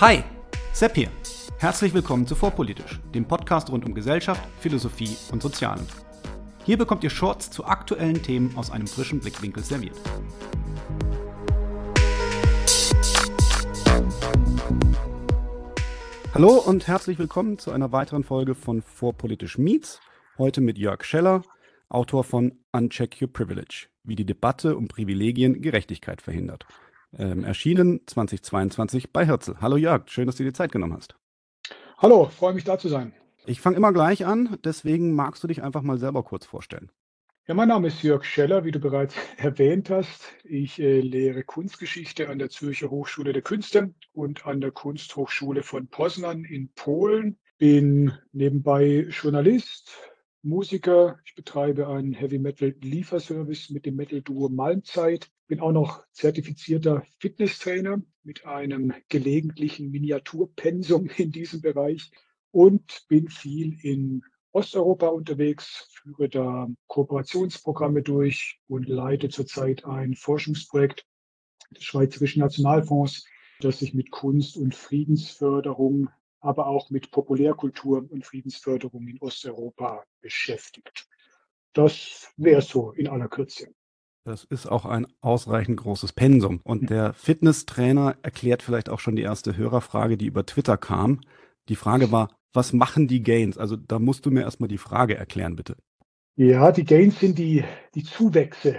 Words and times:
Hi, 0.00 0.22
Sepp 0.72 0.94
hier. 0.94 1.08
Herzlich 1.58 1.92
willkommen 1.92 2.24
zu 2.24 2.36
Vorpolitisch, 2.36 3.00
dem 3.12 3.24
Podcast 3.24 3.68
rund 3.68 3.84
um 3.84 3.94
Gesellschaft, 3.94 4.40
Philosophie 4.60 5.16
und 5.32 5.42
Sozialen. 5.42 5.84
Hier 6.64 6.78
bekommt 6.78 7.02
ihr 7.02 7.10
Shorts 7.10 7.50
zu 7.50 7.64
aktuellen 7.64 8.22
Themen 8.22 8.56
aus 8.56 8.70
einem 8.70 8.86
frischen 8.86 9.18
Blickwinkel 9.18 9.64
serviert. 9.64 9.96
Hallo 16.32 16.62
und 16.64 16.86
herzlich 16.86 17.18
willkommen 17.18 17.58
zu 17.58 17.72
einer 17.72 17.90
weiteren 17.90 18.22
Folge 18.22 18.54
von 18.54 18.82
Vorpolitisch 18.82 19.58
Meets. 19.58 20.00
Heute 20.38 20.60
mit 20.60 20.78
Jörg 20.78 21.02
Scheller, 21.02 21.42
Autor 21.88 22.22
von 22.22 22.52
Uncheck 22.70 23.20
Your 23.20 23.32
Privilege, 23.32 23.88
wie 24.04 24.14
die 24.14 24.26
Debatte 24.26 24.76
um 24.76 24.86
Privilegien 24.86 25.60
Gerechtigkeit 25.60 26.22
verhindert. 26.22 26.66
Ähm, 27.16 27.44
erschienen 27.44 28.00
2022 28.06 29.12
bei 29.12 29.24
Herzl. 29.24 29.56
Hallo 29.60 29.76
Jörg, 29.76 30.08
schön, 30.08 30.26
dass 30.26 30.36
du 30.36 30.44
dir 30.44 30.52
Zeit 30.52 30.72
genommen 30.72 30.92
hast. 30.92 31.16
Hallo, 31.96 32.26
freue 32.26 32.54
mich 32.54 32.64
da 32.64 32.78
zu 32.78 32.88
sein. 32.88 33.12
Ich 33.46 33.60
fange 33.60 33.76
immer 33.76 33.92
gleich 33.92 34.26
an, 34.26 34.58
deswegen 34.62 35.14
magst 35.14 35.42
du 35.42 35.48
dich 35.48 35.62
einfach 35.62 35.82
mal 35.82 35.98
selber 35.98 36.22
kurz 36.22 36.44
vorstellen. 36.44 36.90
Ja, 37.46 37.54
mein 37.54 37.68
Name 37.68 37.88
ist 37.88 38.02
Jörg 38.02 38.26
Scheller, 38.26 38.64
wie 38.64 38.72
du 38.72 38.78
bereits 38.78 39.14
erwähnt 39.38 39.88
hast. 39.88 40.26
Ich 40.44 40.78
äh, 40.78 41.00
lehre 41.00 41.44
Kunstgeschichte 41.44 42.28
an 42.28 42.38
der 42.38 42.50
Zürcher 42.50 42.90
Hochschule 42.90 43.32
der 43.32 43.40
Künste 43.40 43.94
und 44.12 44.46
an 44.46 44.60
der 44.60 44.70
Kunsthochschule 44.70 45.62
von 45.62 45.88
Poznan 45.88 46.44
in 46.44 46.68
Polen. 46.74 47.38
Bin 47.56 48.12
nebenbei 48.32 49.06
Journalist, 49.08 49.90
Musiker. 50.48 51.18
Ich 51.26 51.34
betreibe 51.34 51.88
einen 51.88 52.14
Heavy 52.14 52.38
Metal 52.38 52.74
Lieferservice 52.80 53.68
mit 53.68 53.84
dem 53.84 53.96
Metal 53.96 54.22
Duo 54.22 54.48
Malmzeit. 54.48 55.30
Bin 55.46 55.60
auch 55.60 55.72
noch 55.72 56.04
zertifizierter 56.12 57.02
Fitnesstrainer 57.18 58.02
mit 58.22 58.46
einem 58.46 58.94
gelegentlichen 59.10 59.90
Miniaturpensum 59.90 61.10
in 61.18 61.32
diesem 61.32 61.60
Bereich 61.60 62.10
und 62.50 63.04
bin 63.08 63.28
viel 63.28 63.78
in 63.84 64.22
Osteuropa 64.52 65.08
unterwegs, 65.08 65.90
führe 65.92 66.30
da 66.30 66.66
Kooperationsprogramme 66.86 68.02
durch 68.02 68.58
und 68.68 68.88
leite 68.88 69.28
zurzeit 69.28 69.84
ein 69.84 70.14
Forschungsprojekt 70.14 71.04
des 71.72 71.84
Schweizerischen 71.84 72.40
Nationalfonds, 72.40 73.26
das 73.60 73.80
sich 73.80 73.92
mit 73.92 74.10
Kunst 74.10 74.56
und 74.56 74.74
Friedensförderung 74.74 76.08
aber 76.40 76.66
auch 76.66 76.90
mit 76.90 77.10
Populärkultur 77.10 78.06
und 78.10 78.24
Friedensförderung 78.24 79.06
in 79.08 79.18
Osteuropa 79.20 80.04
beschäftigt. 80.20 81.06
Das 81.72 82.32
wäre 82.36 82.62
so 82.62 82.92
in 82.92 83.08
aller 83.08 83.28
Kürze. 83.28 83.68
Das 84.24 84.44
ist 84.44 84.66
auch 84.66 84.84
ein 84.84 85.06
ausreichend 85.20 85.78
großes 85.78 86.12
Pensum. 86.12 86.60
Und 86.62 86.80
hm. 86.80 86.86
der 86.88 87.12
Fitnesstrainer 87.14 88.16
erklärt 88.22 88.62
vielleicht 88.62 88.88
auch 88.88 89.00
schon 89.00 89.16
die 89.16 89.22
erste 89.22 89.56
Hörerfrage, 89.56 90.16
die 90.16 90.26
über 90.26 90.44
Twitter 90.44 90.76
kam. 90.76 91.20
Die 91.68 91.76
Frage 91.76 92.12
war, 92.12 92.28
was 92.52 92.72
machen 92.72 93.08
die 93.08 93.22
Gains? 93.22 93.58
Also 93.58 93.76
da 93.76 93.98
musst 93.98 94.26
du 94.26 94.30
mir 94.30 94.42
erstmal 94.42 94.68
die 94.68 94.78
Frage 94.78 95.16
erklären, 95.16 95.56
bitte. 95.56 95.76
Ja, 96.36 96.72
die 96.72 96.84
Gains 96.84 97.20
sind 97.20 97.38
die, 97.38 97.64
die 97.94 98.04
Zuwächse 98.04 98.76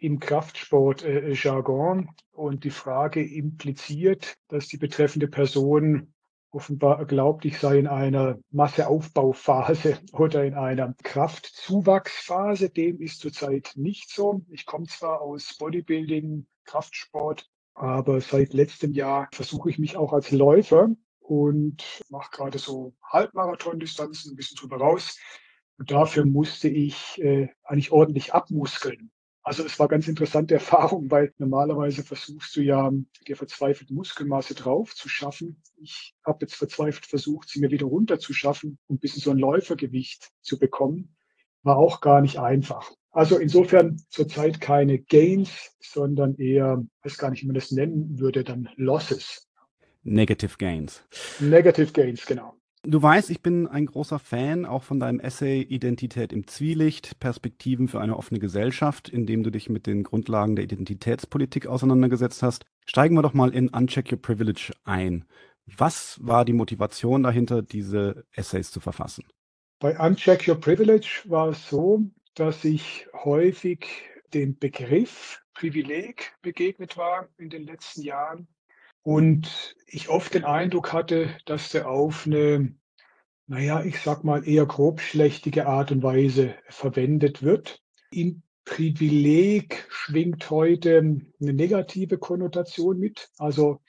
im 0.00 0.18
Kraftsport-Jargon. 0.18 2.04
Äh, 2.04 2.26
und 2.36 2.64
die 2.64 2.70
Frage 2.70 3.24
impliziert, 3.24 4.36
dass 4.48 4.68
die 4.68 4.76
betreffende 4.76 5.26
Person 5.26 6.12
offenbar 6.50 7.04
glaubt, 7.06 7.44
ich 7.44 7.58
sei 7.58 7.78
in 7.78 7.86
einer 7.86 8.38
Masseaufbauphase 8.50 9.98
oder 10.12 10.44
in 10.44 10.54
einer 10.54 10.94
Kraftzuwachsphase. 11.02 12.70
Dem 12.70 13.00
ist 13.00 13.20
zurzeit 13.20 13.72
nicht 13.74 14.10
so. 14.10 14.42
Ich 14.48 14.66
komme 14.66 14.86
zwar 14.86 15.20
aus 15.20 15.56
Bodybuilding, 15.58 16.46
Kraftsport, 16.64 17.48
aber 17.74 18.20
seit 18.20 18.54
letztem 18.54 18.92
Jahr 18.92 19.28
versuche 19.32 19.70
ich 19.70 19.78
mich 19.78 19.96
auch 19.96 20.12
als 20.12 20.30
Läufer 20.30 20.88
und 21.20 22.02
mache 22.08 22.30
gerade 22.30 22.58
so 22.58 22.94
Halbmarathon-Distanzen, 23.02 24.32
ein 24.32 24.36
bisschen 24.36 24.56
drüber 24.56 24.78
raus. 24.78 25.18
Und 25.78 25.90
dafür 25.90 26.24
musste 26.24 26.68
ich 26.68 27.20
äh, 27.20 27.48
eigentlich 27.64 27.92
ordentlich 27.92 28.32
abmuskeln. 28.32 29.10
Also 29.46 29.64
es 29.64 29.78
war 29.78 29.86
ganz 29.86 30.08
interessante 30.08 30.54
Erfahrung, 30.54 31.08
weil 31.08 31.32
normalerweise 31.38 32.02
versuchst 32.02 32.56
du 32.56 32.62
ja, 32.62 32.90
dir 33.28 33.36
verzweifelt 33.36 33.92
Muskelmasse 33.92 34.56
drauf 34.56 34.92
zu 34.92 35.08
schaffen. 35.08 35.62
Ich 35.76 36.16
habe 36.24 36.38
jetzt 36.40 36.56
verzweifelt 36.56 37.06
versucht, 37.06 37.48
sie 37.48 37.60
mir 37.60 37.70
wieder 37.70 37.86
runter 37.86 38.18
zu 38.18 38.32
schaffen 38.32 38.76
und 38.88 38.96
ein 38.96 38.98
bisschen 38.98 39.22
so 39.22 39.30
ein 39.30 39.38
Läufergewicht 39.38 40.32
zu 40.40 40.58
bekommen. 40.58 41.14
War 41.62 41.76
auch 41.76 42.00
gar 42.00 42.22
nicht 42.22 42.40
einfach. 42.40 42.90
Also 43.12 43.38
insofern 43.38 44.02
zurzeit 44.08 44.60
keine 44.60 44.98
Gains, 44.98 45.76
sondern 45.78 46.34
eher, 46.34 46.84
weiß 47.04 47.16
gar 47.16 47.30
nicht, 47.30 47.44
wie 47.44 47.46
man 47.46 47.54
das 47.54 47.70
nennen 47.70 48.18
würde, 48.18 48.42
dann 48.42 48.68
Losses. 48.74 49.48
Negative 50.02 50.56
Gains. 50.58 51.04
Negative 51.38 51.92
Gains, 51.92 52.26
genau. 52.26 52.56
Du 52.88 53.02
weißt, 53.02 53.30
ich 53.30 53.42
bin 53.42 53.66
ein 53.66 53.86
großer 53.86 54.20
Fan 54.20 54.64
auch 54.64 54.84
von 54.84 55.00
deinem 55.00 55.18
Essay 55.18 55.60
Identität 55.60 56.32
im 56.32 56.46
Zwielicht, 56.46 57.18
Perspektiven 57.18 57.88
für 57.88 58.00
eine 58.00 58.16
offene 58.16 58.38
Gesellschaft, 58.38 59.08
in 59.08 59.26
dem 59.26 59.42
du 59.42 59.50
dich 59.50 59.68
mit 59.68 59.88
den 59.88 60.04
Grundlagen 60.04 60.54
der 60.54 60.66
Identitätspolitik 60.66 61.66
auseinandergesetzt 61.66 62.44
hast. 62.44 62.64
Steigen 62.86 63.16
wir 63.16 63.22
doch 63.22 63.34
mal 63.34 63.52
in 63.52 63.70
Uncheck 63.70 64.12
Your 64.12 64.22
Privilege 64.22 64.70
ein. 64.84 65.24
Was 65.66 66.20
war 66.22 66.44
die 66.44 66.52
Motivation 66.52 67.24
dahinter, 67.24 67.60
diese 67.60 68.24
Essays 68.30 68.70
zu 68.70 68.78
verfassen? 68.78 69.24
Bei 69.80 69.98
Uncheck 69.98 70.46
Your 70.46 70.60
Privilege 70.60 71.22
war 71.24 71.48
es 71.48 71.68
so, 71.68 72.04
dass 72.36 72.64
ich 72.64 73.08
häufig 73.12 73.88
dem 74.32 74.56
Begriff 74.58 75.42
Privileg 75.54 76.36
begegnet 76.40 76.96
war 76.96 77.28
in 77.36 77.50
den 77.50 77.64
letzten 77.64 78.02
Jahren 78.02 78.46
und 79.06 79.76
ich 79.86 80.08
oft 80.08 80.34
den 80.34 80.44
Eindruck 80.44 80.92
hatte, 80.92 81.28
dass 81.44 81.70
der 81.70 81.88
auf 81.88 82.26
eine, 82.26 82.74
naja, 83.46 83.84
ich 83.84 84.00
sag 84.00 84.24
mal 84.24 84.46
eher 84.46 84.66
grobschlächtige 84.66 85.68
Art 85.68 85.92
und 85.92 86.02
Weise 86.02 86.56
verwendet 86.68 87.40
wird. 87.40 87.80
Im 88.10 88.42
Privileg 88.64 89.86
schwingt 89.90 90.50
heute 90.50 90.98
eine 90.98 91.52
negative 91.52 92.18
Konnotation 92.18 92.98
mit. 92.98 93.30
Also 93.38 93.80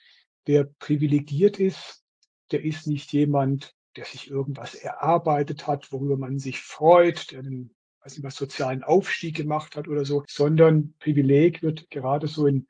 wer 0.44 0.62
privilegiert 0.78 1.58
ist, 1.58 2.04
der 2.52 2.62
ist 2.62 2.86
nicht 2.86 3.12
jemand, 3.12 3.74
der 3.96 4.04
sich 4.04 4.30
irgendwas 4.30 4.76
erarbeitet 4.76 5.66
hat, 5.66 5.90
worüber 5.90 6.16
man 6.16 6.38
sich 6.38 6.60
freut, 6.60 7.32
der 7.32 7.40
einen 7.40 7.74
weiß 8.04 8.18
nicht, 8.18 8.24
was 8.24 8.36
sozialen 8.36 8.84
Aufstieg 8.84 9.36
gemacht 9.36 9.74
hat 9.74 9.88
oder 9.88 10.04
so, 10.04 10.22
sondern 10.28 10.94
Privileg 11.00 11.60
wird 11.60 11.90
gerade 11.90 12.28
so 12.28 12.46
in 12.46 12.68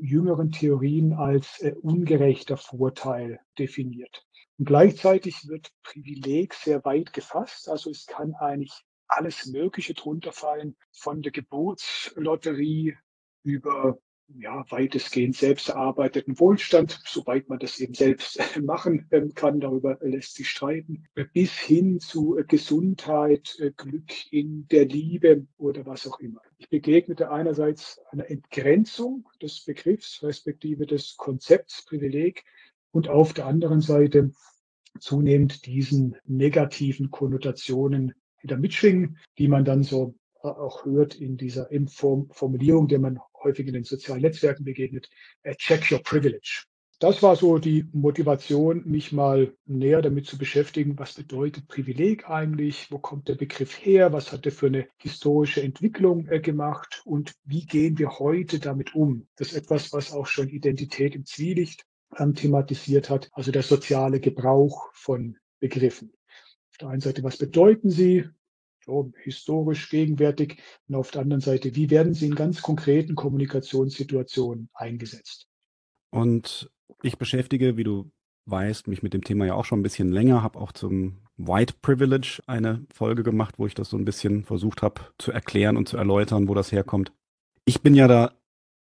jüngeren 0.00 0.52
Theorien 0.52 1.12
als 1.12 1.60
äh, 1.60 1.74
ungerechter 1.80 2.56
Vorteil 2.56 3.40
definiert. 3.58 4.26
Und 4.58 4.66
gleichzeitig 4.66 5.48
wird 5.48 5.70
Privileg 5.82 6.54
sehr 6.54 6.84
weit 6.84 7.12
gefasst. 7.12 7.68
Also 7.68 7.90
es 7.90 8.06
kann 8.06 8.34
eigentlich 8.34 8.72
alles 9.08 9.46
Mögliche 9.46 9.94
drunter 9.94 10.32
fallen, 10.32 10.76
von 10.92 11.22
der 11.22 11.32
Geburtslotterie 11.32 12.96
über 13.42 13.98
ja, 14.38 14.64
weitestgehend 14.70 15.36
selbst 15.36 15.68
erarbeiteten 15.68 16.38
Wohlstand, 16.38 17.00
soweit 17.04 17.48
man 17.48 17.58
das 17.58 17.78
eben 17.78 17.94
selbst 17.94 18.38
machen 18.62 19.06
ähm, 19.10 19.34
kann, 19.34 19.60
darüber 19.60 19.98
lässt 20.00 20.34
sich 20.34 20.48
streiten, 20.48 21.04
bis 21.32 21.52
hin 21.58 22.00
zu 22.00 22.38
äh, 22.38 22.44
Gesundheit, 22.44 23.56
äh, 23.60 23.70
Glück 23.70 24.32
in 24.32 24.66
der 24.68 24.86
Liebe 24.86 25.46
oder 25.58 25.86
was 25.86 26.06
auch 26.06 26.20
immer. 26.20 26.40
Ich 26.58 26.68
begegnete 26.68 27.30
einerseits 27.30 28.00
einer 28.10 28.30
Entgrenzung 28.30 29.28
des 29.40 29.64
Begriffs, 29.64 30.22
respektive 30.22 30.86
des 30.86 31.16
Konzepts 31.16 31.84
Privileg 31.84 32.44
und 32.90 33.08
auf 33.08 33.32
der 33.32 33.46
anderen 33.46 33.80
Seite 33.80 34.32
zunehmend 34.98 35.66
diesen 35.66 36.16
negativen 36.24 37.10
Konnotationen, 37.10 38.14
da 38.44 38.56
mitschwingen, 38.56 39.18
die 39.38 39.48
man 39.48 39.64
dann 39.64 39.82
so 39.82 40.14
auch 40.44 40.84
hört 40.84 41.14
in 41.14 41.36
dieser 41.36 41.68
Formulierung, 41.88 42.88
der 42.88 42.98
man 42.98 43.20
häufig 43.42 43.66
in 43.66 43.74
den 43.74 43.84
sozialen 43.84 44.22
Netzwerken 44.22 44.64
begegnet, 44.64 45.08
äh, 45.42 45.54
check 45.56 45.90
your 45.90 46.02
privilege. 46.02 46.64
Das 47.02 47.20
war 47.20 47.34
so 47.34 47.58
die 47.58 47.84
Motivation, 47.92 48.84
mich 48.86 49.10
mal 49.10 49.56
näher 49.66 50.02
damit 50.02 50.26
zu 50.26 50.38
beschäftigen, 50.38 50.96
was 51.00 51.14
bedeutet 51.14 51.66
Privileg 51.66 52.30
eigentlich, 52.30 52.92
wo 52.92 52.98
kommt 52.98 53.26
der 53.26 53.34
Begriff 53.34 53.84
her, 53.84 54.12
was 54.12 54.30
hat 54.30 54.46
er 54.46 54.52
für 54.52 54.68
eine 54.68 54.86
historische 54.98 55.64
Entwicklung 55.64 56.28
äh, 56.28 56.38
gemacht 56.38 57.02
und 57.04 57.32
wie 57.44 57.66
gehen 57.66 57.98
wir 57.98 58.20
heute 58.20 58.60
damit 58.60 58.94
um. 58.94 59.26
Das 59.34 59.48
ist 59.48 59.56
etwas, 59.56 59.92
was 59.92 60.12
auch 60.12 60.26
schon 60.26 60.48
Identität 60.48 61.16
im 61.16 61.24
Zwielicht 61.24 61.84
ähm, 62.16 62.34
thematisiert 62.34 63.10
hat, 63.10 63.30
also 63.32 63.50
der 63.50 63.64
soziale 63.64 64.20
Gebrauch 64.20 64.92
von 64.92 65.38
Begriffen. 65.58 66.12
Auf 66.70 66.78
der 66.78 66.88
einen 66.90 67.00
Seite, 67.00 67.24
was 67.24 67.36
bedeuten 67.36 67.90
sie? 67.90 68.28
So, 68.84 69.12
historisch 69.22 69.88
gegenwärtig 69.90 70.62
und 70.88 70.94
auf 70.94 71.10
der 71.10 71.22
anderen 71.22 71.40
Seite, 71.40 71.74
wie 71.74 71.90
werden 71.90 72.14
sie 72.14 72.26
in 72.26 72.34
ganz 72.34 72.62
konkreten 72.62 73.14
Kommunikationssituationen 73.14 74.68
eingesetzt? 74.74 75.48
Und 76.10 76.70
ich 77.02 77.18
beschäftige, 77.18 77.76
wie 77.76 77.84
du 77.84 78.10
weißt, 78.46 78.88
mich 78.88 79.02
mit 79.02 79.14
dem 79.14 79.24
Thema 79.24 79.46
ja 79.46 79.54
auch 79.54 79.64
schon 79.64 79.80
ein 79.80 79.84
bisschen 79.84 80.10
länger, 80.10 80.42
habe 80.42 80.58
auch 80.58 80.72
zum 80.72 81.18
White 81.36 81.74
Privilege 81.80 82.40
eine 82.46 82.84
Folge 82.92 83.22
gemacht, 83.22 83.54
wo 83.58 83.66
ich 83.66 83.74
das 83.74 83.88
so 83.88 83.96
ein 83.96 84.04
bisschen 84.04 84.44
versucht 84.44 84.82
habe 84.82 85.00
zu 85.18 85.32
erklären 85.32 85.76
und 85.76 85.88
zu 85.88 85.96
erläutern, 85.96 86.48
wo 86.48 86.54
das 86.54 86.72
herkommt. 86.72 87.12
Ich 87.64 87.82
bin 87.82 87.94
ja 87.94 88.08
da 88.08 88.32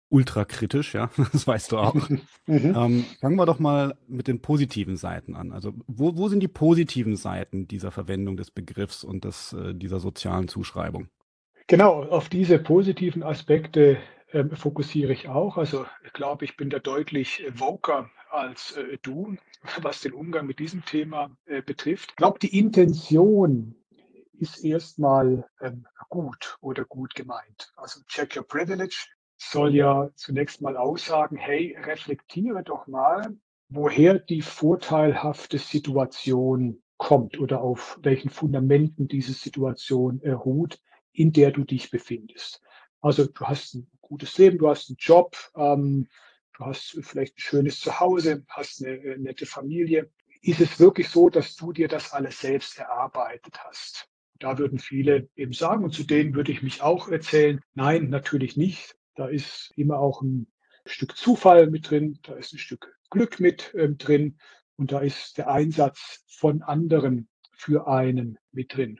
ultra 0.09 0.45
kritisch, 0.45 0.93
ja, 0.93 1.09
das 1.31 1.47
weißt 1.47 1.71
du 1.71 1.77
auch. 1.77 1.93
mhm. 2.45 2.75
ähm, 2.75 3.05
fangen 3.21 3.35
wir 3.35 3.45
doch 3.45 3.59
mal 3.59 3.95
mit 4.07 4.27
den 4.27 4.41
positiven 4.41 4.97
Seiten 4.97 5.35
an. 5.35 5.51
Also 5.51 5.73
wo, 5.87 6.17
wo 6.17 6.27
sind 6.27 6.41
die 6.41 6.47
positiven 6.47 7.15
Seiten 7.15 7.67
dieser 7.67 7.91
Verwendung 7.91 8.37
des 8.37 8.51
Begriffs 8.51 9.03
und 9.03 9.25
des, 9.25 9.53
äh, 9.53 9.73
dieser 9.73 9.99
sozialen 9.99 10.47
Zuschreibung? 10.47 11.09
Genau, 11.67 12.03
auf 12.03 12.29
diese 12.29 12.57
positiven 12.57 13.21
Aspekte 13.21 13.97
äh, 14.31 14.43
fokussiere 14.55 15.13
ich 15.13 15.29
auch. 15.29 15.57
Also 15.57 15.85
ich 16.03 16.13
glaube, 16.13 16.45
ich 16.45 16.57
bin 16.57 16.69
da 16.69 16.79
deutlich 16.79 17.43
voker 17.53 18.09
als 18.31 18.71
äh, 18.71 18.97
du, 19.01 19.35
was 19.81 20.01
den 20.01 20.13
Umgang 20.13 20.47
mit 20.47 20.59
diesem 20.59 20.83
Thema 20.85 21.29
äh, 21.45 21.61
betrifft. 21.61 22.11
Ich 22.11 22.15
glaube, 22.15 22.39
die 22.39 22.57
Intention 22.57 23.75
ist 24.39 24.63
erstmal 24.63 25.47
ähm, 25.61 25.85
gut 26.09 26.57
oder 26.61 26.85
gut 26.85 27.13
gemeint. 27.13 27.71
Also 27.75 28.01
check 28.07 28.35
your 28.35 28.47
privilege 28.47 29.07
soll 29.39 29.75
ja 29.75 30.09
zunächst 30.15 30.61
mal 30.61 30.77
aussagen, 30.77 31.37
hey, 31.37 31.75
reflektiere 31.81 32.63
doch 32.63 32.87
mal, 32.87 33.35
woher 33.69 34.19
die 34.19 34.41
vorteilhafte 34.41 35.57
Situation 35.57 36.81
kommt 36.97 37.39
oder 37.39 37.61
auf 37.61 37.97
welchen 38.01 38.29
Fundamenten 38.29 39.07
diese 39.07 39.31
Situation 39.31 40.19
ruht, 40.19 40.81
in 41.13 41.31
der 41.31 41.51
du 41.51 41.63
dich 41.63 41.89
befindest. 41.89 42.61
Also 43.01 43.25
du 43.25 43.45
hast 43.45 43.75
ein 43.75 43.89
gutes 44.01 44.37
Leben, 44.37 44.57
du 44.57 44.67
hast 44.67 44.89
einen 44.89 44.97
Job, 44.99 45.37
ähm, 45.55 46.09
du 46.57 46.65
hast 46.65 46.99
vielleicht 47.01 47.37
ein 47.37 47.41
schönes 47.41 47.79
Zuhause, 47.79 48.43
hast 48.49 48.85
eine, 48.85 48.99
eine 48.99 49.17
nette 49.19 49.45
Familie. 49.45 50.11
Ist 50.41 50.59
es 50.59 50.79
wirklich 50.79 51.07
so, 51.07 51.29
dass 51.29 51.55
du 51.55 51.71
dir 51.71 51.87
das 51.87 52.11
alles 52.11 52.41
selbst 52.41 52.77
erarbeitet 52.77 53.57
hast? 53.63 54.09
Da 54.39 54.57
würden 54.57 54.79
viele 54.79 55.29
eben 55.35 55.53
sagen, 55.53 55.83
und 55.85 55.93
zu 55.93 56.03
denen 56.03 56.33
würde 56.33 56.51
ich 56.51 56.61
mich 56.61 56.81
auch 56.81 57.07
erzählen, 57.07 57.61
nein, 57.73 58.09
natürlich 58.09 58.57
nicht. 58.57 58.98
Da 59.19 59.27
ist 59.27 59.73
immer 59.75 59.99
auch 59.99 60.21
ein 60.21 60.47
Stück 60.85 61.17
Zufall 61.17 61.69
mit 61.69 61.89
drin, 61.89 62.19
da 62.23 62.35
ist 62.35 62.53
ein 62.53 62.57
Stück 62.57 62.97
Glück 63.09 63.41
mit 63.41 63.73
ähm, 63.75 63.97
drin 63.97 64.39
und 64.77 64.93
da 64.93 65.01
ist 65.01 65.37
der 65.37 65.51
Einsatz 65.51 66.23
von 66.29 66.61
anderen 66.61 67.27
für 67.51 67.89
einen 67.89 68.37
mit 68.53 68.73
drin. 68.73 68.97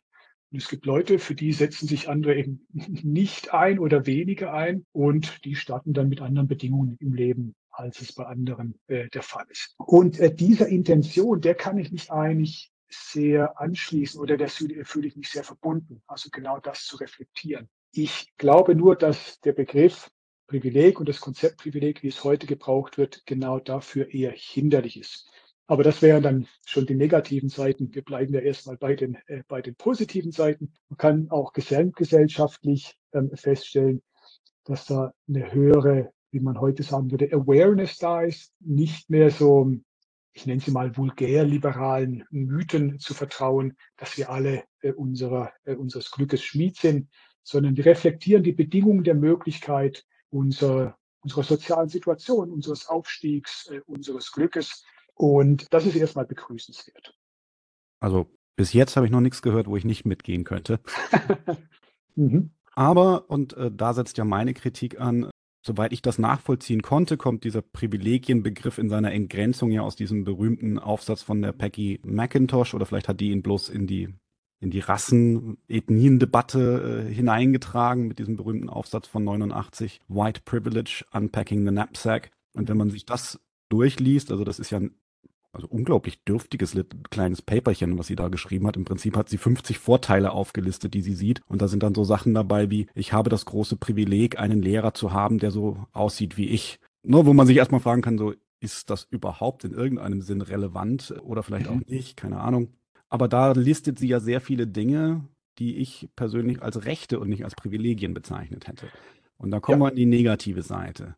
Und 0.51 0.57
es 0.62 0.68
gibt 0.68 0.86
Leute, 0.86 1.19
für 1.19 1.36
die 1.36 1.54
setzen 1.54 1.88
sich 1.88 2.10
andere 2.10 2.36
eben 2.36 2.68
nicht 2.74 3.54
ein 3.54 3.80
oder 3.80 4.06
weniger 4.07 4.54
ein 4.54 4.86
und 4.92 5.45
die 5.45 5.56
starten 5.56 5.94
dann 5.94 6.10
mit 6.10 6.19
anderen 6.19 6.50
Bedingungen 6.50 6.98
im 7.00 7.13
Leben, 7.13 7.56
als 7.71 8.01
es 8.01 8.12
bei 8.12 8.25
anderen 8.25 8.77
äh, 8.88 9.07
der 9.07 9.24
Fall 9.24 9.45
ist. 9.48 9.74
Und 9.77 10.19
äh, 10.19 10.36
dieser 10.36 10.68
Intention, 10.68 11.39
der 11.39 11.56
kann 11.56 11.77
ich 11.77 11.94
mich 11.94 12.12
eigentlich 12.12 12.74
sehr 12.89 13.57
anschließen 13.57 14.19
oder 14.19 14.36
der 14.36 14.50
fühle 14.50 15.07
ich 15.07 15.16
mich 15.16 15.30
sehr 15.30 15.45
verbunden, 15.45 16.01
also 16.07 16.27
genau 16.30 16.60
das 16.60 16.83
zu 16.83 16.98
reflektieren. 16.98 17.69
Ich 17.91 18.36
glaube 18.38 18.75
nur, 18.75 18.95
dass 18.95 19.39
der 19.41 19.53
Begriff 19.53 20.09
Privileg 20.47 21.00
und 21.00 21.09
das 21.09 21.19
Konzept 21.19 21.57
Privileg, 21.57 22.03
wie 22.03 22.07
es 22.07 22.24
heute 22.24 22.47
gebraucht 22.47 22.97
wird, 22.97 23.25
genau 23.25 23.59
dafür 23.59 24.13
eher 24.13 24.31
hinderlich 24.31 25.00
ist. 25.00 25.30
Aber 25.68 25.83
das 25.83 26.01
wären 26.01 26.24
dann 26.24 26.47
schon 26.65 26.88
die 26.88 26.95
negativen 26.95 27.50
Seiten. 27.50 27.94
Wir 27.94 28.03
bleiben 28.03 28.33
ja 28.33 28.39
erstmal 28.39 28.77
bei 28.77 28.95
den, 28.95 29.15
äh, 29.27 29.44
bei 29.47 29.62
den 29.62 29.75
positiven 29.75 30.31
Seiten. 30.31 30.74
Man 30.89 30.97
kann 30.97 31.30
auch 31.30 31.53
gesellschaftlich 31.53 32.97
ähm, 33.13 33.30
feststellen, 33.36 34.01
dass 34.63 34.85
da 34.85 35.13
eine 35.27 35.51
höhere, 35.53 36.12
wie 36.31 36.39
man 36.39 36.59
heute 36.59 36.81
sagen 36.81 37.12
würde, 37.12 37.31
Awareness 37.31 37.97
da 37.97 38.24
ist, 38.24 38.51
nicht 38.59 39.12
mehr 39.12 39.30
so, 39.30 39.71
ich 40.33 40.47
nenne 40.47 40.59
sie 40.59 40.71
mal 40.71 40.97
vulgär 40.97 41.44
liberalen 41.44 42.24
Mythen 42.31 42.97
zu 42.97 43.13
vertrauen, 43.13 43.77
dass 43.97 44.18
wir 44.18 44.31
alle 44.31 44.63
äh, 44.81 44.92
unserer, 44.92 45.51
äh, 45.65 45.75
unseres 45.75 46.09
Glückes 46.09 46.44
Schmied 46.44 46.77
sind, 46.77 47.09
sondern 47.49 47.75
wir 47.75 47.85
reflektieren 47.85 48.43
die 48.43 48.51
Bedingungen 48.51 49.03
der 49.03 49.15
Möglichkeit 49.15 50.05
unserer, 50.29 50.97
unserer 51.21 51.43
sozialen 51.43 51.89
Situation, 51.89 52.51
unseres 52.51 52.87
Aufstiegs, 52.87 53.67
äh, 53.71 53.81
unseres 53.87 54.31
Glückes. 54.31 54.85
Und 55.15 55.65
das 55.73 55.85
ist 55.87 55.95
erstmal 55.95 56.25
begrüßenswert. 56.25 57.17
Also 57.99 58.27
bis 58.55 58.73
jetzt 58.73 58.95
habe 58.95 59.07
ich 59.07 59.11
noch 59.11 59.19
nichts 59.19 59.41
gehört, 59.41 59.67
wo 59.67 59.75
ich 59.77 59.83
nicht 59.83 60.05
mitgehen 60.05 60.43
könnte. 60.43 60.79
mhm. 62.15 62.51
Aber, 62.73 63.29
und 63.31 63.53
äh, 63.57 63.71
da 63.73 63.93
setzt 63.93 64.17
ja 64.19 64.25
meine 64.25 64.53
Kritik 64.53 65.01
an, 65.01 65.31
soweit 65.65 65.91
ich 65.91 66.03
das 66.03 66.19
nachvollziehen 66.19 66.83
konnte, 66.83 67.17
kommt 67.17 67.43
dieser 67.43 67.63
Privilegienbegriff 67.63 68.77
in 68.77 68.89
seiner 68.89 69.11
Entgrenzung 69.11 69.71
ja 69.71 69.81
aus 69.81 69.95
diesem 69.95 70.23
berühmten 70.23 70.77
Aufsatz 70.77 71.23
von 71.23 71.41
der 71.41 71.51
Peggy 71.51 71.99
McIntosh 72.03 72.75
oder 72.75 72.85
vielleicht 72.85 73.07
hat 73.07 73.19
die 73.19 73.31
ihn 73.31 73.41
bloß 73.41 73.69
in 73.69 73.87
die 73.87 74.13
in 74.59 74.71
die 74.71 74.79
Rassen-Ethnien-Debatte 74.79 77.06
äh, 77.07 77.13
hineingetragen 77.13 78.07
mit 78.07 78.19
diesem 78.19 78.35
berühmten 78.35 78.69
Aufsatz 78.69 79.07
von 79.07 79.23
89, 79.23 80.01
White 80.07 80.41
Privilege, 80.44 81.06
Unpacking 81.11 81.65
the 81.65 81.71
Knapsack. 81.71 82.31
Und 82.53 82.67
wenn 82.67 82.77
man 82.77 82.89
sich 82.89 83.06
das 83.06 83.39
durchliest, 83.69 84.31
also 84.31 84.44
das 84.44 84.59
ist 84.59 84.71
ja 84.71 84.79
ein 84.79 84.95
also 85.51 85.67
unglaublich 85.67 86.23
dürftiges 86.23 86.77
kleines 87.09 87.41
Paperchen, 87.41 87.97
was 87.97 88.07
sie 88.07 88.15
da 88.15 88.27
geschrieben 88.27 88.67
hat. 88.67 88.77
Im 88.77 88.85
Prinzip 88.85 89.17
hat 89.17 89.29
sie 89.29 89.38
50 89.38 89.79
Vorteile 89.79 90.31
aufgelistet, 90.31 90.94
die 90.94 91.01
sie 91.01 91.15
sieht. 91.15 91.41
Und 91.47 91.61
da 91.61 91.67
sind 91.67 91.81
dann 91.81 91.95
so 91.95 92.03
Sachen 92.03 92.33
dabei 92.33 92.69
wie, 92.69 92.88
ich 92.94 93.13
habe 93.13 93.29
das 93.29 93.45
große 93.45 93.75
Privileg, 93.75 94.38
einen 94.38 94.61
Lehrer 94.61 94.94
zu 94.94 95.11
haben, 95.11 95.39
der 95.39 95.51
so 95.51 95.85
aussieht 95.91 96.38
wie 96.38 96.50
ich. 96.50 96.79
Nur 97.01 97.25
wo 97.25 97.33
man 97.33 97.47
sich 97.47 97.57
erstmal 97.57 97.81
fragen 97.81 98.01
kann, 98.01 98.17
so, 98.17 98.33
ist 98.59 98.89
das 98.89 99.07
überhaupt 99.09 99.63
in 99.63 99.71
irgendeinem 99.71 100.21
Sinn 100.21 100.41
relevant 100.41 101.15
oder 101.23 101.44
vielleicht 101.44 101.67
auch 101.67 101.75
mhm. 101.75 101.85
nicht? 101.88 102.17
Keine 102.17 102.41
Ahnung. 102.41 102.73
Aber 103.09 103.27
da 103.27 103.51
listet 103.51 104.00
sie 104.00 104.07
ja 104.07 104.19
sehr 104.19 104.39
viele 104.39 104.67
Dinge, 104.67 105.27
die 105.57 105.77
ich 105.77 106.09
persönlich 106.15 106.61
als 106.61 106.85
Rechte 106.85 107.19
und 107.19 107.29
nicht 107.29 107.44
als 107.44 107.56
Privilegien 107.56 108.13
bezeichnet 108.13 108.67
hätte. 108.67 108.88
Und 109.38 109.51
da 109.51 109.59
kommen 109.59 109.81
ja. 109.81 109.85
wir 109.85 109.89
an 109.89 109.95
die 109.95 110.06
negative 110.06 110.61
Seite. 110.61 111.15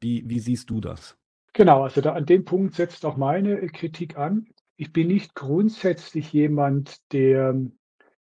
Wie, 0.00 0.28
wie 0.28 0.38
siehst 0.38 0.70
du 0.70 0.80
das? 0.80 1.16
Genau, 1.52 1.82
also 1.82 2.00
da 2.00 2.12
an 2.14 2.26
dem 2.26 2.44
Punkt 2.44 2.74
setzt 2.74 3.04
auch 3.04 3.16
meine 3.16 3.66
Kritik 3.68 4.16
an. 4.16 4.46
Ich 4.76 4.92
bin 4.92 5.08
nicht 5.08 5.34
grundsätzlich 5.34 6.32
jemand, 6.32 7.00
der 7.12 7.54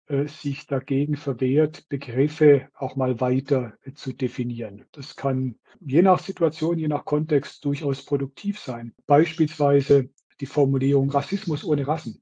äh, 0.08 0.28
sich 0.28 0.68
dagegen 0.68 1.16
verwehrt, 1.16 1.90
Begriffe 1.90 2.70
auch 2.76 2.96
mal 2.96 3.20
weiter 3.20 3.74
äh, 3.84 3.94
zu 3.94 4.14
definieren. 4.14 4.86
Das 4.92 5.16
kann 5.16 5.56
je 5.80 6.02
nach 6.02 6.20
Situation, 6.20 6.78
je 6.78 6.88
nach 6.88 7.06
Kontext 7.06 7.66
durchaus 7.66 8.06
produktiv 8.06 8.60
sein. 8.60 8.94
Beispielsweise 9.08 10.10
die 10.40 10.46
Formulierung 10.46 11.10
Rassismus 11.10 11.64
ohne 11.66 11.88
Rassen 11.88 12.22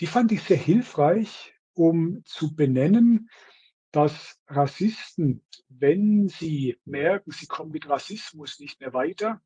die 0.00 0.06
fand 0.06 0.32
ich 0.32 0.42
sehr 0.42 0.56
hilfreich, 0.56 1.54
um 1.74 2.22
zu 2.24 2.54
benennen, 2.54 3.30
dass 3.90 4.38
Rassisten, 4.46 5.42
wenn 5.68 6.28
sie 6.28 6.76
merken, 6.84 7.30
sie 7.30 7.46
kommen 7.46 7.72
mit 7.72 7.88
Rassismus 7.88 8.60
nicht 8.60 8.80
mehr 8.80 8.92
weiter, 8.92 9.40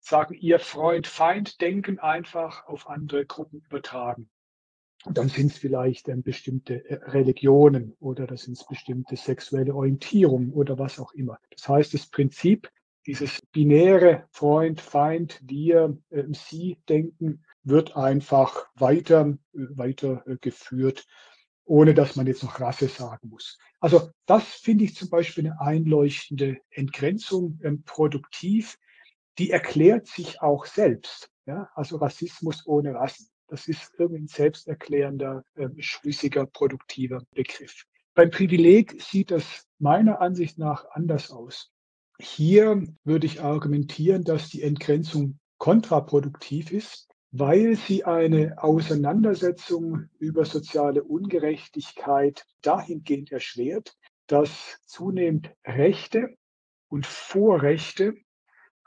sagen, 0.00 0.34
ihr 0.34 0.58
Freund-Feind-Denken 0.58 1.98
einfach 1.98 2.66
auf 2.66 2.88
andere 2.88 3.26
Gruppen 3.26 3.60
übertragen. 3.60 4.30
Und 5.04 5.16
dann 5.16 5.28
sind 5.28 5.52
es 5.52 5.58
vielleicht 5.58 6.08
ähm, 6.08 6.22
bestimmte 6.22 6.84
äh, 6.88 6.94
Religionen 7.10 7.94
oder 8.00 8.26
das 8.26 8.42
sind 8.42 8.58
bestimmte 8.68 9.16
sexuelle 9.16 9.74
Orientierungen 9.74 10.52
oder 10.52 10.78
was 10.78 10.98
auch 10.98 11.12
immer. 11.12 11.38
Das 11.50 11.68
heißt, 11.68 11.94
das 11.94 12.06
Prinzip, 12.06 12.68
dieses 13.06 13.40
binäre 13.52 14.26
Freund, 14.32 14.80
Feind, 14.80 15.40
wir, 15.44 15.96
äh, 16.10 16.24
sie 16.32 16.78
denken, 16.88 17.44
wird 17.64 17.96
einfach 17.96 18.66
weiter, 18.74 19.36
weiter 19.52 20.22
äh, 20.26 20.36
geführt, 20.40 21.06
ohne 21.64 21.94
dass 21.94 22.16
man 22.16 22.26
jetzt 22.26 22.42
noch 22.42 22.60
Rasse 22.60 22.88
sagen 22.88 23.28
muss. 23.28 23.58
Also 23.80 24.10
das 24.26 24.44
finde 24.44 24.84
ich 24.84 24.94
zum 24.94 25.10
Beispiel 25.10 25.46
eine 25.46 25.60
einleuchtende 25.60 26.58
Entgrenzung 26.70 27.60
ähm, 27.62 27.82
produktiv. 27.84 28.78
Die 29.38 29.50
erklärt 29.50 30.06
sich 30.06 30.40
auch 30.40 30.66
selbst. 30.66 31.30
Ja? 31.46 31.68
Also 31.74 31.96
Rassismus 31.96 32.66
ohne 32.66 32.94
Rassen. 32.94 33.28
Das 33.48 33.66
ist 33.66 33.92
irgendwie 33.98 34.22
ein 34.22 34.28
selbsterklärender, 34.28 35.44
äh, 35.54 35.68
schlüssiger, 35.78 36.46
produktiver 36.46 37.22
Begriff. 37.34 37.84
Beim 38.14 38.30
Privileg 38.30 39.00
sieht 39.00 39.30
das 39.30 39.66
meiner 39.78 40.20
Ansicht 40.20 40.58
nach 40.58 40.86
anders 40.90 41.30
aus. 41.30 41.70
Hier 42.20 42.82
würde 43.04 43.26
ich 43.26 43.42
argumentieren, 43.42 44.24
dass 44.24 44.48
die 44.48 44.62
Entgrenzung 44.62 45.38
kontraproduktiv 45.58 46.72
ist, 46.72 47.07
weil 47.30 47.76
sie 47.76 48.04
eine 48.04 48.62
Auseinandersetzung 48.62 50.08
über 50.18 50.44
soziale 50.44 51.04
Ungerechtigkeit 51.04 52.46
dahingehend 52.62 53.32
erschwert, 53.32 53.96
dass 54.26 54.78
zunehmend 54.86 55.50
Rechte 55.64 56.36
und 56.88 57.06
Vorrechte 57.06 58.14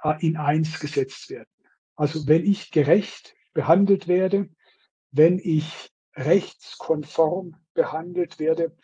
äh, 0.03 0.25
in 0.25 0.37
eins 0.37 0.79
gesetzt 0.79 1.29
werden. 1.29 1.49
Also 1.95 2.27
wenn 2.27 2.45
ich 2.45 2.71
gerecht 2.71 3.35
behandelt 3.53 4.07
werde, 4.07 4.49
wenn 5.11 5.39
ich 5.39 5.91
rechtskonform 6.15 7.57
behandelt 7.73 8.39
werde, 8.39 8.75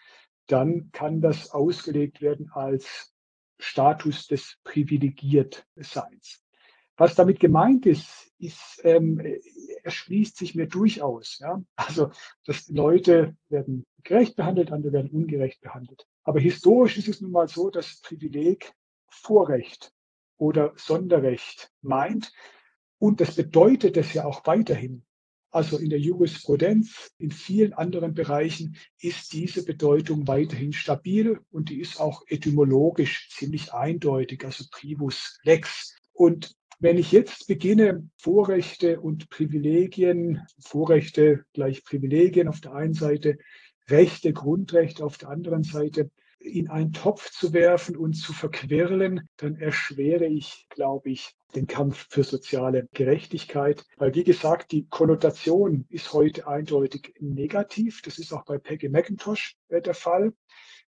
dann 0.48 0.92
kann 0.92 1.22
das 1.22 1.52
ausgelegt 1.52 2.22
werden 2.22 2.52
als 2.52 3.14
Status 3.60 4.28
des 4.28 4.58
Privilegiertseins. 4.64 6.44
Was 6.98 7.16
damit 7.16 7.40
gemeint 7.40 7.86
ist, 7.86 8.32
ist 8.40 8.82
ähm, 8.84 9.22
erschließt 9.84 10.38
sich 10.38 10.56
mir 10.56 10.68
durchaus. 10.68 11.40
Ja? 11.40 11.62
Also, 11.76 12.12
dass 12.46 12.68
Leute 12.70 13.36
werden 13.50 13.86
gerecht 14.04 14.36
behandelt, 14.36 14.72
andere 14.72 14.92
werden 14.94 15.12
ungerecht 15.12 15.62
behandelt. 15.62 16.06
Aber 16.24 16.40
historisch 16.40 16.98
ist 16.98 17.08
es 17.08 17.22
nun 17.22 17.32
mal 17.32 17.48
so, 17.48 17.70
dass 17.70 18.02
Privileg 18.02 18.74
Vorrecht 19.10 19.92
oder 20.38 20.74
Sonderrecht 20.76 21.72
meint. 21.82 22.34
Und 23.00 23.22
das 23.22 23.36
bedeutet 23.36 23.96
es 23.96 24.14
ja 24.14 24.26
auch 24.26 24.46
weiterhin. 24.46 25.04
Also 25.50 25.78
in 25.78 25.90
der 25.90 26.00
Jurisprudenz, 26.00 27.12
in 27.18 27.32
vielen 27.32 27.74
anderen 27.74 28.14
Bereichen 28.14 28.76
ist 29.00 29.32
diese 29.34 29.64
Bedeutung 29.64 30.28
weiterhin 30.28 30.74
stabil 30.74 31.40
und 31.52 31.70
die 31.70 31.80
ist 31.80 32.02
auch 32.02 32.24
etymologisch 32.28 33.30
ziemlich 33.32 33.74
eindeutig, 33.74 34.44
also 34.44 34.66
privus 34.70 35.40
lex. 35.44 35.96
Und 36.12 36.56
wenn 36.80 36.98
ich 36.98 37.12
jetzt 37.12 37.48
beginne, 37.48 38.08
Vorrechte 38.18 39.00
und 39.00 39.30
Privilegien, 39.30 40.42
Vorrechte 40.60 41.44
gleich 41.54 41.84
Privilegien 41.84 42.48
auf 42.48 42.62
der 42.62 42.74
einen 42.74 42.94
Seite, 42.94 43.38
Rechte, 43.90 44.34
Grundrechte 44.34 45.04
auf 45.04 45.18
der 45.18 45.30
anderen 45.30 45.64
Seite 45.64 46.12
in 46.40 46.70
einen 46.70 46.94
Topf 46.94 47.32
zu 47.32 47.54
werfen 47.54 47.98
und 47.98 48.14
zu 48.14 48.32
verquirlen, 48.32 49.28
dann 49.38 49.56
erschwere 49.56 50.26
ich, 50.26 50.68
glaube 50.70 51.10
ich, 51.10 51.34
den 51.56 51.66
Kampf 51.66 52.08
für 52.10 52.24
soziale 52.24 52.88
Gerechtigkeit. 52.94 53.84
Weil, 53.98 54.14
wie 54.14 54.24
gesagt, 54.24 54.72
die 54.72 54.88
Konnotation 54.88 55.86
ist 55.90 56.14
heute 56.14 56.48
eindeutig 56.48 57.16
negativ. 57.20 58.02
Das 58.04 58.20
ist 58.20 58.34
auch 58.34 58.46
bei 58.46 58.60
Peggy 58.60 58.90
McIntosh 58.90 59.56
äh, 59.70 59.82
der 59.82 59.96
Fall, 59.96 60.34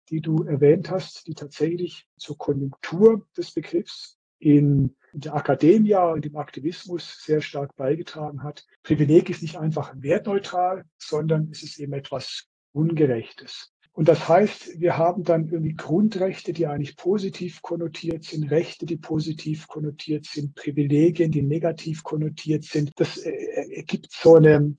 die 0.10 0.22
du 0.22 0.44
erwähnt 0.44 0.90
hast, 0.90 1.28
die 1.28 1.36
tatsächlich 1.36 2.08
zur 2.18 2.38
Konjunktur 2.38 3.26
des 3.38 3.54
Begriffs 3.54 4.17
in 4.40 4.96
der 5.14 5.36
Akademie 5.36 5.96
und 5.96 6.26
im 6.26 6.36
Aktivismus 6.36 7.24
sehr 7.24 7.42
stark 7.42 7.76
beigetragen 7.76 8.44
hat. 8.44 8.66
Privileg 8.84 9.30
ist 9.30 9.42
nicht 9.42 9.58
einfach 9.58 9.94
wertneutral, 9.98 10.86
sondern 10.98 11.50
es 11.52 11.64
ist 11.64 11.80
eben 11.80 11.94
etwas 11.94 12.48
Ungerechtes. 12.72 13.74
Und 13.98 14.08
das 14.08 14.30
heißt, 14.30 14.80
wir 14.80 14.96
haben 14.96 15.24
dann 15.24 15.50
irgendwie 15.50 15.74
Grundrechte, 15.74 16.54
die 16.54 16.68
eigentlich 16.68 16.98
positiv 16.98 17.64
konnotiert 17.64 18.26
sind, 18.26 18.52
Rechte, 18.52 18.86
die 18.86 18.98
positiv 18.98 19.68
konnotiert 19.68 20.26
sind, 20.26 20.54
Privilegien, 20.54 21.32
die 21.32 21.42
negativ 21.42 22.04
konnotiert 22.04 22.64
sind. 22.64 22.92
Das 22.98 23.18
äh, 23.18 23.32
ergibt 23.72 24.12
so 24.12 24.36
eine, 24.36 24.76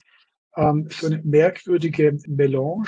ähm, 0.55 0.89
so 0.89 1.09
eine 1.09 1.21
merkwürdige 1.25 2.17
Melange, 2.29 2.87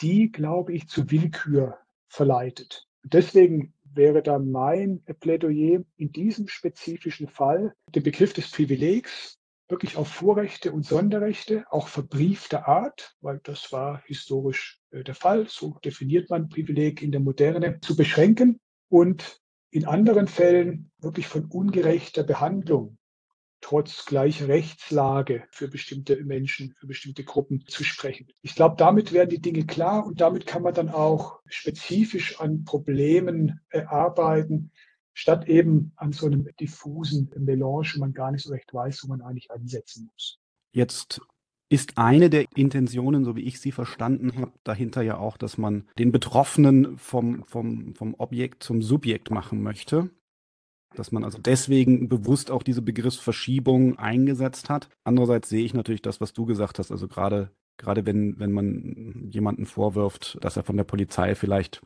die, 0.00 0.32
glaube 0.32 0.72
ich, 0.72 0.88
zu 0.88 1.10
Willkür 1.10 1.76
verleitet. 2.08 2.86
Deswegen 3.02 3.73
wäre 3.96 4.22
dann 4.22 4.50
mein 4.50 5.02
Plädoyer 5.20 5.82
in 5.96 6.12
diesem 6.12 6.48
spezifischen 6.48 7.28
Fall 7.28 7.74
den 7.94 8.02
Begriff 8.02 8.32
des 8.32 8.50
Privilegs 8.50 9.38
wirklich 9.68 9.96
auf 9.96 10.08
Vorrechte 10.08 10.72
und 10.72 10.84
Sonderrechte, 10.84 11.64
auch 11.70 11.88
verbriefter 11.88 12.68
Art, 12.68 13.16
weil 13.20 13.40
das 13.44 13.72
war 13.72 14.02
historisch 14.04 14.80
äh, 14.90 15.02
der 15.02 15.14
Fall, 15.14 15.46
so 15.48 15.78
definiert 15.84 16.30
man 16.30 16.48
Privileg 16.48 17.02
in 17.02 17.12
der 17.12 17.20
Moderne, 17.20 17.80
zu 17.80 17.96
beschränken 17.96 18.60
und 18.90 19.40
in 19.70 19.86
anderen 19.86 20.28
Fällen 20.28 20.90
wirklich 21.00 21.26
von 21.26 21.46
ungerechter 21.46 22.22
Behandlung 22.22 22.98
trotz 23.64 24.04
gleicher 24.04 24.48
Rechtslage 24.48 25.44
für 25.50 25.68
bestimmte 25.68 26.22
Menschen, 26.22 26.74
für 26.78 26.86
bestimmte 26.86 27.24
Gruppen 27.24 27.64
zu 27.66 27.82
sprechen. 27.82 28.28
Ich 28.42 28.54
glaube, 28.54 28.76
damit 28.76 29.14
werden 29.14 29.30
die 29.30 29.40
Dinge 29.40 29.64
klar 29.64 30.04
und 30.04 30.20
damit 30.20 30.44
kann 30.44 30.60
man 30.60 30.74
dann 30.74 30.90
auch 30.90 31.40
spezifisch 31.46 32.38
an 32.40 32.64
Problemen 32.64 33.60
arbeiten, 33.70 34.70
statt 35.14 35.48
eben 35.48 35.92
an 35.96 36.12
so 36.12 36.26
einem 36.26 36.46
diffusen 36.60 37.30
Melange, 37.38 37.88
wo 37.94 38.00
man 38.00 38.12
gar 38.12 38.32
nicht 38.32 38.44
so 38.44 38.52
recht 38.52 38.74
weiß, 38.74 39.00
wo 39.04 39.08
man 39.08 39.22
eigentlich 39.22 39.50
ansetzen 39.50 40.10
muss. 40.12 40.38
Jetzt 40.72 41.22
ist 41.70 41.96
eine 41.96 42.28
der 42.28 42.44
Intentionen, 42.54 43.24
so 43.24 43.34
wie 43.34 43.44
ich 43.44 43.62
sie 43.62 43.72
verstanden 43.72 44.36
habe, 44.36 44.52
dahinter 44.62 45.00
ja 45.00 45.16
auch, 45.16 45.38
dass 45.38 45.56
man 45.56 45.88
den 45.98 46.12
Betroffenen 46.12 46.98
vom, 46.98 47.44
vom, 47.44 47.94
vom 47.94 48.14
Objekt 48.18 48.62
zum 48.62 48.82
Subjekt 48.82 49.30
machen 49.30 49.62
möchte. 49.62 50.10
Dass 50.96 51.12
man 51.12 51.24
also 51.24 51.38
deswegen 51.38 52.08
bewusst 52.08 52.50
auch 52.50 52.62
diese 52.62 52.82
Begriffsverschiebung 52.82 53.98
eingesetzt 53.98 54.70
hat. 54.70 54.88
Andererseits 55.04 55.48
sehe 55.48 55.64
ich 55.64 55.74
natürlich 55.74 56.02
das, 56.02 56.20
was 56.20 56.32
du 56.32 56.44
gesagt 56.44 56.78
hast. 56.78 56.90
Also 56.90 57.08
gerade, 57.08 57.50
gerade 57.78 58.06
wenn, 58.06 58.38
wenn 58.38 58.52
man 58.52 59.28
jemanden 59.30 59.66
vorwirft, 59.66 60.38
dass 60.40 60.56
er 60.56 60.62
von 60.62 60.76
der 60.76 60.84
Polizei 60.84 61.34
vielleicht 61.34 61.82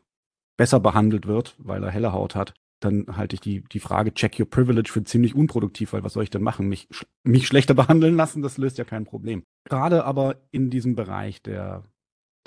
besser 0.57 0.79
behandelt 0.79 1.25
wird, 1.25 1.55
weil 1.57 1.83
er 1.83 1.91
helle 1.91 2.11
Haut 2.11 2.35
hat, 2.35 2.53
dann 2.79 3.05
halte 3.17 3.35
ich 3.35 3.41
die, 3.41 3.61
die 3.61 3.79
Frage 3.79 4.13
Check 4.13 4.39
Your 4.39 4.49
Privilege 4.49 4.89
für 4.91 5.03
ziemlich 5.03 5.35
unproduktiv, 5.35 5.93
weil 5.93 6.03
was 6.03 6.13
soll 6.13 6.23
ich 6.23 6.29
denn 6.29 6.41
machen? 6.43 6.67
Mich, 6.67 6.87
mich 7.23 7.47
schlechter 7.47 7.73
behandeln 7.75 8.15
lassen, 8.15 8.41
das 8.41 8.57
löst 8.57 8.77
ja 8.77 8.85
kein 8.85 9.05
Problem. 9.05 9.43
Gerade 9.65 10.05
aber 10.05 10.37
in 10.51 10.69
diesem 10.69 10.95
Bereich 10.95 11.41
der, 11.41 11.83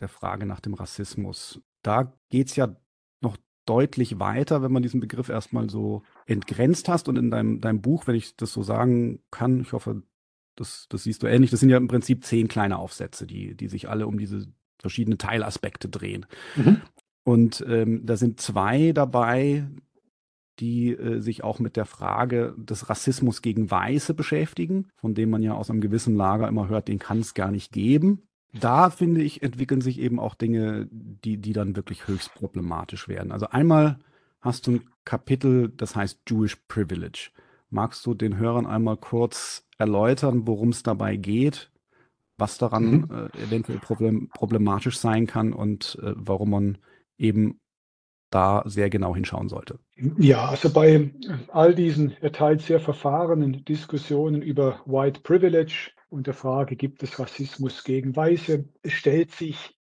der 0.00 0.08
Frage 0.08 0.46
nach 0.46 0.60
dem 0.60 0.74
Rassismus, 0.74 1.60
da 1.82 2.12
geht 2.30 2.48
es 2.48 2.56
ja 2.56 2.76
deutlich 3.66 4.18
weiter, 4.18 4.62
wenn 4.62 4.72
man 4.72 4.82
diesen 4.82 5.00
Begriff 5.00 5.28
erstmal 5.28 5.70
so 5.70 6.02
entgrenzt 6.26 6.88
hast 6.88 7.08
und 7.08 7.16
in 7.16 7.30
deinem, 7.30 7.60
deinem 7.60 7.80
Buch, 7.80 8.06
wenn 8.06 8.16
ich 8.16 8.36
das 8.36 8.52
so 8.52 8.62
sagen 8.62 9.20
kann, 9.30 9.60
ich 9.60 9.72
hoffe, 9.72 10.02
das, 10.56 10.86
das 10.88 11.04
siehst 11.04 11.22
du 11.22 11.26
ähnlich, 11.26 11.50
das 11.50 11.60
sind 11.60 11.70
ja 11.70 11.76
im 11.76 11.88
Prinzip 11.88 12.24
zehn 12.24 12.48
kleine 12.48 12.78
Aufsätze, 12.78 13.26
die, 13.26 13.56
die 13.56 13.68
sich 13.68 13.88
alle 13.88 14.06
um 14.06 14.18
diese 14.18 14.46
verschiedenen 14.78 15.18
Teilaspekte 15.18 15.88
drehen. 15.88 16.26
Mhm. 16.56 16.82
Und 17.24 17.64
ähm, 17.68 18.04
da 18.04 18.16
sind 18.16 18.40
zwei 18.40 18.92
dabei, 18.92 19.68
die 20.58 20.90
äh, 20.90 21.20
sich 21.20 21.44
auch 21.44 21.60
mit 21.60 21.76
der 21.76 21.86
Frage 21.86 22.54
des 22.58 22.90
Rassismus 22.90 23.42
gegen 23.42 23.70
Weiße 23.70 24.14
beschäftigen, 24.14 24.88
von 24.96 25.14
dem 25.14 25.30
man 25.30 25.42
ja 25.42 25.54
aus 25.54 25.70
einem 25.70 25.80
gewissen 25.80 26.16
Lager 26.16 26.48
immer 26.48 26.68
hört, 26.68 26.88
den 26.88 26.98
kann 26.98 27.20
es 27.20 27.34
gar 27.34 27.50
nicht 27.50 27.72
geben. 27.72 28.22
Da 28.52 28.90
finde 28.90 29.22
ich, 29.22 29.42
entwickeln 29.42 29.80
sich 29.80 29.98
eben 29.98 30.20
auch 30.20 30.34
Dinge, 30.34 30.88
die, 30.90 31.38
die 31.38 31.52
dann 31.52 31.74
wirklich 31.76 32.06
höchst 32.06 32.34
problematisch 32.34 33.08
werden. 33.08 33.32
Also 33.32 33.46
einmal 33.48 33.98
hast 34.40 34.66
du 34.66 34.72
ein 34.72 34.90
Kapitel, 35.04 35.72
das 35.76 35.96
heißt 35.96 36.20
Jewish 36.28 36.56
Privilege. 36.68 37.30
Magst 37.70 38.04
du 38.04 38.12
den 38.12 38.36
Hörern 38.36 38.66
einmal 38.66 38.98
kurz 38.98 39.66
erläutern, 39.78 40.46
worum 40.46 40.68
es 40.68 40.82
dabei 40.82 41.16
geht, 41.16 41.70
was 42.36 42.58
daran 42.58 42.84
mhm. 42.84 43.08
äh, 43.10 43.42
eventuell 43.42 43.78
problem, 43.78 44.28
problematisch 44.28 44.98
sein 44.98 45.26
kann 45.26 45.54
und 45.54 45.98
äh, 46.02 46.12
warum 46.14 46.50
man 46.50 46.78
eben 47.16 47.58
da 48.30 48.62
sehr 48.66 48.90
genau 48.90 49.14
hinschauen 49.14 49.48
sollte. 49.48 49.78
Ja, 50.18 50.46
also 50.46 50.70
bei 50.70 51.12
all 51.48 51.74
diesen 51.74 52.12
erteilt 52.22 52.62
sehr 52.62 52.80
verfahrenen 52.80 53.64
Diskussionen 53.64 54.42
über 54.42 54.80
White 54.86 55.20
Privilege 55.20 55.90
und 56.12 56.26
der 56.26 56.34
Frage, 56.34 56.76
gibt 56.76 57.02
es 57.02 57.18
Rassismus 57.18 57.84
gegen 57.84 58.14
Weiße, 58.14 58.68
stellt 58.84 59.32
sich 59.32 59.74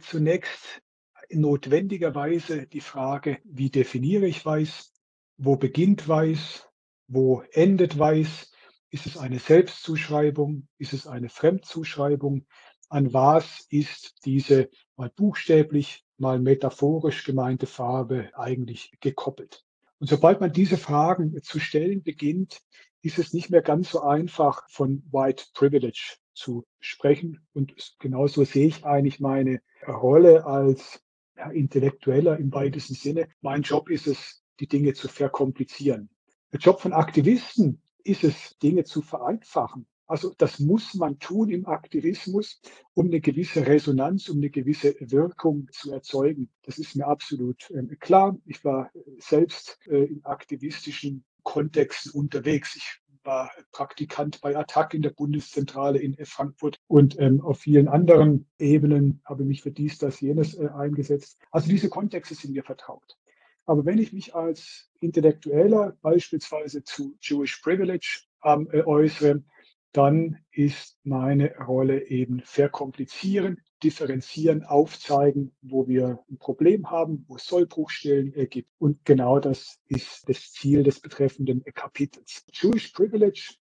zunächst 0.00 0.82
notwendigerweise 1.30 2.66
die 2.66 2.82
Frage, 2.82 3.38
wie 3.44 3.70
definiere 3.70 4.26
ich 4.26 4.44
Weiß, 4.44 4.92
wo 5.38 5.56
beginnt 5.56 6.06
Weiß, 6.06 6.68
wo 7.08 7.42
endet 7.52 7.98
Weiß, 7.98 8.52
ist 8.90 9.06
es 9.06 9.16
eine 9.16 9.38
Selbstzuschreibung, 9.38 10.68
ist 10.76 10.92
es 10.92 11.06
eine 11.06 11.30
Fremdzuschreibung, 11.30 12.44
an 12.90 13.14
was 13.14 13.66
ist 13.70 14.26
diese 14.26 14.68
mal 14.96 15.08
buchstäblich 15.08 16.04
mal 16.18 16.38
metaphorisch 16.38 17.24
gemeinte 17.24 17.66
Farbe 17.66 18.30
eigentlich 18.34 18.92
gekoppelt. 19.00 19.64
Und 19.98 20.08
sobald 20.08 20.40
man 20.40 20.52
diese 20.52 20.76
Fragen 20.76 21.42
zu 21.42 21.60
stellen 21.60 22.02
beginnt, 22.02 22.60
ist 23.02 23.18
es 23.18 23.32
nicht 23.32 23.50
mehr 23.50 23.62
ganz 23.62 23.90
so 23.90 24.00
einfach, 24.00 24.68
von 24.70 25.02
White 25.10 25.44
Privilege 25.54 26.16
zu 26.34 26.64
sprechen. 26.80 27.46
Und 27.52 27.74
genauso 27.98 28.44
sehe 28.44 28.68
ich 28.68 28.84
eigentlich 28.84 29.20
meine 29.20 29.60
Rolle 29.86 30.46
als 30.46 31.02
ja, 31.36 31.50
Intellektueller 31.50 32.38
im 32.38 32.52
weitesten 32.52 32.94
Sinne. 32.94 33.28
Mein 33.40 33.62
Job 33.62 33.90
ist 33.90 34.06
es, 34.06 34.42
die 34.60 34.68
Dinge 34.68 34.94
zu 34.94 35.08
verkomplizieren. 35.08 36.08
Der 36.52 36.60
Job 36.60 36.80
von 36.80 36.92
Aktivisten 36.92 37.82
ist 38.04 38.24
es, 38.24 38.56
Dinge 38.58 38.84
zu 38.84 39.02
vereinfachen. 39.02 39.86
Also 40.06 40.34
das 40.36 40.58
muss 40.58 40.94
man 40.94 41.18
tun 41.18 41.48
im 41.48 41.66
Aktivismus, 41.66 42.60
um 42.92 43.06
eine 43.06 43.20
gewisse 43.20 43.66
Resonanz, 43.66 44.28
um 44.28 44.38
eine 44.38 44.50
gewisse 44.50 44.94
Wirkung 45.00 45.68
zu 45.72 45.92
erzeugen. 45.92 46.50
Das 46.64 46.78
ist 46.78 46.96
mir 46.96 47.06
absolut 47.06 47.70
äh, 47.70 47.82
klar. 47.96 48.36
Ich 48.44 48.62
war 48.64 48.90
selbst 49.18 49.78
äh, 49.86 50.04
in 50.04 50.24
aktivistischen 50.24 51.24
Kontexten 51.42 52.12
unterwegs. 52.12 52.76
Ich 52.76 53.02
war 53.24 53.50
Praktikant 53.70 54.40
bei 54.40 54.56
Attac 54.56 54.94
in 54.94 55.02
der 55.02 55.10
Bundeszentrale 55.10 55.98
in 55.98 56.16
Frankfurt 56.24 56.78
und 56.88 57.18
ähm, 57.20 57.40
auf 57.40 57.60
vielen 57.60 57.88
anderen 57.88 58.48
Ebenen 58.58 59.22
habe 59.24 59.44
mich 59.44 59.62
für 59.62 59.70
dies, 59.70 59.98
das, 59.98 60.20
jenes 60.20 60.54
äh, 60.54 60.68
eingesetzt. 60.68 61.38
Also 61.50 61.68
diese 61.68 61.88
Kontexte 61.88 62.34
sind 62.34 62.52
mir 62.52 62.64
vertraut. 62.64 63.16
Aber 63.64 63.84
wenn 63.84 63.98
ich 63.98 64.12
mich 64.12 64.34
als 64.34 64.90
Intellektueller 65.00 65.96
beispielsweise 66.02 66.82
zu 66.82 67.16
Jewish 67.20 67.60
Privilege 67.60 68.22
ähm, 68.44 68.68
äußere, 68.72 69.44
dann 69.92 70.38
ist 70.50 70.98
meine 71.04 71.54
Rolle 71.58 72.06
eben 72.08 72.40
verkomplizieren, 72.44 73.60
differenzieren, 73.82 74.64
aufzeigen, 74.64 75.54
wo 75.60 75.86
wir 75.86 76.20
ein 76.30 76.38
Problem 76.38 76.90
haben, 76.90 77.24
wo 77.28 77.36
es 77.36 77.44
Sollbruchstellen 77.44 78.32
gibt. 78.48 78.70
Und 78.78 79.04
genau 79.04 79.38
das 79.38 79.78
ist 79.88 80.28
das 80.28 80.52
Ziel 80.52 80.82
des 80.82 81.00
betreffenden 81.00 81.62
Kapitels. 81.74 82.44
Jewish 82.52 82.88
Privilege 82.92 83.54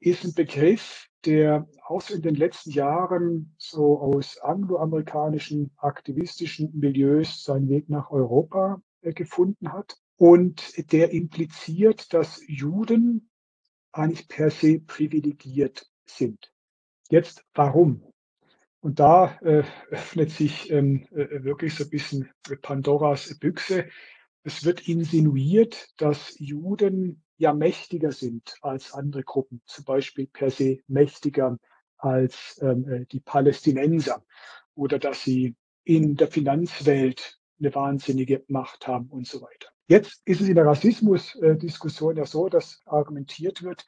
ist 0.00 0.24
ein 0.24 0.34
Begriff, 0.34 1.06
der 1.24 1.68
auch 1.86 2.08
in 2.10 2.22
den 2.22 2.34
letzten 2.34 2.70
Jahren 2.70 3.54
so 3.58 4.00
aus 4.00 4.38
angloamerikanischen 4.38 5.70
aktivistischen 5.76 6.72
Milieus 6.74 7.44
seinen 7.44 7.68
Weg 7.68 7.90
nach 7.90 8.10
Europa 8.10 8.80
äh, 9.02 9.12
gefunden 9.12 9.72
hat. 9.72 9.96
Und 10.16 10.92
der 10.92 11.12
impliziert, 11.12 12.12
dass 12.12 12.42
Juden 12.46 13.29
eigentlich 13.92 14.28
per 14.28 14.50
se 14.50 14.80
privilegiert 14.80 15.86
sind. 16.06 16.52
Jetzt 17.10 17.44
warum? 17.54 18.02
Und 18.80 18.98
da 18.98 19.38
äh, 19.42 19.64
öffnet 19.90 20.30
sich 20.30 20.70
ähm, 20.70 21.06
äh, 21.10 21.44
wirklich 21.44 21.74
so 21.74 21.84
ein 21.84 21.90
bisschen 21.90 22.30
Pandoras 22.62 23.38
Büchse. 23.38 23.88
Es 24.42 24.64
wird 24.64 24.88
insinuiert, 24.88 25.88
dass 25.98 26.38
Juden 26.38 27.22
ja 27.36 27.52
mächtiger 27.52 28.12
sind 28.12 28.56
als 28.62 28.92
andere 28.92 29.22
Gruppen, 29.22 29.62
zum 29.66 29.84
Beispiel 29.84 30.26
per 30.26 30.50
se 30.50 30.78
mächtiger 30.86 31.58
als 31.96 32.58
ähm, 32.62 32.88
äh, 32.88 33.06
die 33.06 33.20
Palästinenser 33.20 34.24
oder 34.74 34.98
dass 34.98 35.22
sie 35.22 35.56
in 35.84 36.16
der 36.16 36.28
Finanzwelt 36.28 37.38
eine 37.58 37.74
wahnsinnige 37.74 38.44
Macht 38.48 38.86
haben 38.86 39.08
und 39.08 39.26
so 39.26 39.42
weiter. 39.42 39.68
Jetzt 39.90 40.22
ist 40.24 40.40
es 40.40 40.48
in 40.48 40.54
der 40.54 40.64
Rassismusdiskussion 40.66 42.16
ja 42.16 42.24
so, 42.24 42.48
dass 42.48 42.80
argumentiert 42.86 43.64
wird, 43.64 43.84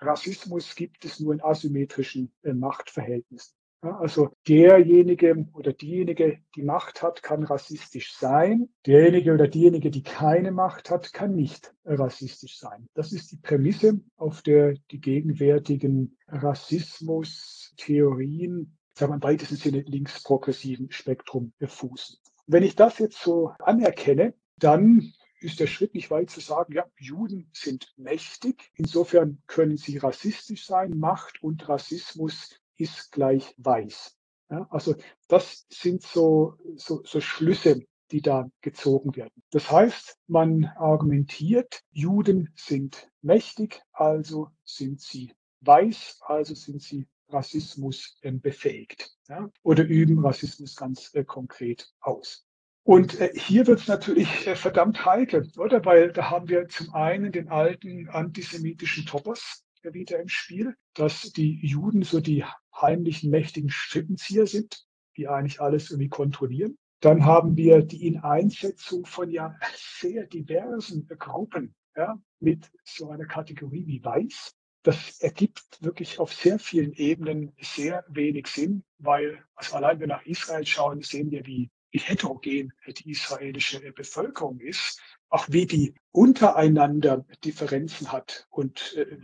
Rassismus 0.00 0.74
gibt 0.74 1.04
es 1.04 1.20
nur 1.20 1.34
in 1.34 1.42
asymmetrischen 1.42 2.32
äh, 2.42 2.54
Machtverhältnissen. 2.54 3.54
Also 3.82 4.30
derjenige 4.48 5.46
oder 5.52 5.74
diejenige, 5.74 6.38
die 6.56 6.62
Macht 6.62 7.02
hat, 7.02 7.22
kann 7.22 7.42
rassistisch 7.42 8.16
sein. 8.16 8.70
Derjenige 8.86 9.34
oder 9.34 9.46
diejenige, 9.46 9.90
die 9.90 10.02
keine 10.02 10.52
Macht 10.52 10.88
hat, 10.88 11.12
kann 11.12 11.34
nicht 11.34 11.74
rassistisch 11.84 12.58
sein. 12.58 12.88
Das 12.94 13.12
ist 13.12 13.30
die 13.30 13.36
Prämisse, 13.36 14.00
auf 14.16 14.40
der 14.40 14.76
die 14.90 15.02
gegenwärtigen 15.02 16.16
Rassismus-Theorien, 16.28 18.78
sagen 18.94 19.12
wir 19.12 19.16
im 19.16 19.22
weitesten 19.22 19.56
Sinne 19.56 19.80
linksprogressiven 19.80 20.90
Spektrum 20.90 21.52
fußen. 21.62 22.16
Wenn 22.46 22.62
ich 22.62 22.74
das 22.74 22.98
jetzt 23.00 23.20
so 23.20 23.52
anerkenne, 23.58 24.32
dann 24.56 25.12
ist 25.42 25.60
der 25.60 25.66
Schritt 25.66 25.94
nicht 25.94 26.10
weit 26.10 26.30
zu 26.30 26.40
sagen, 26.40 26.72
ja, 26.72 26.86
Juden 26.98 27.50
sind 27.52 27.92
mächtig. 27.96 28.70
Insofern 28.74 29.42
können 29.46 29.76
sie 29.76 29.98
rassistisch 29.98 30.66
sein. 30.66 30.98
Macht 30.98 31.42
und 31.42 31.68
Rassismus 31.68 32.50
ist 32.76 33.12
gleich 33.12 33.54
weiß. 33.58 34.16
Ja, 34.50 34.66
also 34.70 34.94
das 35.28 35.66
sind 35.70 36.02
so, 36.02 36.56
so, 36.76 37.02
so 37.04 37.20
Schlüsse, 37.20 37.84
die 38.10 38.20
da 38.20 38.50
gezogen 38.60 39.16
werden. 39.16 39.42
Das 39.50 39.70
heißt, 39.70 40.18
man 40.26 40.66
argumentiert, 40.76 41.82
Juden 41.90 42.52
sind 42.56 43.10
mächtig, 43.22 43.80
also 43.92 44.50
sind 44.64 45.00
sie 45.00 45.32
weiß, 45.62 46.20
also 46.26 46.54
sind 46.54 46.82
sie 46.82 47.06
Rassismus 47.28 48.18
äh, 48.20 48.32
befähigt 48.32 49.16
ja, 49.28 49.50
oder 49.62 49.84
üben 49.84 50.18
Rassismus 50.24 50.76
ganz 50.76 51.14
äh, 51.14 51.24
konkret 51.24 51.90
aus. 52.00 52.46
Und 52.84 53.20
äh, 53.20 53.32
hier 53.34 53.66
wird 53.66 53.80
es 53.80 53.88
natürlich 53.88 54.46
äh, 54.46 54.56
verdammt 54.56 55.04
heikel, 55.04 55.50
oder? 55.56 55.84
Weil 55.84 56.12
da 56.12 56.30
haben 56.30 56.48
wir 56.48 56.68
zum 56.68 56.92
einen 56.94 57.30
den 57.30 57.48
alten 57.48 58.08
antisemitischen 58.08 59.06
Topos, 59.06 59.64
wieder 59.84 60.20
im 60.20 60.28
Spiel, 60.28 60.76
dass 60.94 61.32
die 61.32 61.58
Juden 61.66 62.02
so 62.02 62.20
die 62.20 62.44
heimlichen, 62.74 63.30
mächtigen 63.30 63.70
Strippenzieher 63.70 64.46
sind, 64.46 64.86
die 65.16 65.28
eigentlich 65.28 65.60
alles 65.60 65.90
irgendwie 65.90 66.08
kontrollieren. 66.08 66.78
Dann 67.00 67.24
haben 67.24 67.56
wir 67.56 67.82
die 67.82 68.06
Ineinsetzung 68.06 69.06
von 69.06 69.30
ja 69.30 69.56
sehr 69.74 70.26
diversen 70.26 71.08
Gruppen, 71.18 71.74
ja, 71.96 72.16
mit 72.38 72.70
so 72.84 73.10
einer 73.10 73.26
Kategorie 73.26 73.86
wie 73.86 74.04
Weiß. 74.04 74.54
Das 74.84 75.20
ergibt 75.20 75.62
wirklich 75.80 76.18
auf 76.18 76.32
sehr 76.32 76.58
vielen 76.58 76.92
Ebenen 76.92 77.52
sehr 77.60 78.04
wenig 78.08 78.46
Sinn, 78.46 78.84
weil 78.98 79.44
also 79.54 79.76
allein 79.76 79.98
wenn 79.98 80.08
wir 80.08 80.16
nach 80.16 80.26
Israel 80.26 80.64
schauen, 80.64 81.02
sehen 81.02 81.30
wir, 81.30 81.44
wie, 81.46 81.70
wie 81.92 82.00
heterogen 82.00 82.72
die 82.86 83.10
israelische 83.10 83.80
Bevölkerung 83.92 84.58
ist, 84.60 85.00
auch 85.28 85.46
wie 85.48 85.66
die 85.66 85.94
untereinander 86.10 87.24
Differenzen 87.44 88.10
hat 88.10 88.46
und 88.50 88.94
äh, 88.96 89.18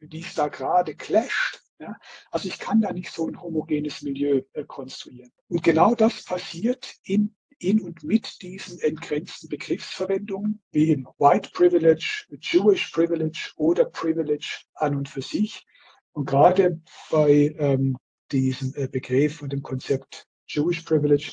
wie 0.00 0.20
es 0.20 0.34
da 0.34 0.48
gerade 0.48 0.94
clasht. 0.94 1.62
Ja? 1.78 1.96
Also 2.30 2.48
ich 2.48 2.58
kann 2.58 2.80
da 2.80 2.92
nicht 2.92 3.10
so 3.10 3.26
ein 3.26 3.40
homogenes 3.40 4.02
Milieu 4.02 4.42
äh, 4.52 4.64
konstruieren. 4.64 5.32
Und 5.48 5.62
genau 5.62 5.94
das 5.94 6.24
passiert 6.24 6.94
in, 7.04 7.34
in 7.58 7.80
und 7.80 8.04
mit 8.04 8.42
diesen 8.42 8.78
entgrenzten 8.80 9.48
Begriffsverwendungen, 9.48 10.62
wie 10.72 10.92
im 10.92 11.08
White 11.18 11.50
Privilege, 11.52 12.24
Jewish 12.40 12.90
Privilege 12.90 13.52
oder 13.56 13.86
Privilege 13.86 14.62
an 14.74 14.94
und 14.94 15.08
für 15.08 15.22
sich. 15.22 15.66
Und 16.12 16.26
gerade 16.26 16.80
bei 17.10 17.54
ähm, 17.58 17.96
diesem 18.30 18.74
äh, 18.76 18.88
Begriff 18.88 19.42
und 19.42 19.52
dem 19.52 19.62
Konzept 19.62 20.26
Jewish 20.46 20.82
Privilege 20.82 21.32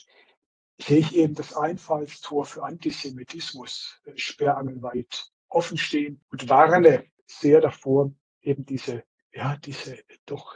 sehe 0.82 1.00
ich 1.00 1.16
eben 1.16 1.36
das 1.36 1.56
Einfallstor 1.56 2.46
für 2.46 2.64
Antisemitismus 2.64 4.02
äh, 4.06 4.12
sperrangelweit 4.16 5.32
offen 5.50 5.78
stehen 5.78 6.22
und 6.32 6.50
warne 6.50 7.06
sehr 7.26 7.62
davor, 7.62 8.12
eben 8.42 8.66
diese, 8.66 9.04
ja, 9.34 9.58
diese 9.58 9.98
doch 10.26 10.56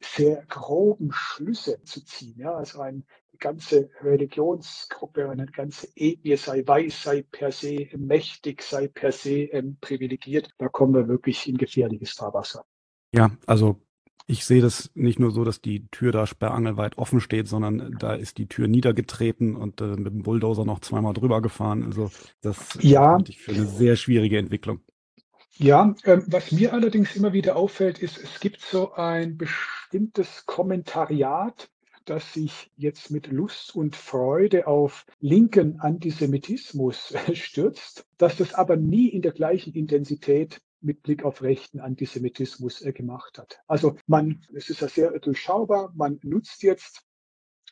sehr 0.00 0.44
groben 0.46 1.12
Schlüsse 1.12 1.82
zu 1.84 2.04
ziehen. 2.04 2.38
Ja, 2.38 2.54
also 2.54 2.80
eine 2.80 3.02
ganze 3.38 3.90
Religionsgruppe, 4.02 5.28
eine 5.28 5.46
ganze 5.46 5.88
Ethnie 5.96 6.36
sei 6.36 6.66
weiß, 6.66 7.02
sei 7.02 7.22
per 7.22 7.52
se 7.52 7.88
mächtig, 7.96 8.62
sei 8.62 8.88
per 8.88 9.12
se 9.12 9.44
ähm, 9.44 9.78
privilegiert. 9.80 10.50
Da 10.58 10.68
kommen 10.68 10.94
wir 10.94 11.08
wirklich 11.08 11.48
in 11.48 11.56
gefährliches 11.56 12.12
Fahrwasser. 12.12 12.64
Ja, 13.12 13.30
also 13.46 13.80
ich 14.26 14.44
sehe 14.44 14.62
das 14.62 14.90
nicht 14.94 15.18
nur 15.18 15.30
so, 15.30 15.44
dass 15.44 15.60
die 15.60 15.86
Tür 15.88 16.12
da 16.12 16.26
sperrangelweit 16.26 16.96
offen 16.96 17.20
steht, 17.20 17.46
sondern 17.46 17.96
da 17.98 18.14
ist 18.14 18.38
die 18.38 18.46
Tür 18.46 18.68
niedergetreten 18.68 19.54
und 19.54 19.80
äh, 19.80 19.96
mit 19.96 20.12
dem 20.12 20.22
Bulldozer 20.22 20.64
noch 20.64 20.80
zweimal 20.80 21.12
drüber 21.12 21.42
gefahren. 21.42 21.82
Also 21.84 22.10
das 22.40 22.78
ja. 22.80 23.12
halte 23.12 23.32
ich 23.32 23.38
für 23.38 23.52
eine 23.52 23.66
sehr 23.66 23.96
schwierige 23.96 24.38
Entwicklung. 24.38 24.80
Ja, 25.56 25.94
ähm, 26.04 26.24
was 26.26 26.52
mir 26.52 26.72
allerdings 26.72 27.14
immer 27.14 27.32
wieder 27.32 27.56
auffällt, 27.56 27.98
ist, 28.00 28.18
es 28.18 28.40
gibt 28.40 28.60
so 28.60 28.92
ein 28.94 29.36
bestimmtes 29.36 30.46
Kommentariat, 30.46 31.70
das 32.06 32.34
sich 32.34 32.72
jetzt 32.76 33.10
mit 33.10 33.28
Lust 33.28 33.74
und 33.74 33.94
Freude 33.94 34.66
auf 34.66 35.06
linken 35.20 35.80
Antisemitismus 35.80 37.14
stürzt, 37.34 38.06
dass 38.18 38.36
das 38.36 38.54
aber 38.54 38.76
nie 38.76 39.08
in 39.08 39.22
der 39.22 39.32
gleichen 39.32 39.74
Intensität 39.74 40.60
mit 40.84 41.02
Blick 41.02 41.24
auf 41.24 41.42
rechten 41.42 41.80
Antisemitismus 41.80 42.82
äh, 42.82 42.92
gemacht 42.92 43.38
hat. 43.38 43.60
Also 43.66 43.96
man, 44.06 44.46
es 44.54 44.70
ist 44.70 44.80
ja 44.80 44.88
sehr 44.88 45.18
durchschaubar, 45.18 45.92
man 45.94 46.20
nutzt 46.22 46.62
jetzt 46.62 47.02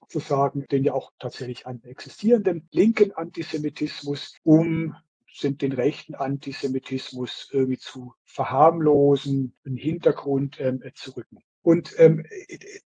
sozusagen 0.08 0.66
den 0.66 0.84
ja 0.84 0.94
auch 0.94 1.12
tatsächlich 1.18 1.66
an 1.66 1.82
existierenden 1.84 2.68
linken 2.72 3.12
Antisemitismus, 3.12 4.36
um 4.42 4.96
sind 5.32 5.62
den 5.62 5.72
rechten 5.72 6.14
Antisemitismus 6.14 7.48
irgendwie 7.52 7.78
zu 7.78 8.14
verharmlosen, 8.24 9.54
einen 9.64 9.76
Hintergrund 9.76 10.60
ähm, 10.60 10.82
zu 10.94 11.12
rücken. 11.12 11.42
Und 11.62 11.94
ähm, 11.98 12.26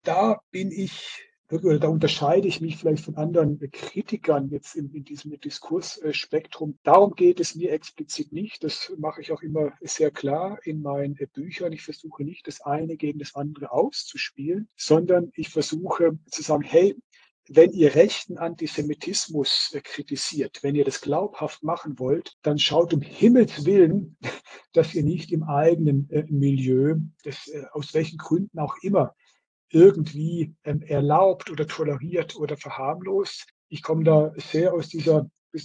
da 0.03 0.39
bin 0.51 0.71
ich 0.71 1.26
oder 1.51 1.79
da 1.79 1.87
unterscheide 1.87 2.47
ich 2.47 2.59
mich 2.59 2.77
vielleicht 2.77 3.05
von 3.05 3.15
anderen 3.15 3.59
Kritikern 3.71 4.49
jetzt 4.49 4.75
in, 4.75 4.93
in 4.93 5.05
diesem 5.05 5.39
Diskursspektrum. 5.39 6.77
Darum 6.83 7.13
geht 7.15 7.39
es 7.39 7.55
mir 7.55 7.71
explizit 7.71 8.33
nicht. 8.33 8.63
Das 8.63 8.93
mache 8.97 9.21
ich 9.21 9.31
auch 9.31 9.41
immer 9.41 9.71
sehr 9.81 10.11
klar 10.11 10.59
in 10.63 10.81
meinen 10.81 11.15
Büchern. 11.33 11.71
Ich 11.71 11.83
versuche 11.83 12.23
nicht, 12.23 12.47
das 12.47 12.61
eine 12.61 12.97
gegen 12.97 13.19
das 13.19 13.35
andere 13.35 13.71
auszuspielen, 13.71 14.67
sondern 14.75 15.31
ich 15.35 15.49
versuche 15.49 16.19
zu 16.29 16.41
sagen, 16.41 16.63
hey, 16.63 16.97
wenn 17.49 17.71
ihr 17.71 17.95
rechten 17.95 18.37
Antisemitismus 18.37 19.73
kritisiert, 19.83 20.59
wenn 20.63 20.75
ihr 20.75 20.83
das 20.83 20.99
glaubhaft 20.99 21.63
machen 21.63 21.97
wollt, 21.97 22.35
dann 22.41 22.59
schaut 22.59 22.93
um 22.93 23.01
Himmels 23.01 23.65
Willen, 23.65 24.17
dass 24.73 24.93
ihr 24.93 25.03
nicht 25.03 25.31
im 25.31 25.43
eigenen 25.43 26.09
äh, 26.09 26.25
Milieu, 26.27 26.95
das, 27.23 27.47
äh, 27.47 27.63
aus 27.71 27.93
welchen 27.93 28.17
Gründen 28.17 28.59
auch 28.59 28.75
immer, 28.81 29.15
irgendwie 29.69 30.55
ähm, 30.63 30.81
erlaubt 30.81 31.49
oder 31.49 31.67
toleriert 31.67 32.35
oder 32.35 32.57
verharmlost. 32.57 33.47
Ich 33.69 33.81
komme 33.81 34.03
da 34.03 34.31
sehr 34.37 34.73
aus 34.73 34.87
dieser, 34.87 35.29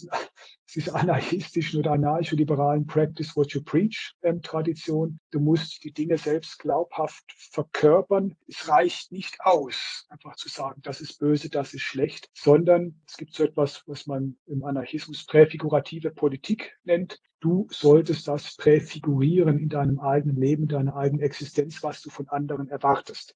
dieser 0.74 0.94
anarchistischen 0.96 1.80
oder 1.80 1.92
anarcho-liberalen 1.92 2.86
Practice 2.86 3.36
what 3.36 3.52
you 3.52 3.62
preach 3.62 4.14
ähm, 4.22 4.42
Tradition. 4.42 5.20
Du 5.30 5.38
musst 5.38 5.84
die 5.84 5.92
Dinge 5.92 6.18
selbst 6.18 6.58
glaubhaft 6.58 7.24
verkörpern. 7.52 8.34
Es 8.48 8.68
reicht 8.68 9.12
nicht 9.12 9.40
aus, 9.40 10.06
einfach 10.08 10.34
zu 10.36 10.48
sagen, 10.48 10.80
das 10.82 11.00
ist 11.00 11.20
böse, 11.20 11.48
das 11.48 11.74
ist 11.74 11.82
schlecht, 11.82 12.28
sondern 12.34 13.00
es 13.06 13.16
gibt 13.16 13.34
so 13.34 13.44
etwas, 13.44 13.82
was 13.86 14.06
man 14.06 14.36
im 14.46 14.64
Anarchismus 14.64 15.26
präfigurative 15.26 16.10
Politik 16.10 16.76
nennt. 16.82 17.20
Du 17.38 17.66
solltest 17.70 18.28
das 18.28 18.56
präfigurieren 18.56 19.58
in 19.58 19.68
deinem 19.68 19.98
eigenen 19.98 20.36
Leben, 20.36 20.68
deiner 20.68 20.94
eigenen 20.94 21.24
Existenz, 21.24 21.82
was 21.82 22.00
du 22.00 22.08
von 22.08 22.28
anderen 22.28 22.68
erwartest. 22.68 23.34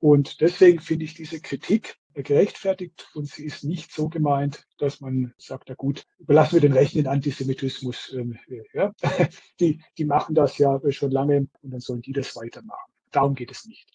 Und 0.00 0.40
deswegen 0.40 0.80
finde 0.80 1.04
ich 1.04 1.14
diese 1.14 1.40
Kritik 1.40 1.96
gerechtfertigt 2.14 3.08
und 3.14 3.28
sie 3.28 3.44
ist 3.44 3.64
nicht 3.64 3.92
so 3.92 4.08
gemeint, 4.08 4.66
dass 4.78 5.00
man 5.00 5.32
sagt, 5.38 5.68
na 5.68 5.74
gut, 5.74 6.06
überlassen 6.18 6.54
wir 6.54 6.60
den 6.60 6.72
Rechten 6.72 6.98
den 6.98 7.06
Antisemitismus. 7.06 8.12
Ähm, 8.14 8.38
ja. 8.72 8.92
die, 9.60 9.80
die 9.96 10.04
machen 10.04 10.34
das 10.34 10.58
ja 10.58 10.80
schon 10.90 11.10
lange 11.10 11.46
und 11.62 11.70
dann 11.70 11.80
sollen 11.80 12.02
die 12.02 12.12
das 12.12 12.34
weitermachen. 12.34 12.92
Darum 13.10 13.34
geht 13.34 13.50
es 13.50 13.66
nicht. 13.66 13.88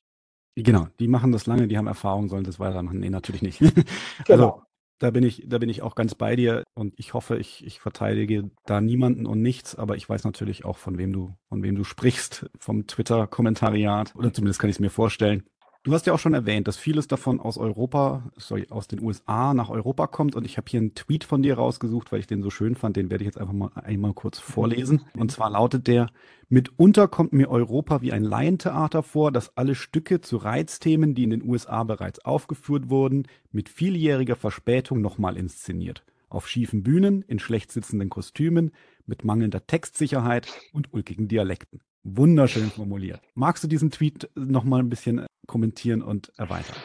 Genau, 0.56 0.88
die 1.00 1.10
machen 1.10 1.32
das 1.32 1.48
lange, 1.48 1.68
die 1.68 1.78
haben 1.78 1.88
Erfahrung, 1.88 2.30
sollen 2.30 2.46
das 2.46 2.60
weitermachen. 2.60 3.00
Nee, 3.00 3.10
natürlich 3.10 3.42
nicht. 3.42 3.60
genau. 4.26 4.52
Also, 4.52 4.62
Da 5.00 5.12
bin 5.12 5.24
ich, 5.24 5.44
da 5.48 5.58
bin 5.58 5.68
ich 5.68 5.82
auch 5.82 5.96
ganz 5.96 6.16
bei 6.16 6.38
dir 6.38 6.64
und 6.76 6.94
ich 6.98 7.14
hoffe, 7.14 7.38
ich, 7.38 7.66
ich 7.66 7.82
verteidige 7.82 8.50
da 8.66 8.80
niemanden 8.80 9.26
und 9.26 9.42
nichts, 9.42 9.76
aber 9.76 9.98
ich 9.98 10.08
weiß 10.08 10.24
natürlich 10.24 10.64
auch, 10.64 10.78
von 10.78 10.98
wem 10.98 11.12
du, 11.12 11.36
von 11.50 11.64
wem 11.64 11.76
du 11.76 11.84
sprichst, 11.84 12.50
vom 12.60 12.88
Twitter-Kommentariat 12.88 14.16
oder 14.16 14.32
zumindest 14.32 14.60
kann 14.62 14.70
ich 14.70 14.78
es 14.78 14.80
mir 14.80 14.90
vorstellen. 14.90 15.44
Du 15.86 15.94
hast 15.94 16.08
ja 16.08 16.14
auch 16.14 16.20
schon 16.20 16.34
erwähnt, 16.34 16.68
dass 16.68 16.78
vieles 16.78 17.08
davon 17.08 17.40
aus 17.40 17.60
Europa, 17.60 18.32
sorry, 18.38 18.66
aus 18.72 18.88
den 18.88 19.04
USA 19.04 19.54
nach 19.54 19.70
Europa 19.70 20.08
kommt. 20.08 20.36
Und 20.36 20.44
ich 20.44 20.58
habe 20.58 20.68
hier 20.68 20.80
einen 20.80 20.96
Tweet 20.96 21.24
von 21.24 21.44
dir 21.44 21.58
rausgesucht, 21.58 22.12
weil 22.12 22.20
ich 22.20 22.26
den 22.26 22.42
so 22.42 22.50
schön 22.50 22.74
fand. 22.74 22.96
Den 22.98 23.12
werde 23.12 23.24
ich 23.24 23.28
jetzt 23.28 23.38
einfach 23.38 23.54
mal 23.54 23.70
einmal 23.76 24.14
kurz 24.14 24.40
vorlesen. 24.40 25.06
Und 25.16 25.32
zwar 25.32 25.52
lautet 25.52 25.86
der, 25.86 26.10
mitunter 26.50 27.08
kommt 27.08 27.34
mir 27.34 27.52
Europa 27.52 28.02
wie 28.02 28.14
ein 28.14 28.24
Laientheater 28.24 29.04
vor, 29.04 29.32
das 29.32 29.56
alle 29.58 29.76
Stücke 29.76 30.22
zu 30.22 30.38
Reizthemen, 30.38 31.14
die 31.14 31.24
in 31.24 31.30
den 31.30 31.48
USA 31.48 31.84
bereits 31.84 32.18
aufgeführt 32.26 32.90
wurden, 32.90 33.28
mit 33.52 33.70
vieljähriger 33.70 34.36
Verspätung 34.36 35.02
nochmal 35.02 35.38
inszeniert. 35.38 36.04
Auf 36.30 36.48
schiefen 36.48 36.82
Bühnen, 36.82 37.22
in 37.22 37.38
schlecht 37.38 37.72
sitzenden 37.72 38.10
Kostümen, 38.10 38.72
mit 39.06 39.24
mangelnder 39.24 39.68
Textsicherheit 39.68 40.48
und 40.74 40.92
ulkigen 40.96 41.28
Dialekten. 41.28 41.80
Wunderschön 42.08 42.70
formuliert. 42.70 43.20
Magst 43.34 43.64
du 43.64 43.68
diesen 43.68 43.90
Tweet 43.90 44.30
noch 44.36 44.64
mal 44.64 44.80
ein 44.80 44.90
bisschen 44.90 45.26
kommentieren 45.48 46.04
und 46.04 46.32
erweitern? 46.38 46.76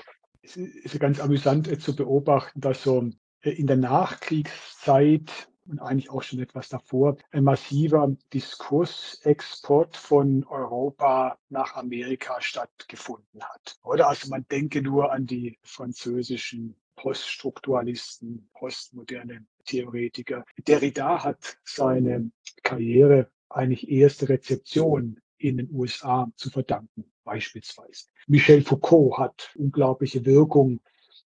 Es 0.43 0.57
ist 0.57 0.99
ganz 0.99 1.21
amüsant 1.21 1.69
äh, 1.69 1.79
zu 1.79 1.95
beobachten, 1.95 2.59
dass 2.63 2.83
so 2.83 3.11
äh, 3.43 3.51
in 3.51 3.67
der 3.67 3.77
Nachkriegszeit 3.77 5.31
und 5.67 5.79
eigentlich 5.79 6.09
auch 6.09 6.23
schon 6.23 6.39
etwas 6.39 6.71
davor 6.71 7.19
ein 7.33 7.45
massiver 7.45 8.17
Diskursexport 8.33 9.95
von 9.95 10.43
Europa 10.45 11.39
nach 11.51 11.77
Amerika 11.77 12.41
stattgefunden 12.41 13.43
hat. 13.43 13.77
Oder 13.85 14.09
also 14.09 14.31
man 14.31 14.47
denke 14.51 14.81
nur 14.81 15.13
an 15.13 15.27
die 15.27 15.59
französischen 15.63 16.77
Poststrukturalisten, 16.97 18.49
postmoderne 18.55 19.45
Theoretiker. 19.67 20.47
Derrida 20.67 21.23
hat 21.23 21.59
seine 21.63 22.31
Karriere 22.63 23.31
eigentlich 23.51 23.91
erste 23.91 24.29
Rezeption 24.29 25.21
in 25.39 25.57
den 25.57 25.71
USA 25.73 26.31
zu 26.37 26.51
verdanken 26.51 27.05
beispielsweise. 27.25 28.07
Michel 28.27 28.63
Foucault 28.63 29.19
hat 29.19 29.51
unglaubliche 29.57 30.25
Wirkung 30.25 30.81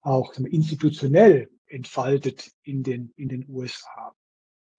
auch 0.00 0.34
institutionell 0.36 1.50
entfaltet 1.66 2.52
in 2.62 2.82
den, 2.82 3.12
in 3.16 3.28
den 3.28 3.48
USA. 3.48 4.14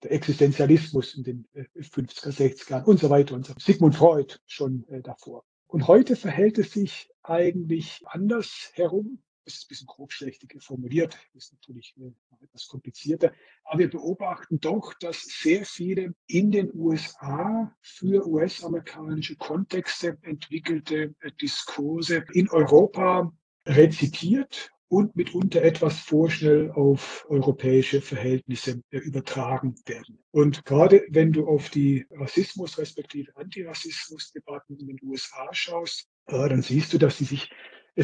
Der 0.02 0.12
Existenzialismus 0.12 1.14
in 1.14 1.24
den 1.24 1.48
50er, 1.74 2.28
äh, 2.28 2.48
60er 2.50 2.70
Jahren 2.70 2.84
und 2.84 3.00
so 3.00 3.10
weiter 3.10 3.34
und 3.34 3.46
so. 3.46 3.54
Sigmund 3.58 3.96
Freud 3.96 4.36
schon 4.46 4.86
äh, 4.88 5.02
davor. 5.02 5.44
Und 5.66 5.88
heute 5.88 6.14
verhält 6.16 6.58
es 6.58 6.72
sich 6.72 7.10
eigentlich 7.22 8.02
anders 8.06 8.70
herum 8.74 9.22
ist 9.46 9.64
ein 9.64 9.68
bisschen 9.68 9.86
grobschlächtig 9.86 10.54
formuliert, 10.60 11.16
ist 11.34 11.52
natürlich 11.52 11.94
äh, 11.98 12.12
noch 12.30 12.42
etwas 12.42 12.66
komplizierter. 12.66 13.32
Aber 13.64 13.78
wir 13.78 13.90
beobachten 13.90 14.60
doch, 14.60 14.94
dass 14.94 15.22
sehr 15.22 15.64
viele 15.64 16.14
in 16.26 16.50
den 16.50 16.70
USA 16.74 17.74
für 17.80 18.26
US-amerikanische 18.26 19.36
Kontexte 19.36 20.18
entwickelte 20.22 21.14
äh, 21.20 21.32
Diskurse 21.40 22.24
in 22.32 22.50
Europa 22.50 23.32
rezipiert 23.66 24.72
und 24.88 25.16
mitunter 25.16 25.62
etwas 25.62 25.98
vorschnell 25.98 26.70
auf 26.70 27.26
europäische 27.28 28.00
Verhältnisse 28.00 28.82
äh, 28.90 28.98
übertragen 28.98 29.74
werden. 29.86 30.18
Und 30.30 30.64
gerade 30.64 31.04
wenn 31.08 31.32
du 31.32 31.46
auf 31.46 31.70
die 31.70 32.06
Rassismus 32.10 32.78
respektive 32.78 33.36
Antirassismus-Debatten 33.36 34.76
in 34.78 34.88
den 34.88 34.98
USA 35.02 35.48
schaust, 35.52 36.08
dann 36.26 36.62
siehst 36.62 36.92
du, 36.92 36.98
dass 36.98 37.18
sie 37.18 37.24
sich 37.24 37.50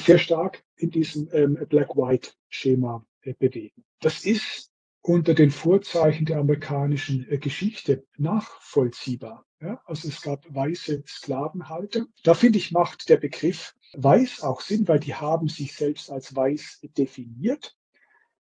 sehr 0.00 0.18
stark 0.18 0.64
in 0.76 0.90
diesem 0.90 1.28
ähm, 1.32 1.58
Black-White-Schema 1.68 3.04
äh, 3.22 3.34
bewegen. 3.34 3.84
Das 4.00 4.24
ist 4.24 4.70
unter 5.02 5.34
den 5.34 5.50
Vorzeichen 5.50 6.26
der 6.26 6.38
amerikanischen 6.38 7.26
äh, 7.28 7.38
Geschichte 7.38 8.04
nachvollziehbar. 8.16 9.44
Ja? 9.60 9.82
Also 9.84 10.08
es 10.08 10.22
gab 10.22 10.44
weiße 10.54 11.02
Sklavenhalter. 11.06 12.06
Da 12.22 12.34
finde 12.34 12.58
ich, 12.58 12.72
macht 12.72 13.08
der 13.08 13.16
Begriff 13.16 13.74
weiß 13.94 14.42
auch 14.42 14.60
Sinn, 14.60 14.88
weil 14.88 15.00
die 15.00 15.14
haben 15.14 15.48
sich 15.48 15.74
selbst 15.74 16.10
als 16.10 16.34
weiß 16.34 16.80
definiert. 16.96 17.76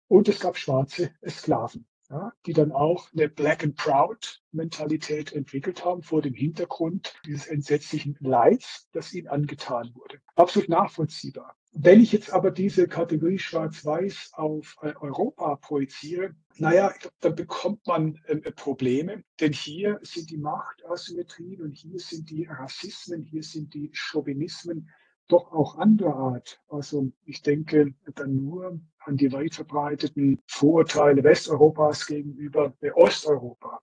Und 0.09 0.29
es 0.29 0.41
gab 0.41 0.57
schwarze 0.57 1.11
Sklaven 1.29 1.87
ja, 2.11 2.33
die 2.47 2.53
dann 2.53 2.73
auch 2.73 3.13
eine 3.13 3.29
Black 3.29 3.65
and 3.65 3.77
Proud 3.77 4.43
Mentalität 4.53 5.33
entwickelt 5.33 5.85
haben 5.85 6.03
vor 6.03 6.23
dem 6.23 6.35
Hintergrund 6.35 7.15
dieses 7.27 7.47
entsetzlichen 7.47 8.17
Leids, 8.21 8.89
das 8.93 9.13
ihnen 9.13 9.29
angetan 9.29 9.91
wurde. 9.95 10.19
Absolut 10.35 10.69
nachvollziehbar. 10.69 11.57
Wenn 11.79 12.01
ich 12.01 12.13
jetzt 12.13 12.33
aber 12.33 12.51
diese 12.51 12.89
Kategorie 12.89 13.39
Schwarz-Weiß 13.39 14.31
auf 14.33 14.77
äh, 14.81 14.95
Europa 14.99 15.57
projiziere, 15.57 16.35
naja, 16.57 16.95
dann 17.21 17.35
bekommt 17.35 17.87
man 17.87 18.19
äh, 18.25 18.51
Probleme, 18.51 19.23
denn 19.41 19.53
hier 19.53 20.01
sind 20.03 20.31
die 20.31 20.39
Machtasymmetrien 20.39 21.61
und 21.61 21.73
hier 21.73 21.99
sind 21.99 22.31
die 22.31 22.47
Rassismen, 22.47 23.25
hier 23.25 23.43
sind 23.43 23.75
die 23.75 23.91
Chauvinismen 23.93 24.89
doch 25.29 25.53
auch 25.53 25.79
anderer 25.79 26.17
Art. 26.17 26.61
Also 26.69 27.13
ich 27.25 27.43
denke 27.43 27.95
dann 28.15 28.45
nur 28.45 28.81
an 29.01 29.17
die 29.17 29.33
weit 29.33 29.55
verbreiteten 29.55 30.41
Vorurteile 30.47 31.23
Westeuropas 31.25 32.07
gegenüber 32.07 32.75
Osteuropa, 32.95 33.81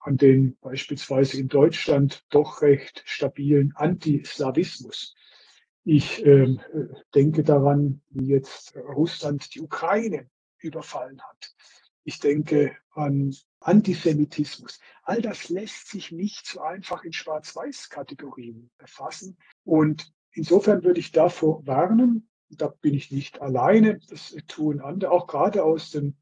an 0.00 0.16
den 0.16 0.56
beispielsweise 0.58 1.38
in 1.40 1.48
Deutschland 1.48 2.24
doch 2.30 2.62
recht 2.62 3.02
stabilen 3.06 3.72
Antislawismus. 3.76 5.14
Ich 5.84 6.24
äh, 6.26 6.56
denke 7.14 7.44
daran, 7.44 8.02
wie 8.10 8.26
jetzt 8.26 8.76
Russland 8.76 9.54
die 9.54 9.60
Ukraine 9.60 10.28
überfallen 10.58 11.20
hat. 11.22 11.54
Ich 12.02 12.18
denke 12.20 12.76
an 12.92 13.34
Antisemitismus. 13.60 14.80
All 15.02 15.20
das 15.20 15.48
lässt 15.48 15.88
sich 15.88 16.12
nicht 16.12 16.46
so 16.46 16.60
einfach 16.60 17.04
in 17.04 17.12
Schwarz-Weiß-Kategorien 17.12 18.70
erfassen. 18.78 19.36
Und 19.64 20.12
Insofern 20.36 20.84
würde 20.84 21.00
ich 21.00 21.12
davor 21.12 21.66
warnen, 21.66 22.28
da 22.50 22.68
bin 22.68 22.92
ich 22.92 23.10
nicht 23.10 23.40
alleine, 23.40 23.98
das 24.10 24.36
tun 24.46 24.80
andere, 24.80 25.10
auch 25.10 25.26
gerade 25.26 25.64
aus 25.64 25.90
dem 25.90 26.14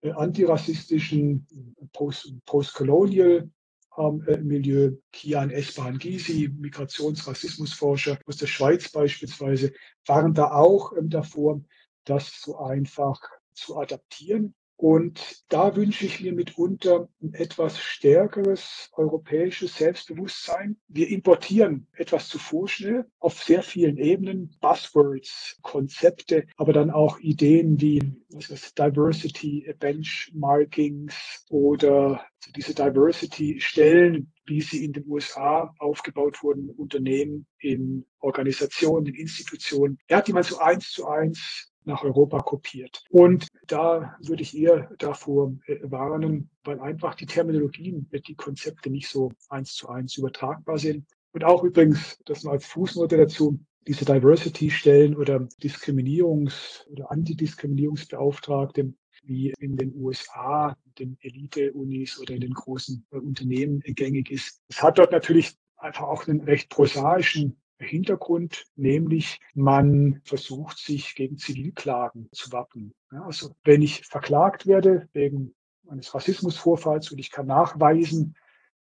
äh, 0.00 0.10
antirassistischen 0.10 1.46
Post, 1.92 2.34
Postcolonial 2.44 3.48
ähm, 3.96 4.24
äh, 4.26 4.38
Milieu, 4.38 4.96
Kian 5.12 5.50
Esban 5.50 5.98
Gysi, 5.98 6.50
Migrationsrassismusforscher 6.52 8.18
aus 8.26 8.36
der 8.38 8.48
Schweiz 8.48 8.90
beispielsweise, 8.90 9.72
waren 10.06 10.34
da 10.34 10.50
auch 10.50 10.96
ähm, 10.96 11.08
davor, 11.08 11.62
das 12.04 12.42
so 12.42 12.58
einfach 12.58 13.20
zu 13.52 13.76
adaptieren. 13.78 14.56
Und 14.82 15.44
da 15.48 15.76
wünsche 15.76 16.06
ich 16.06 16.20
mir 16.20 16.32
mitunter 16.32 17.08
ein 17.22 17.34
etwas 17.34 17.78
stärkeres 17.78 18.90
europäisches 18.94 19.76
Selbstbewusstsein. 19.76 20.76
Wir 20.88 21.08
importieren 21.08 21.86
etwas 21.92 22.26
zu 22.26 22.40
vorschnell 22.40 23.06
auf 23.20 23.40
sehr 23.40 23.62
vielen 23.62 23.96
Ebenen, 23.96 24.56
Buzzwords, 24.60 25.56
Konzepte, 25.62 26.48
aber 26.56 26.72
dann 26.72 26.90
auch 26.90 27.20
Ideen 27.20 27.80
wie 27.80 28.02
was 28.30 28.50
ist, 28.50 28.76
Diversity 28.76 29.72
Benchmarkings 29.78 31.44
oder 31.48 32.26
diese 32.56 32.74
Diversity-Stellen, 32.74 34.32
wie 34.46 34.62
sie 34.62 34.84
in 34.84 34.94
den 34.94 35.06
USA 35.06 35.72
aufgebaut 35.78 36.42
wurden, 36.42 36.70
Unternehmen, 36.70 37.46
in 37.60 38.04
Organisationen, 38.18 39.06
in 39.06 39.14
Institutionen, 39.14 39.98
ja, 40.10 40.20
die 40.20 40.32
man 40.32 40.42
so 40.42 40.58
eins 40.58 40.90
zu 40.90 41.06
eins 41.06 41.71
nach 41.84 42.04
Europa 42.04 42.38
kopiert. 42.40 43.04
Und 43.10 43.48
da 43.66 44.16
würde 44.20 44.42
ich 44.42 44.56
eher 44.56 44.90
davor 44.98 45.54
äh, 45.66 45.78
warnen, 45.82 46.50
weil 46.64 46.80
einfach 46.80 47.14
die 47.14 47.26
Terminologien, 47.26 48.08
die 48.12 48.34
Konzepte 48.34 48.90
nicht 48.90 49.08
so 49.08 49.32
eins 49.48 49.74
zu 49.74 49.88
eins 49.88 50.16
übertragbar 50.16 50.78
sind. 50.78 51.06
Und 51.32 51.44
auch 51.44 51.64
übrigens, 51.64 52.18
das 52.26 52.44
mal 52.44 52.52
als 52.52 52.66
Fußnote 52.66 53.16
dazu, 53.16 53.58
diese 53.86 54.04
Diversity-Stellen 54.04 55.16
oder 55.16 55.48
Diskriminierungs- 55.62 56.86
oder 56.88 57.10
Antidiskriminierungsbeauftragte, 57.10 58.94
wie 59.24 59.54
in 59.58 59.76
den 59.76 59.94
USA, 59.96 60.76
den 60.98 61.16
Elite-Unis 61.20 62.20
oder 62.20 62.34
in 62.34 62.40
den 62.40 62.54
großen 62.54 63.06
äh, 63.10 63.16
Unternehmen 63.16 63.80
gängig 63.80 64.30
ist. 64.30 64.62
Es 64.68 64.82
hat 64.82 64.98
dort 64.98 65.12
natürlich 65.12 65.54
einfach 65.76 66.04
auch 66.04 66.26
einen 66.28 66.40
recht 66.40 66.70
prosaischen 66.70 67.61
Hintergrund, 67.78 68.64
nämlich 68.76 69.40
man 69.54 70.20
versucht 70.24 70.78
sich 70.78 71.14
gegen 71.14 71.36
Zivilklagen 71.36 72.28
zu 72.32 72.52
wappnen. 72.52 72.94
Also 73.10 73.54
wenn 73.64 73.82
ich 73.82 74.06
verklagt 74.06 74.66
werde 74.66 75.08
wegen 75.12 75.54
eines 75.88 76.14
Rassismusvorfalls 76.14 77.10
und 77.10 77.18
ich 77.18 77.30
kann 77.30 77.46
nachweisen, 77.46 78.36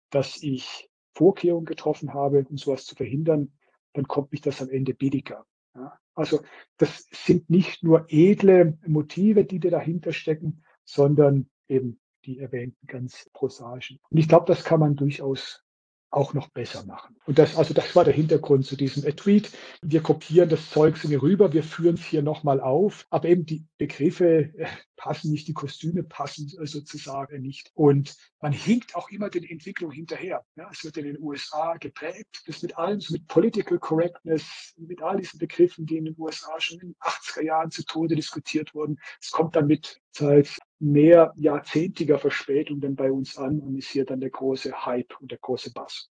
dass 0.10 0.42
ich 0.42 0.90
Vorkehrungen 1.14 1.66
getroffen 1.66 2.14
habe, 2.14 2.46
um 2.50 2.58
sowas 2.58 2.86
zu 2.86 2.96
verhindern, 2.96 3.54
dann 3.94 4.08
kommt 4.08 4.32
mich 4.32 4.42
das 4.42 4.62
am 4.62 4.70
Ende 4.70 4.94
billiger. 4.94 5.46
Also 6.14 6.42
das 6.78 7.08
sind 7.12 7.50
nicht 7.50 7.84
nur 7.84 8.06
edle 8.10 8.78
Motive, 8.86 9.46
die 9.46 9.60
da 9.60 9.70
dahinter 9.70 10.12
stecken, 10.12 10.64
sondern 10.84 11.50
eben 11.68 12.00
die 12.26 12.40
erwähnten 12.40 12.86
ganz 12.88 13.30
prosaischen. 13.34 14.00
Und 14.10 14.18
ich 14.18 14.28
glaube, 14.28 14.46
das 14.46 14.64
kann 14.64 14.82
man 14.82 14.96
durchaus 14.96 15.64
auch 16.12 16.34
noch 16.34 16.50
besser 16.50 16.86
machen. 16.86 17.16
Und 17.26 17.38
das, 17.38 17.56
also 17.56 17.74
das 17.74 17.96
war 17.96 18.04
der 18.04 18.14
Hintergrund 18.14 18.66
zu 18.66 18.76
diesem 18.76 19.04
Tweet. 19.16 19.52
Wir 19.82 20.02
kopieren 20.02 20.50
das 20.50 20.70
Zeug 20.70 21.04
mir 21.06 21.22
rüber, 21.22 21.54
wir 21.54 21.64
führen 21.64 21.96
es 21.96 22.04
hier 22.04 22.22
nochmal 22.22 22.60
auf, 22.62 23.06
aber 23.10 23.30
eben 23.30 23.46
die 23.46 23.66
Begriffe 23.78 24.52
äh, 24.58 24.68
passen 24.96 25.32
nicht, 25.32 25.48
die 25.48 25.54
Kostüme 25.54 26.04
passen 26.04 26.52
äh, 26.60 26.66
sozusagen 26.66 27.42
nicht. 27.42 27.72
Und 27.74 28.16
man 28.42 28.52
hinkt 28.52 28.96
auch 28.96 29.10
immer 29.10 29.30
den 29.30 29.44
Entwicklungen 29.44 29.96
hinterher. 29.96 30.46
Ja, 30.56 30.70
es 30.72 30.84
wird 30.84 30.98
in 30.98 31.06
den 31.06 31.20
USA 31.20 31.78
geprägt, 31.78 32.44
das 32.48 32.62
mit 32.62 32.78
allem, 32.78 33.00
so 33.00 33.14
mit 33.14 33.28
Political 33.28 33.80
Correctness, 33.80 34.74
mit 34.78 35.02
all 35.02 35.18
diesen 35.18 35.40
Begriffen, 35.40 35.86
die 35.86 35.98
in 35.98 36.06
den 36.06 36.16
USA 36.18 36.60
schon 36.60 36.80
in 36.80 36.88
den 36.90 36.96
80er 37.00 37.44
Jahren 37.44 37.72
zu 37.72 37.86
Tode 37.86 38.16
diskutiert 38.16 38.74
wurden. 38.74 39.00
Es 39.22 39.32
kommt 39.32 39.56
dann 39.56 39.68
mit 39.68 40.02
seit 40.12 40.50
mehr 40.80 41.34
jahrzehntlicher 41.36 42.20
Verspätung 42.20 42.80
dann 42.80 42.96
bei 42.96 43.12
uns 43.12 43.38
an 43.38 43.60
und 43.60 43.78
ist 43.78 43.90
hier 43.90 44.06
dann 44.06 44.20
der 44.20 44.30
große 44.30 44.86
Hype 44.86 45.16
und 45.20 45.32
der 45.32 45.40
große 45.40 45.72
Bass. 45.74 46.10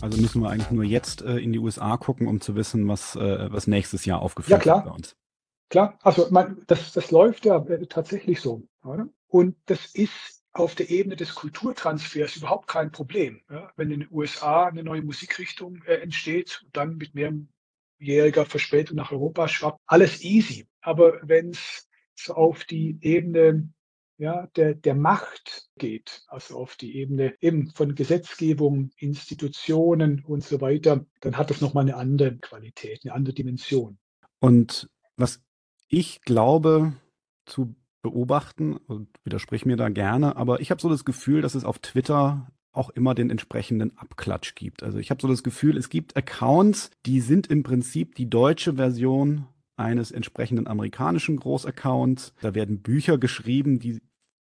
Also 0.00 0.20
müssen 0.20 0.42
wir 0.42 0.50
eigentlich 0.50 0.70
nur 0.70 0.84
jetzt 0.84 1.22
äh, 1.22 1.38
in 1.38 1.52
die 1.54 1.58
USA 1.58 1.96
gucken, 1.96 2.26
um 2.26 2.42
zu 2.42 2.56
wissen, 2.56 2.86
was, 2.88 3.16
äh, 3.16 3.50
was 3.50 3.66
nächstes 3.66 4.04
Jahr 4.04 4.20
aufgeführt 4.20 4.66
ja, 4.66 4.76
wird 4.76 4.84
bei 4.84 4.90
uns. 4.90 5.16
Klar, 5.70 5.98
also 6.02 6.26
man, 6.30 6.58
das, 6.66 6.92
das 6.92 7.10
läuft 7.10 7.46
ja 7.46 7.56
äh, 7.56 7.86
tatsächlich 7.86 8.42
so. 8.42 8.64
Oder? 8.84 9.08
Und 9.28 9.56
das 9.64 9.86
ist 9.94 10.43
auf 10.54 10.74
der 10.74 10.88
Ebene 10.88 11.16
des 11.16 11.34
Kulturtransfers 11.34 12.36
überhaupt 12.36 12.68
kein 12.68 12.92
Problem. 12.92 13.42
Ja? 13.50 13.72
Wenn 13.76 13.90
in 13.90 14.00
den 14.00 14.08
USA 14.10 14.66
eine 14.66 14.84
neue 14.84 15.02
Musikrichtung 15.02 15.82
äh, 15.84 15.96
entsteht, 15.96 16.64
dann 16.72 16.96
mit 16.96 17.14
mehrjähriger 17.14 18.46
Verspätung 18.46 18.96
nach 18.96 19.12
Europa 19.12 19.48
schwappt, 19.48 19.80
alles 19.86 20.22
easy. 20.22 20.66
Aber 20.80 21.18
wenn 21.22 21.50
es 21.50 21.88
so 22.14 22.34
auf 22.34 22.64
die 22.64 22.98
Ebene 23.00 23.68
ja, 24.16 24.46
der, 24.54 24.74
der 24.74 24.94
Macht 24.94 25.68
geht, 25.76 26.22
also 26.28 26.56
auf 26.56 26.76
die 26.76 26.96
Ebene 26.98 27.34
eben 27.40 27.70
von 27.70 27.96
Gesetzgebung, 27.96 28.90
Institutionen 28.96 30.24
und 30.24 30.44
so 30.44 30.60
weiter, 30.60 31.04
dann 31.20 31.36
hat 31.36 31.50
das 31.50 31.60
nochmal 31.60 31.82
eine 31.82 31.96
andere 31.96 32.36
Qualität, 32.36 33.00
eine 33.04 33.12
andere 33.12 33.34
Dimension. 33.34 33.98
Und 34.38 34.88
was 35.16 35.42
ich 35.88 36.22
glaube 36.22 36.94
zu 37.44 37.74
beobachten, 38.04 38.76
und 38.76 39.08
widersprich 39.24 39.66
mir 39.66 39.76
da 39.76 39.88
gerne, 39.88 40.36
aber 40.36 40.60
ich 40.60 40.70
habe 40.70 40.80
so 40.80 40.88
das 40.88 41.04
Gefühl, 41.04 41.42
dass 41.42 41.56
es 41.56 41.64
auf 41.64 41.80
Twitter 41.80 42.46
auch 42.70 42.90
immer 42.90 43.14
den 43.14 43.30
entsprechenden 43.30 43.96
Abklatsch 43.98 44.54
gibt. 44.54 44.82
Also 44.82 44.98
ich 44.98 45.10
habe 45.10 45.20
so 45.20 45.28
das 45.28 45.42
Gefühl, 45.42 45.76
es 45.76 45.88
gibt 45.88 46.16
Accounts, 46.16 46.90
die 47.06 47.20
sind 47.20 47.46
im 47.48 47.62
Prinzip 47.62 48.14
die 48.14 48.28
deutsche 48.28 48.74
Version 48.74 49.46
eines 49.76 50.12
entsprechenden 50.12 50.66
amerikanischen 50.66 51.36
Großaccounts. 51.36 52.34
Da 52.40 52.54
werden 52.54 52.82
Bücher 52.82 53.18
geschrieben, 53.18 53.78
die 53.78 54.00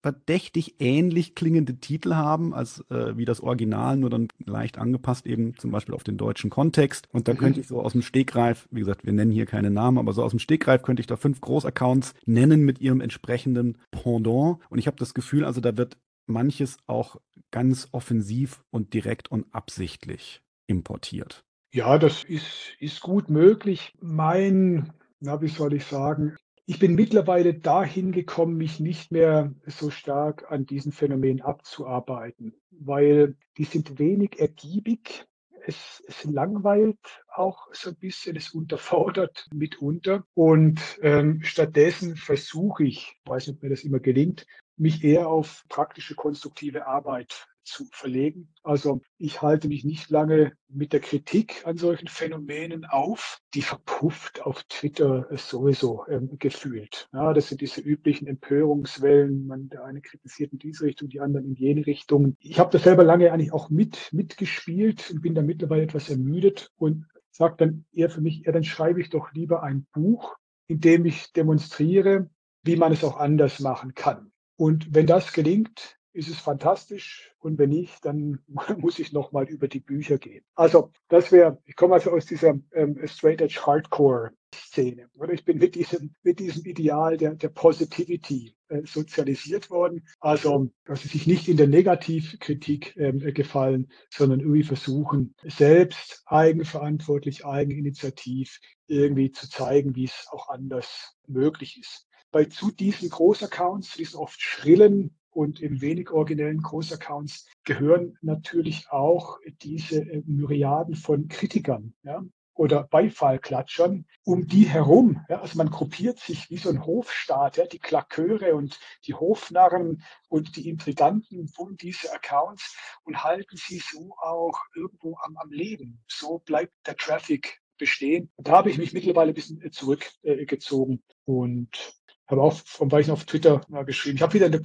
verdächtig 0.07 0.77
ähnlich 0.79 1.35
klingende 1.35 1.81
Titel 1.81 2.15
haben 2.15 2.55
als 2.55 2.79
äh, 2.91 3.17
wie 3.17 3.25
das 3.25 3.41
Original, 3.41 3.97
nur 3.97 4.09
dann 4.09 4.29
leicht 4.39 4.79
angepasst 4.79 5.27
eben 5.27 5.57
zum 5.59 5.73
Beispiel 5.73 5.97
auf 5.97 6.05
den 6.05 6.17
deutschen 6.17 6.49
Kontext. 6.49 7.09
Und 7.11 7.27
da 7.27 7.33
mhm. 7.33 7.39
könnte 7.39 7.59
ich 7.59 7.67
so 7.67 7.81
aus 7.83 7.91
dem 7.91 8.03
Stegreif, 8.03 8.69
wie 8.71 8.79
gesagt, 8.79 9.05
wir 9.05 9.13
nennen 9.13 9.33
hier 9.33 9.47
keine 9.47 9.69
Namen, 9.69 9.99
aber 9.99 10.13
so 10.13 10.23
aus 10.23 10.31
dem 10.31 10.39
Stegreif 10.39 10.83
könnte 10.83 11.01
ich 11.01 11.09
da 11.09 11.17
fünf 11.17 11.41
Großaccounts 11.41 12.15
nennen 12.25 12.65
mit 12.65 12.81
ihrem 12.81 13.01
entsprechenden 13.01 13.79
Pendant. 13.91 14.59
Und 14.71 14.79
ich 14.79 14.87
habe 14.87 14.97
das 14.97 15.13
Gefühl, 15.13 15.45
also 15.45 15.61
da 15.61 15.77
wird 15.77 15.99
manches 16.27 16.77
auch 16.87 17.17
ganz 17.51 17.89
offensiv 17.91 18.63
und 18.71 18.95
direkt 18.95 19.29
und 19.29 19.53
absichtlich 19.53 20.41
importiert. 20.69 21.43
Ja, 21.75 21.99
das 21.99 22.23
ist, 22.23 22.77
ist 22.79 23.01
gut 23.01 23.29
möglich. 23.29 23.93
Mein 24.01 24.93
na, 25.21 25.41
wie 25.41 25.49
soll 25.49 25.75
ich 25.75 25.85
sagen, 25.85 26.37
ich 26.67 26.81
bin 26.81 26.97
mittlerweile 26.97 27.55
dahin 27.55 28.11
gekommen, 28.11 28.57
mich 28.57 28.81
nicht 28.81 29.13
mehr 29.13 29.55
so 29.67 29.91
stark 29.91 30.51
an 30.51 30.67
diesen 30.67 30.91
Phänomenen 30.91 31.41
abzuarbeiten, 31.41 32.55
weil 32.71 33.37
die 33.57 33.65
sind 33.65 34.01
wenig 34.01 34.41
ergiebig. 34.41 35.25
Es, 35.65 36.03
es 36.07 36.25
langweilt 36.25 36.99
auch 37.33 37.69
so 37.73 37.91
ein 37.91 37.97
bisschen, 37.97 38.37
es 38.37 38.51
unterfordert 38.51 39.47
mitunter. 39.55 40.25
Und 40.35 40.81
ähm, 41.03 41.41
stattdessen 41.43 42.17
versuche 42.17 42.85
ich, 42.85 43.17
weiß 43.27 43.47
nicht, 43.47 43.57
ob 43.57 43.63
mir 43.63 43.71
das 43.71 43.85
immer 43.85 44.01
gelingt, 44.01 44.45
mich 44.77 45.05
eher 45.05 45.29
auf 45.29 45.65
praktische, 45.69 46.17
konstruktive 46.17 46.87
Arbeit 46.87 47.47
zu 47.67 47.85
verlegen. 47.93 48.49
Also 48.63 49.01
ich 49.19 49.43
halte 49.43 49.69
mich 49.69 49.85
nicht 49.85 50.11
lange 50.11 50.53
mit 50.69 50.93
der 50.93 51.01
Kritik 51.01 51.67
an 51.67 51.77
solchen 51.77 52.09
Phänomenen 52.09 52.85
auf. 52.85 53.41
Die 53.55 53.63
verpufft 53.63 54.43
auf 54.43 54.63
Twitter 54.65 55.29
sowieso 55.37 56.07
ähm, 56.09 56.39
gefühlt. 56.39 57.09
Ja, 57.13 57.33
das 57.33 57.49
sind 57.49 57.61
diese 57.61 57.81
üblichen 57.81 58.27
Empörungswellen. 58.27 59.47
Man, 59.47 59.69
der 59.69 59.85
eine 59.85 60.01
kritisiert 60.01 60.53
in 60.53 60.59
diese 60.59 60.85
Richtung, 60.85 61.09
die 61.09 61.21
anderen 61.21 61.47
in 61.47 61.55
jene 61.55 61.87
Richtung. 61.87 62.37
Ich 62.41 62.59
habe 62.59 62.71
das 62.71 62.85
selber 62.85 63.05
lange 63.05 63.33
eigentlich 63.33 63.53
auch 63.53 63.71
mit 63.71 64.11
mitgespielt 64.13 65.11
und 65.11 65.21
bin 65.21 65.35
da 65.35 65.43
mittlerweile 65.43 65.83
etwas 65.83 66.09
ermüdet 66.09 66.71
und 66.77 67.07
sage 67.31 67.57
dann 67.59 67.85
eher 67.93 68.11
für 68.11 68.21
mich, 68.21 68.43
ja, 68.45 68.53
dann 68.53 68.65
schreibe 68.65 69.01
ich 69.01 69.11
doch 69.11 69.33
lieber 69.33 69.63
ein 69.63 69.87
Buch, 69.93 70.37
in 70.69 70.81
dem 70.81 71.05
ich 71.05 71.33
demonstriere, 71.33 72.31
wie 72.63 72.77
man 72.77 72.93
es 72.93 73.05
auch 73.05 73.19
anders 73.19 73.61
machen 73.61 73.95
kann. 73.95 74.33
Und 74.57 74.95
wenn 74.95 75.07
das 75.07 75.33
gelingt, 75.33 75.96
ist 76.17 76.29
es 76.29 76.39
fantastisch. 76.39 77.35
Und 77.39 77.59
wenn 77.59 77.71
nicht, 77.71 78.05
dann 78.05 78.41
muss 78.79 78.99
ich 78.99 79.13
nochmal 79.13 79.45
über 79.45 79.69
die 79.69 79.81
Bücher 79.81 80.19
gehen. 80.19 80.45
Also 80.55 80.91
das 81.09 81.31
wäre, 81.31 81.59
ich 81.67 81.77
komme 81.77 81.95
also 81.95 82.11
aus 82.11 82.27
dieser 82.27 82.59
ähm, 82.73 82.99
Straight 83.07 83.41
Edge 83.41 83.61
Hardcore 83.65 84.33
Szene. 84.55 85.09
Oder 85.15 85.33
ich 85.33 85.45
bin 85.45 85.59
mit 85.59 85.75
diesem, 85.75 86.15
mit 86.23 86.39
diesem 86.39 86.65
Ideal 86.65 87.17
der, 87.17 87.35
der 87.35 87.49
Positivity 87.49 88.55
äh, 88.69 88.83
sozialisiert 88.85 89.71
worden. 89.71 90.07
Also, 90.21 90.71
dass 90.85 91.03
sie 91.03 91.09
sich 91.09 91.27
nicht 91.27 91.49
in 91.49 91.57
der 91.57 91.69
Negativkritik 91.69 92.97
ähm, 92.97 93.19
gefallen, 93.35 93.91
sondern 94.11 94.41
irgendwie 94.41 94.65
versuchen, 94.65 95.35
selbst 95.45 96.23
eigenverantwortlich, 96.27 97.45
eigeninitiativ 97.45 98.61
irgendwie 98.87 99.33
zu 99.33 99.49
zeigen, 99.49 99.95
wie 99.95 100.05
es 100.05 100.27
auch 100.31 100.49
anders 100.49 101.17
möglich 101.27 101.79
ist. 101.79 102.09
Bei 102.31 102.45
zu 102.45 102.71
diesen 102.71 103.09
Großaccounts, 103.09 103.95
diesen 103.95 104.19
oft 104.19 104.41
schrillen 104.41 105.16
und 105.37 105.61
in 105.61 105.83
wenig 105.83 106.11
originellen 106.11 106.63
Großaccounts 106.63 107.47
gehören 107.65 108.17
natürlich 108.23 108.91
auch 108.91 109.39
diese 109.61 110.01
äh, 110.01 110.23
Myriaden 110.25 110.95
von 110.95 111.29
Kritikern 111.29 111.95
ja, 112.03 112.25
oder 112.55 112.85
Beifallklatschern 112.85 114.07
um 114.25 114.47
die 114.47 114.67
herum. 114.67 115.21
Ja, 115.29 115.43
also 115.43 115.59
man 115.59 115.71
gruppiert 115.71 116.19
sich 116.19 116.49
wie 116.49 116.57
so 116.57 116.71
ein 116.71 116.87
Hofstaat, 116.87 117.59
ja, 117.59 117.67
die 117.67 117.79
Klaköre 117.79 118.55
und 118.55 118.81
die 119.05 119.13
Hofnarren 119.13 120.03
und 120.31 120.57
die 120.57 120.71
Intriganten 120.71 121.53
um 121.59 121.77
diese 121.77 122.11
Accounts 122.15 122.75
und 123.05 123.23
halten 123.23 123.59
sie 123.59 123.79
so 123.79 124.17
auch 124.19 124.59
irgendwo 124.75 125.19
am, 125.23 125.37
am 125.37 125.51
Leben. 125.51 126.03
So 126.09 126.39
bleibt 126.39 126.73
der 126.87 126.97
Traffic 126.97 127.61
bestehen. 127.77 128.31
Da 128.39 128.53
habe 128.53 128.71
ich 128.71 128.79
mich 128.79 128.95
mittlerweile 128.95 129.33
ein 129.33 129.35
bisschen 129.35 129.61
äh, 129.61 129.71
zurückgezogen 129.71 131.03
und 131.27 131.95
habe 132.29 132.43
auch 132.43 132.55
vom 132.65 132.91
Weichen 132.91 133.13
auf 133.13 133.25
Twitter 133.25 133.61
mal 133.69 133.85
geschrieben. 133.85 134.17
Ich 134.17 134.23
habe 134.23 134.35
wieder 134.35 134.47
eine, 134.47 134.61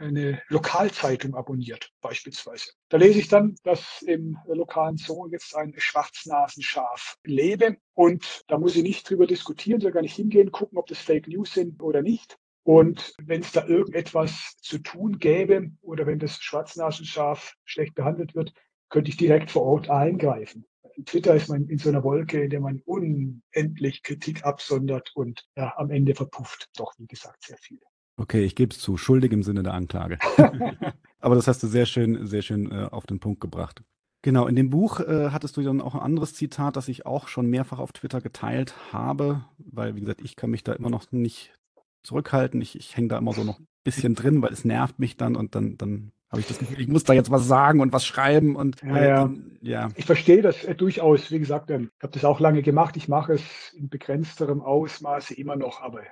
eine, 0.00 0.42
Lokalzeitung 0.48 1.34
abonniert, 1.34 1.90
beispielsweise. 2.00 2.72
Da 2.88 2.98
lese 2.98 3.18
ich 3.18 3.28
dann, 3.28 3.56
dass 3.64 4.02
im 4.02 4.38
lokalen 4.46 4.96
Zoo 4.96 5.26
jetzt 5.28 5.56
ein 5.56 5.74
Schwarznasenschaf 5.76 7.16
lebe. 7.24 7.76
Und 7.94 8.44
da 8.46 8.58
muss 8.58 8.76
ich 8.76 8.82
nicht 8.82 9.08
drüber 9.08 9.26
diskutieren, 9.26 9.80
soll 9.80 9.92
gar 9.92 10.02
nicht 10.02 10.16
hingehen, 10.16 10.52
gucken, 10.52 10.78
ob 10.78 10.86
das 10.86 10.98
Fake 10.98 11.26
News 11.28 11.52
sind 11.52 11.82
oder 11.82 12.02
nicht. 12.02 12.38
Und 12.62 13.14
wenn 13.22 13.40
es 13.40 13.52
da 13.52 13.66
irgendetwas 13.66 14.56
zu 14.60 14.78
tun 14.78 15.18
gäbe 15.18 15.70
oder 15.80 16.06
wenn 16.06 16.18
das 16.18 16.36
Schwarznasenschaf 16.36 17.54
schlecht 17.64 17.94
behandelt 17.94 18.34
wird, 18.34 18.52
könnte 18.90 19.10
ich 19.10 19.16
direkt 19.16 19.50
vor 19.50 19.62
Ort 19.62 19.88
eingreifen. 19.88 20.64
Twitter 21.04 21.34
ist 21.34 21.48
man 21.48 21.68
in 21.68 21.78
so 21.78 21.88
einer 21.88 22.02
Wolke, 22.02 22.42
in 22.42 22.50
der 22.50 22.60
man 22.60 22.80
unendlich 22.84 24.02
Kritik 24.02 24.44
absondert 24.44 25.10
und 25.14 25.46
ja, 25.56 25.74
am 25.76 25.90
Ende 25.90 26.14
verpufft 26.14 26.68
doch, 26.76 26.92
wie 26.98 27.06
gesagt, 27.06 27.44
sehr 27.44 27.58
viel. 27.58 27.80
Okay, 28.16 28.44
ich 28.44 28.54
gebe 28.54 28.74
es 28.74 28.80
zu, 28.80 28.96
schuldig 28.96 29.32
im 29.32 29.42
Sinne 29.42 29.62
der 29.62 29.74
Anklage. 29.74 30.18
Aber 31.20 31.34
das 31.34 31.48
hast 31.48 31.62
du 31.62 31.66
sehr 31.66 31.86
schön, 31.86 32.26
sehr 32.26 32.42
schön 32.42 32.70
äh, 32.70 32.88
auf 32.90 33.06
den 33.06 33.20
Punkt 33.20 33.40
gebracht. 33.40 33.82
Genau, 34.22 34.46
in 34.46 34.56
dem 34.56 34.68
Buch 34.68 35.00
äh, 35.00 35.30
hattest 35.30 35.56
du 35.56 35.62
dann 35.62 35.80
auch 35.80 35.94
ein 35.94 36.02
anderes 36.02 36.34
Zitat, 36.34 36.76
das 36.76 36.88
ich 36.88 37.06
auch 37.06 37.28
schon 37.28 37.46
mehrfach 37.46 37.78
auf 37.78 37.92
Twitter 37.92 38.20
geteilt 38.20 38.74
habe, 38.92 39.46
weil, 39.56 39.96
wie 39.96 40.00
gesagt, 40.00 40.20
ich 40.20 40.36
kann 40.36 40.50
mich 40.50 40.62
da 40.62 40.74
immer 40.74 40.90
noch 40.90 41.10
nicht 41.12 41.54
zurückhalten. 42.02 42.60
Ich, 42.60 42.76
ich 42.76 42.96
hänge 42.96 43.08
da 43.08 43.18
immer 43.18 43.32
so 43.32 43.44
noch 43.44 43.58
ein 43.58 43.66
bisschen 43.84 44.14
drin, 44.14 44.42
weil 44.42 44.52
es 44.52 44.66
nervt 44.66 44.98
mich 44.98 45.16
dann 45.16 45.36
und 45.36 45.54
dann, 45.54 45.78
dann 45.78 46.12
habe 46.30 46.40
ich 46.40 46.46
das 46.46 46.58
Gefühl, 46.58 46.80
ich 46.80 46.88
muss 46.88 47.04
da 47.04 47.12
jetzt 47.12 47.30
was 47.30 47.46
sagen 47.46 47.80
und 47.80 47.92
was 47.92 48.06
schreiben 48.06 48.54
und 48.54 48.80
ja, 48.82 49.04
ja. 49.04 49.30
ja. 49.60 49.88
Ich 49.96 50.04
verstehe 50.04 50.42
das 50.42 50.64
äh, 50.64 50.74
durchaus. 50.74 51.30
Wie 51.30 51.40
gesagt, 51.40 51.70
ähm, 51.70 51.90
ich 51.96 52.02
habe 52.02 52.12
das 52.12 52.24
auch 52.24 52.38
lange 52.38 52.62
gemacht. 52.62 52.96
Ich 52.96 53.08
mache 53.08 53.34
es 53.34 53.72
in 53.74 53.88
begrenzterem 53.88 54.62
Ausmaße 54.62 55.34
immer 55.34 55.56
noch, 55.56 55.80
aber 55.80 56.02
äh, 56.02 56.06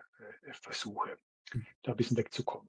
versuche 0.52 1.10
da 1.82 1.92
ein 1.92 1.96
bisschen 1.96 2.16
wegzukommen. 2.16 2.68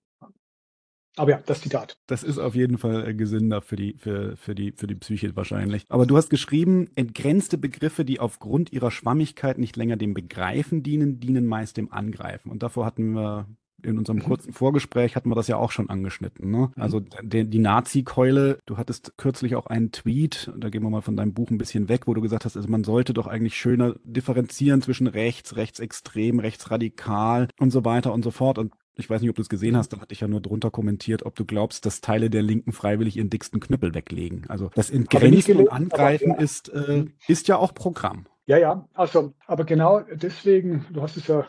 Aber 1.16 1.32
ja, 1.32 1.42
das 1.46 1.62
Zitat. 1.62 1.98
Das 2.08 2.24
ist 2.24 2.38
auf 2.38 2.56
jeden 2.56 2.78
Fall 2.78 3.10
äh, 3.10 3.14
gesünder 3.14 3.62
für 3.62 3.76
die, 3.76 3.96
für, 3.98 4.38
für, 4.38 4.56
die, 4.56 4.72
für 4.72 4.88
die 4.88 4.96
Psyche 4.96 5.36
wahrscheinlich. 5.36 5.84
Aber 5.90 6.06
du 6.06 6.16
hast 6.16 6.30
geschrieben, 6.30 6.88
entgrenzte 6.96 7.58
Begriffe, 7.58 8.06
die 8.06 8.20
aufgrund 8.20 8.72
ihrer 8.72 8.92
Schwammigkeit 8.92 9.58
nicht 9.58 9.76
länger 9.76 9.98
dem 9.98 10.14
Begreifen 10.14 10.82
dienen, 10.82 11.20
dienen 11.20 11.46
meist 11.46 11.76
dem 11.76 11.92
Angreifen. 11.92 12.52
Und 12.52 12.64
davor 12.64 12.86
hatten 12.86 13.12
wir 13.16 13.48
in 13.84 13.98
unserem 13.98 14.20
mhm. 14.20 14.24
kurzen 14.24 14.54
Vorgespräch 14.54 15.16
hatten 15.16 15.30
wir 15.30 15.36
das 15.36 15.48
ja 15.48 15.58
auch 15.58 15.72
schon 15.72 15.90
angeschnitten. 15.90 16.50
Ne? 16.52 16.72
Mhm. 16.76 16.82
Also 16.82 17.00
die, 17.00 17.46
die 17.46 17.60
Nazi-Keule, 17.60 18.60
du 18.66 18.78
hattest 18.78 19.18
kürzlich 19.18 19.56
auch 19.56 19.68
einen 19.68 19.92
Tweet, 19.92 20.52
da 20.58 20.70
gehen 20.70 20.84
wir 20.84 20.90
mal 20.90 21.02
von 21.02 21.16
deinem 21.16 21.34
Buch 21.34 21.50
ein 21.50 21.58
bisschen 21.58 21.90
weg, 21.90 22.08
wo 22.08 22.14
du 22.14 22.22
gesagt 22.22 22.46
hast, 22.46 22.56
also 22.56 22.70
man 22.70 22.84
sollte 22.84 23.14
doch 23.14 23.28
eigentlich 23.28 23.56
schöner 23.56 23.96
differenzieren 24.04 24.82
zwischen 24.82 25.08
rechts, 25.08 25.56
rechtsextrem, 25.56 26.40
rechtsradikal 26.40 27.48
und 27.60 27.72
so 27.72 27.86
weiter 27.86 28.14
und 28.14 28.24
so 28.24 28.32
fort. 28.32 28.58
Und 28.58 28.74
ich 28.96 29.10
weiß 29.10 29.22
nicht, 29.22 29.30
ob 29.30 29.36
du 29.36 29.42
es 29.42 29.50
gesehen 29.50 29.78
hast, 29.78 29.94
da 29.94 30.00
hatte 30.00 30.14
ich 30.14 30.20
ja 30.20 30.28
nur 30.28 30.42
drunter 30.42 30.72
kommentiert, 30.72 31.26
ob 31.26 31.36
du 31.36 31.46
glaubst, 31.46 31.86
dass 31.86 32.02
Teile 32.02 32.30
der 32.30 32.44
Linken 32.44 32.74
freiwillig 32.74 33.18
ihren 33.18 33.30
dicksten 33.30 33.60
Knüppel 33.60 33.94
weglegen. 33.94 34.46
Also 34.50 34.72
das 34.76 34.90
Entgrenzen 34.90 35.58
und 35.58 35.72
Angreifen 35.72 36.36
ist, 36.36 36.70
äh, 36.70 37.06
ist 37.28 37.48
ja 37.48 37.58
auch 37.58 37.74
Programm. 37.74 38.28
Ja, 38.50 38.58
ja, 38.58 38.90
also, 38.96 39.36
aber 39.46 39.64
genau 39.64 40.00
deswegen, 40.12 40.84
du 40.90 41.04
hast 41.04 41.18
es 41.18 41.28
ja 41.28 41.48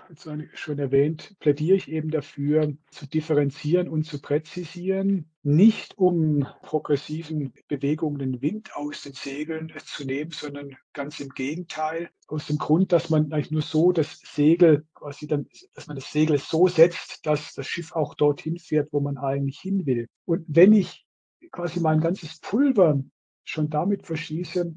schon 0.52 0.78
erwähnt, 0.78 1.34
plädiere 1.40 1.78
ich 1.78 1.90
eben 1.90 2.10
dafür, 2.10 2.74
zu 2.90 3.06
differenzieren 3.06 3.88
und 3.88 4.04
zu 4.04 4.20
präzisieren, 4.20 5.30
nicht 5.42 5.96
um 5.96 6.46
progressiven 6.60 7.54
Bewegungen 7.68 8.18
den 8.18 8.42
Wind 8.42 8.76
aus 8.76 9.00
den 9.00 9.14
Segeln 9.14 9.72
zu 9.82 10.04
nehmen, 10.04 10.32
sondern 10.32 10.76
ganz 10.92 11.20
im 11.20 11.30
Gegenteil, 11.30 12.10
aus 12.28 12.48
dem 12.48 12.58
Grund, 12.58 12.92
dass 12.92 13.08
man 13.08 13.32
eigentlich 13.32 13.50
nur 13.50 13.62
so 13.62 13.92
das 13.92 14.20
Segel 14.20 14.84
quasi 14.92 15.26
dann, 15.26 15.46
dass 15.72 15.86
man 15.86 15.96
das 15.96 16.12
Segel 16.12 16.36
so 16.36 16.68
setzt, 16.68 17.24
dass 17.24 17.54
das 17.54 17.66
Schiff 17.66 17.96
auch 17.96 18.12
dorthin 18.12 18.58
fährt, 18.58 18.92
wo 18.92 19.00
man 19.00 19.16
eigentlich 19.16 19.58
hin 19.58 19.86
will. 19.86 20.06
Und 20.26 20.44
wenn 20.48 20.74
ich 20.74 21.06
quasi 21.50 21.80
mein 21.80 22.00
ganzes 22.00 22.40
Pulver 22.40 23.02
schon 23.44 23.70
damit 23.70 24.04
verschieße, 24.04 24.74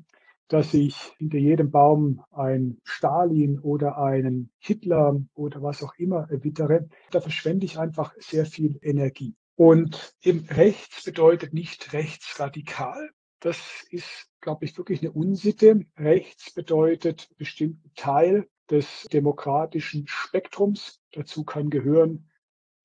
dass 0.47 0.73
ich 0.73 0.95
hinter 1.17 1.37
jedem 1.37 1.71
Baum 1.71 2.23
ein 2.31 2.77
Stalin 2.83 3.59
oder 3.59 3.97
einen 3.97 4.51
Hitler 4.59 5.21
oder 5.33 5.61
was 5.61 5.83
auch 5.83 5.95
immer 5.95 6.27
wittere, 6.29 6.87
da 7.11 7.21
verschwende 7.21 7.65
ich 7.65 7.79
einfach 7.79 8.13
sehr 8.19 8.45
viel 8.45 8.77
Energie. 8.81 9.35
Und 9.55 10.15
eben 10.21 10.45
rechts 10.49 11.03
bedeutet 11.03 11.53
nicht 11.53 11.93
rechtsradikal. 11.93 13.09
Das 13.39 13.59
ist, 13.89 14.29
glaube 14.41 14.65
ich, 14.65 14.77
wirklich 14.77 15.01
eine 15.01 15.11
Unsitte. 15.11 15.85
Rechts 15.97 16.53
bedeutet 16.53 17.29
bestimmten 17.37 17.91
Teil 17.95 18.47
des 18.69 19.03
demokratischen 19.11 20.07
Spektrums. 20.07 21.01
Dazu 21.11 21.43
kann 21.43 21.69
gehören 21.69 22.29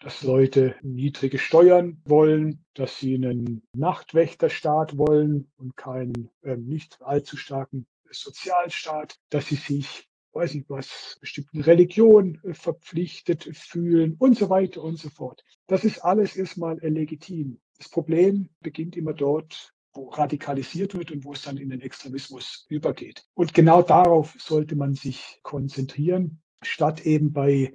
dass 0.01 0.23
Leute 0.23 0.77
niedrige 0.83 1.39
Steuern 1.39 2.01
wollen, 2.05 2.65
dass 2.75 2.99
sie 2.99 3.15
einen 3.15 3.63
Nachtwächterstaat 3.75 4.97
wollen 4.97 5.51
und 5.57 5.77
keinen 5.77 6.31
äh, 6.43 6.57
nicht 6.57 7.03
allzu 7.03 7.37
starken 7.37 7.87
Sozialstaat, 8.11 9.19
dass 9.31 9.47
sie 9.47 9.57
sich, 9.57 10.09
weiß 10.33 10.55
ich 10.55 10.65
was, 10.69 11.17
bestimmten 11.21 11.61
Religionen 11.61 12.41
äh, 12.45 12.55
verpflichtet 12.55 13.45
fühlen 13.57 14.15
und 14.19 14.39
so 14.39 14.51
weiter 14.51 14.83
und 14.83 14.99
so 14.99 15.11
fort. 15.11 15.45
Das 15.67 15.85
ist 15.85 15.99
alles 16.05 16.37
erstmal 16.37 16.79
äh, 16.81 16.89
legitim. 16.89 17.61
Das 17.77 17.89
Problem 17.89 18.51
beginnt 18.61 18.97
immer 18.97 19.15
dort, 19.15 19.75
wo 19.95 20.11
radikalisiert 20.11 20.95
wird 20.95 21.11
und 21.11 21.25
wo 21.25 21.33
es 21.33 21.43
dann 21.43 21.57
in 21.57 21.71
den 21.71 21.81
Extremismus 21.81 22.67
übergeht. 22.69 23.25
Und 23.35 23.53
genau 23.53 23.83
darauf 23.83 24.35
sollte 24.39 24.77
man 24.77 24.95
sich 24.95 25.41
konzentrieren, 25.43 26.41
statt 26.63 27.05
eben 27.05 27.33
bei 27.33 27.75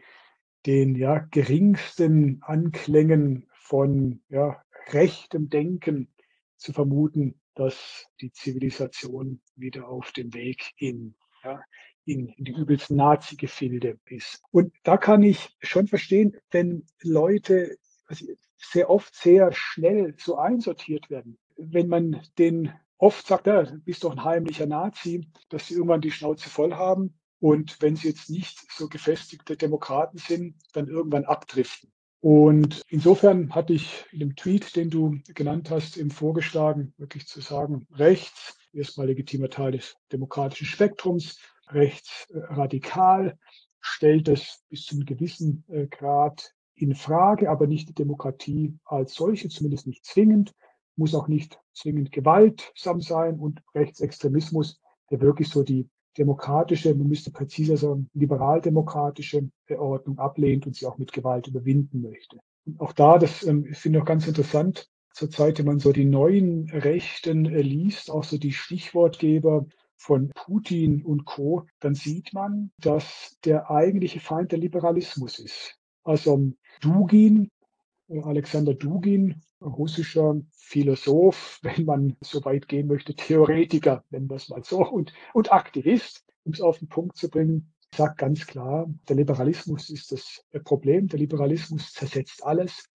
den 0.66 0.96
ja, 0.96 1.20
geringsten 1.20 2.42
Anklängen 2.42 3.48
von 3.52 4.22
ja, 4.30 4.64
rechtem 4.92 5.50
Denken 5.50 6.08
zu 6.58 6.74
vermuten, 6.74 7.40
dass 7.56 8.06
die 8.22 8.32
Zivilisation 8.32 9.42
wieder 9.56 9.88
auf 9.88 10.12
dem 10.12 10.34
Weg 10.34 10.72
in, 10.78 11.16
ja, 11.44 11.62
in, 12.06 12.30
in 12.30 12.46
die 12.46 12.54
übelsten 12.54 12.98
Nazi-Gefilde 12.98 14.00
ist. 14.06 14.42
Und 14.52 14.74
da 14.84 14.98
kann 14.98 15.24
ich 15.24 15.56
schon 15.62 15.88
verstehen, 15.88 16.38
wenn 16.52 16.86
Leute 17.02 17.78
sehr 18.58 18.90
oft 18.90 19.14
sehr 19.16 19.52
schnell 19.52 20.16
so 20.18 20.38
einsortiert 20.38 21.10
werden. 21.10 21.38
Wenn 21.58 21.88
man 21.88 22.22
den 22.38 22.74
oft 22.98 23.28
sagt, 23.28 23.48
ja, 23.48 23.64
du 23.64 23.80
bist 23.80 24.04
doch 24.04 24.14
ein 24.14 24.24
heimlicher 24.24 24.66
Nazi, 24.66 25.28
dass 25.50 25.68
sie 25.68 25.76
irgendwann 25.76 26.02
die 26.02 26.12
Schnauze 26.12 26.50
voll 26.50 26.74
haben 26.74 27.14
und 27.44 27.82
wenn 27.82 27.98
sie 27.98 28.08
jetzt 28.08 28.30
nicht 28.30 28.58
so 28.72 28.88
gefestigte 28.88 29.58
Demokraten 29.58 30.18
sind, 30.18 30.56
dann 30.72 30.88
irgendwann 30.88 31.26
abdriften. 31.26 31.92
Und 32.22 32.82
insofern 32.88 33.54
hatte 33.54 33.74
ich 33.74 34.06
in 34.14 34.20
dem 34.20 34.38
Tweet, 34.38 34.78
den 34.78 34.90
du 34.90 35.20
genannt 35.34 35.70
hast, 35.70 35.98
eben 35.98 36.10
vorgeschlagen, 36.10 36.94
wirklich 36.98 37.28
zu 37.28 37.42
sagen, 37.42 37.86
rechts, 37.92 38.58
erstmal 38.72 39.08
legitimer 39.08 39.50
Teil 39.50 39.74
des 39.74 39.98
demokratischen 40.14 40.68
Spektrums, 40.68 41.38
rechts 41.68 42.30
äh, 42.30 42.40
radikal, 42.46 43.38
stellt 43.82 44.30
es 44.30 44.64
bis 44.70 44.86
zu 44.86 44.96
einem 44.96 45.06
gewissen 45.06 45.66
äh, 45.68 45.88
Grad 45.88 46.54
in 46.76 46.96
Frage, 46.96 47.50
aber 47.50 47.68
nicht 47.68 47.90
die 47.90 47.94
Demokratie 47.94 48.80
als 48.86 49.16
solche, 49.16 49.50
zumindest 49.50 49.86
nicht 49.86 50.06
zwingend, 50.06 50.54
muss 50.96 51.14
auch 51.14 51.28
nicht 51.28 51.60
zwingend 51.74 52.14
gewaltsam 52.14 53.02
sein 53.02 53.38
und 53.38 53.62
Rechtsextremismus, 53.76 54.80
der 55.12 55.20
wirklich 55.20 55.50
so 55.50 55.64
die 55.64 55.90
demokratische, 56.18 56.94
man 56.94 57.08
müsste 57.08 57.32
präziser 57.32 57.78
sagen, 57.78 58.10
liberaldemokratische 58.14 59.50
Ordnung 59.70 60.20
ablehnt 60.20 60.68
und 60.68 60.76
sie 60.76 60.86
auch 60.86 60.98
mit 60.98 61.12
Gewalt 61.12 61.48
überwinden 61.48 62.02
möchte. 62.02 62.40
Und 62.66 62.80
auch 62.80 62.94
da, 62.94 63.18
das 63.18 63.44
ähm, 63.44 63.66
finde 63.74 63.98
ich 63.98 64.04
auch 64.04 64.08
ganz 64.08 64.28
interessant, 64.28 64.88
zur 65.14 65.30
Zeit, 65.30 65.60
wenn 65.60 65.66
man 65.66 65.80
so 65.80 65.92
die 65.92 66.06
neuen 66.06 66.70
Rechten 66.70 67.46
äh, 67.46 67.62
liest, 67.62 68.10
auch 68.10 68.24
so 68.24 68.38
die 68.38 68.52
Stichwortgeber 68.52 69.66
von 69.96 70.32
Putin 70.34 71.04
und 71.04 71.26
Co., 71.26 71.66
dann 71.80 71.96
sieht 71.96 72.34
man, 72.34 72.72
dass 72.80 73.38
der 73.46 73.70
eigentliche 73.70 74.20
Feind 74.20 74.52
der 74.52 74.60
Liberalismus 74.60 75.40
ist. 75.40 75.78
Also 76.04 76.52
Dugin, 76.82 77.50
äh, 78.10 78.22
Alexander 78.22 78.74
Dugin, 78.74 79.42
russischer 79.64 80.40
Philosoph, 80.52 81.60
wenn 81.64 81.86
man 81.86 82.18
so 82.22 82.44
weit 82.46 82.68
gehen 82.68 82.88
möchte, 82.88 83.16
Theoretiker, 83.16 84.04
nennen 84.10 84.30
wir 84.30 84.36
es 84.36 84.50
mal 84.50 84.64
so, 84.64 84.86
und, 84.86 85.14
und 85.34 85.52
Aktivist, 85.52 86.24
um 86.44 86.54
es 86.54 86.62
auf 86.62 86.80
den 86.80 86.90
Punkt 86.90 87.18
zu 87.18 87.30
bringen, 87.30 87.74
sagt 87.96 88.18
ganz 88.18 88.46
klar, 88.48 88.90
der 89.08 89.16
Liberalismus 89.16 89.90
ist 89.90 90.12
das 90.12 90.44
Problem. 90.64 91.08
Der 91.08 91.20
Liberalismus 91.20 91.94
zersetzt 91.94 92.44
alles. 92.44 92.90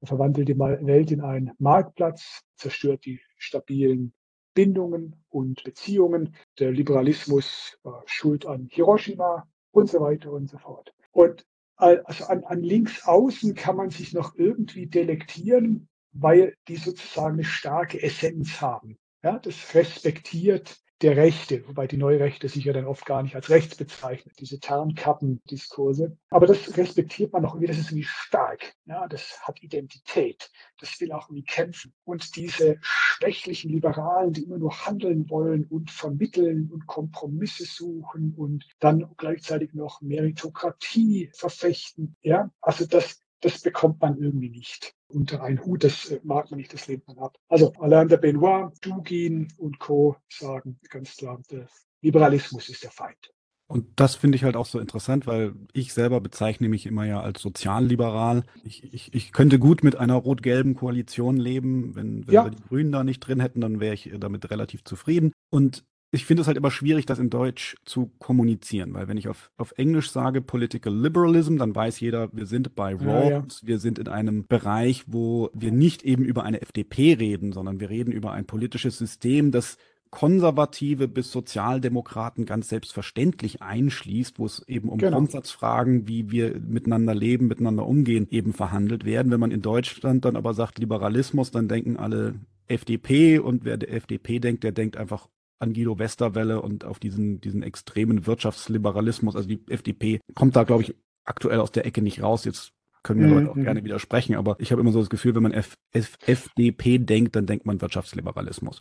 Er 0.00 0.08
verwandelt 0.08 0.48
die 0.48 0.58
Welt 0.58 1.10
in 1.10 1.20
einen 1.20 1.52
Marktplatz, 1.58 2.42
zerstört 2.56 3.04
die 3.04 3.20
stabilen 3.36 4.12
Bindungen 4.54 5.16
und 5.28 5.62
Beziehungen. 5.62 6.34
Der 6.58 6.72
Liberalismus 6.72 7.78
war 7.82 8.02
schuld 8.06 8.46
an 8.46 8.68
Hiroshima 8.70 9.46
und 9.70 9.88
so 9.88 10.00
weiter 10.00 10.32
und 10.32 10.50
so 10.50 10.58
fort. 10.58 10.92
Und 11.12 11.46
also 11.76 12.24
an, 12.26 12.44
an 12.44 12.62
links 12.62 13.06
außen 13.06 13.54
kann 13.54 13.76
man 13.76 13.90
sich 13.90 14.12
noch 14.12 14.34
irgendwie 14.36 14.86
delektieren, 14.86 15.88
weil 16.12 16.54
die 16.68 16.76
sozusagen 16.76 17.34
eine 17.34 17.44
starke 17.44 18.02
Essenz 18.02 18.60
haben. 18.60 18.98
Ja, 19.22 19.38
das 19.38 19.74
respektiert 19.74 20.80
der 21.02 21.16
Rechte, 21.16 21.66
wobei 21.66 21.86
die 21.86 21.96
Neurechte 21.96 22.48
sich 22.48 22.64
ja 22.64 22.72
dann 22.74 22.84
oft 22.84 23.06
gar 23.06 23.22
nicht 23.22 23.34
als 23.34 23.48
rechts 23.48 23.74
bezeichnet, 23.74 24.34
diese 24.38 24.60
Tarnkappendiskurse. 24.60 26.16
Aber 26.28 26.46
das 26.46 26.76
respektiert 26.76 27.32
man 27.32 27.44
auch 27.44 27.54
irgendwie, 27.54 27.68
das 27.68 27.78
ist 27.78 27.90
irgendwie 27.90 28.06
stark. 28.06 28.74
Ja, 28.84 29.08
das 29.08 29.40
hat 29.42 29.62
Identität. 29.62 30.50
Das 30.78 31.00
will 31.00 31.12
auch 31.12 31.28
irgendwie 31.28 31.44
kämpfen. 31.44 31.94
Und 32.04 32.36
diese 32.36 32.78
schwächlichen 32.82 33.70
Liberalen, 33.70 34.34
die 34.34 34.44
immer 34.44 34.58
nur 34.58 34.86
handeln 34.86 35.30
wollen 35.30 35.64
und 35.64 35.90
vermitteln 35.90 36.70
und 36.70 36.86
Kompromisse 36.86 37.64
suchen 37.64 38.34
und 38.36 38.66
dann 38.78 39.10
gleichzeitig 39.16 39.72
noch 39.72 40.02
Meritokratie 40.02 41.30
verfechten. 41.34 42.16
Ja, 42.20 42.50
also 42.60 42.84
das, 42.84 43.22
das 43.40 43.60
bekommt 43.60 44.00
man 44.00 44.18
irgendwie 44.18 44.50
nicht 44.50 44.94
unter 45.08 45.42
einen 45.42 45.64
Hut. 45.64 45.84
Das 45.84 46.10
äh, 46.10 46.20
mag 46.22 46.50
man 46.50 46.58
nicht, 46.58 46.72
das 46.72 46.86
lehnt 46.86 47.06
man 47.08 47.18
ab. 47.18 47.36
Also 47.48 47.72
Alain 47.78 48.08
de 48.08 48.18
Benoit, 48.18 48.72
Dugin 48.80 49.48
und 49.56 49.78
Co. 49.78 50.16
sagen 50.28 50.78
ganz 50.88 51.16
klar, 51.16 51.40
der 51.50 51.66
Liberalismus 52.02 52.68
ist 52.68 52.84
der 52.84 52.90
Feind. 52.90 53.32
Und 53.70 53.86
das 54.00 54.16
finde 54.16 54.34
ich 54.34 54.42
halt 54.42 54.56
auch 54.56 54.66
so 54.66 54.80
interessant, 54.80 55.28
weil 55.28 55.54
ich 55.72 55.92
selber 55.92 56.20
bezeichne 56.20 56.68
mich 56.68 56.86
immer 56.86 57.04
ja 57.04 57.20
als 57.20 57.40
sozialliberal. 57.40 58.42
Ich, 58.64 58.92
ich, 58.92 59.14
ich 59.14 59.32
könnte 59.32 59.60
gut 59.60 59.84
mit 59.84 59.94
einer 59.94 60.16
rot-gelben 60.16 60.74
Koalition 60.74 61.36
leben. 61.36 61.94
Wenn, 61.94 62.26
wenn 62.26 62.34
ja. 62.34 62.44
wir 62.46 62.50
die 62.50 62.62
Grünen 62.64 62.90
da 62.90 63.04
nicht 63.04 63.20
drin 63.20 63.38
hätten, 63.38 63.60
dann 63.60 63.78
wäre 63.78 63.94
ich 63.94 64.10
damit 64.18 64.50
relativ 64.50 64.82
zufrieden. 64.82 65.32
Und 65.50 65.84
ich 66.12 66.24
finde 66.24 66.40
es 66.40 66.48
halt 66.48 66.56
immer 66.56 66.70
schwierig, 66.70 67.06
das 67.06 67.18
in 67.18 67.30
Deutsch 67.30 67.76
zu 67.84 68.10
kommunizieren, 68.18 68.94
weil 68.94 69.06
wenn 69.06 69.16
ich 69.16 69.28
auf, 69.28 69.50
auf 69.56 69.72
Englisch 69.76 70.10
sage 70.10 70.40
Political 70.40 70.92
Liberalism, 70.92 71.56
dann 71.56 71.74
weiß 71.74 72.00
jeder, 72.00 72.28
wir 72.32 72.46
sind 72.46 72.74
bei 72.74 72.94
Rawls, 72.94 73.02
ja, 73.04 73.28
ja. 73.30 73.44
wir 73.62 73.78
sind 73.78 73.98
in 73.98 74.08
einem 74.08 74.46
Bereich, 74.46 75.04
wo 75.06 75.50
wir 75.54 75.70
nicht 75.70 76.02
eben 76.02 76.24
über 76.24 76.42
eine 76.42 76.62
FDP 76.62 77.14
reden, 77.14 77.52
sondern 77.52 77.78
wir 77.78 77.90
reden 77.90 78.12
über 78.12 78.32
ein 78.32 78.44
politisches 78.44 78.98
System, 78.98 79.52
das 79.52 79.76
Konservative 80.10 81.06
bis 81.06 81.30
Sozialdemokraten 81.30 82.44
ganz 82.44 82.68
selbstverständlich 82.68 83.62
einschließt, 83.62 84.40
wo 84.40 84.46
es 84.46 84.66
eben 84.66 84.88
um 84.88 84.98
genau. 84.98 85.18
Grundsatzfragen, 85.18 86.08
wie 86.08 86.32
wir 86.32 86.58
miteinander 86.58 87.14
leben, 87.14 87.46
miteinander 87.46 87.86
umgehen, 87.86 88.26
eben 88.30 88.52
verhandelt 88.52 89.04
werden. 89.04 89.30
Wenn 89.30 89.38
man 89.38 89.52
in 89.52 89.62
Deutschland 89.62 90.24
dann 90.24 90.34
aber 90.34 90.52
sagt 90.54 90.80
Liberalismus, 90.80 91.52
dann 91.52 91.68
denken 91.68 91.96
alle 91.96 92.34
FDP 92.66 93.38
und 93.38 93.64
wer 93.64 93.76
der 93.76 93.92
FDP 93.92 94.40
denkt, 94.40 94.64
der 94.64 94.72
denkt 94.72 94.96
einfach 94.96 95.28
an 95.60 95.74
Guido 95.74 95.98
Westerwelle 95.98 96.60
und 96.60 96.84
auf 96.84 96.98
diesen, 96.98 97.40
diesen 97.40 97.62
extremen 97.62 98.26
Wirtschaftsliberalismus. 98.26 99.36
Also 99.36 99.48
die 99.48 99.62
FDP 99.68 100.20
kommt 100.34 100.56
da, 100.56 100.64
glaube 100.64 100.82
ich, 100.82 100.94
aktuell 101.24 101.60
aus 101.60 101.70
der 101.70 101.86
Ecke 101.86 102.02
nicht 102.02 102.22
raus. 102.22 102.44
Jetzt 102.44 102.72
können 103.02 103.20
wir 103.20 103.28
mhm. 103.28 103.34
Leute 103.34 103.50
auch 103.50 103.54
gerne 103.54 103.84
widersprechen, 103.84 104.34
aber 104.34 104.56
ich 104.58 104.72
habe 104.72 104.80
immer 104.80 104.92
so 104.92 105.00
das 105.00 105.10
Gefühl, 105.10 105.34
wenn 105.34 105.42
man 105.42 105.52
F 105.52 105.74
F 105.92 106.16
FDP 106.26 106.98
denkt, 106.98 107.36
dann 107.36 107.46
denkt 107.46 107.66
man 107.66 107.80
Wirtschaftsliberalismus. 107.80 108.80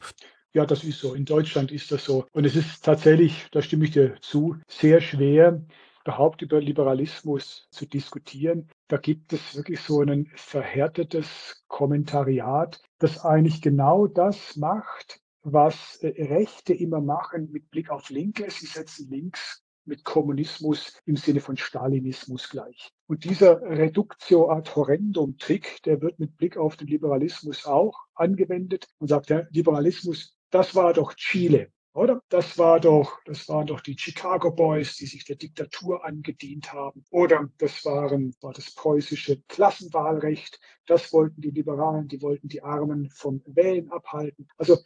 Ja, 0.53 0.65
das 0.65 0.84
ist 0.84 0.99
so. 0.99 1.13
In 1.13 1.25
Deutschland 1.25 1.71
ist 1.71 1.91
das 1.91 2.05
so. 2.05 2.25
Und 2.32 2.45
es 2.45 2.55
ist 2.55 2.84
tatsächlich, 2.84 3.47
da 3.51 3.61
stimme 3.61 3.86
ich 3.86 3.91
dir 3.91 4.15
zu, 4.19 4.57
sehr 4.67 4.99
schwer, 4.99 5.63
überhaupt 6.03 6.41
über 6.41 6.59
Liberalismus 6.59 7.67
zu 7.69 7.86
diskutieren. 7.86 8.67
Da 8.88 8.97
gibt 8.97 9.32
es 9.32 9.55
wirklich 9.55 9.80
so 9.80 10.01
ein 10.01 10.32
verhärtetes 10.36 11.63
Kommentariat, 11.67 12.82
das 12.97 13.23
eigentlich 13.23 13.61
genau 13.61 14.07
das 14.07 14.55
macht, 14.57 15.21
was 15.43 15.97
äh, 16.01 16.07
Rechte 16.25 16.73
immer 16.73 17.01
machen 17.01 17.49
mit 17.51 17.69
Blick 17.69 17.89
auf 17.89 18.09
Linke. 18.09 18.49
Sie 18.49 18.65
setzen 18.65 19.09
links 19.09 19.63
mit 19.85 20.03
Kommunismus 20.03 21.01
im 21.05 21.15
Sinne 21.15 21.39
von 21.39 21.57
Stalinismus 21.57 22.49
gleich. 22.49 22.91
Und 23.07 23.23
dieser 23.23 23.61
Reductio 23.61 24.49
ad 24.49 24.69
horrendum 24.75 25.37
Trick, 25.37 25.81
der 25.83 26.01
wird 26.01 26.19
mit 26.19 26.37
Blick 26.37 26.57
auf 26.57 26.77
den 26.77 26.87
Liberalismus 26.87 27.65
auch 27.65 27.97
angewendet 28.13 28.87
und 28.99 29.07
sagt, 29.07 29.29
der 29.29 29.47
Liberalismus 29.51 30.35
das 30.51 30.73
war 30.75 30.93
doch 30.93 31.13
Chile, 31.13 31.71
oder? 31.93 32.21
Das 32.29 32.57
war 32.57 32.79
doch, 32.79 33.19
das 33.25 33.47
waren 33.49 33.67
doch 33.67 33.81
die 33.81 33.97
Chicago 33.97 34.51
Boys, 34.51 34.95
die 34.95 35.05
sich 35.05 35.25
der 35.25 35.35
Diktatur 35.35 36.03
angedient 36.03 36.73
haben. 36.73 37.05
Oder 37.11 37.49
das 37.59 37.85
waren, 37.85 38.35
war 38.41 38.53
das 38.53 38.73
preußische 38.73 39.41
Klassenwahlrecht. 39.47 40.59
Das 40.87 41.13
wollten 41.13 41.41
die 41.41 41.51
Liberalen, 41.51 42.07
die 42.07 42.21
wollten 42.21 42.47
die 42.47 42.63
Armen 42.63 43.09
vom 43.11 43.43
Wählen 43.45 43.91
abhalten. 43.91 44.47
Also 44.57 44.77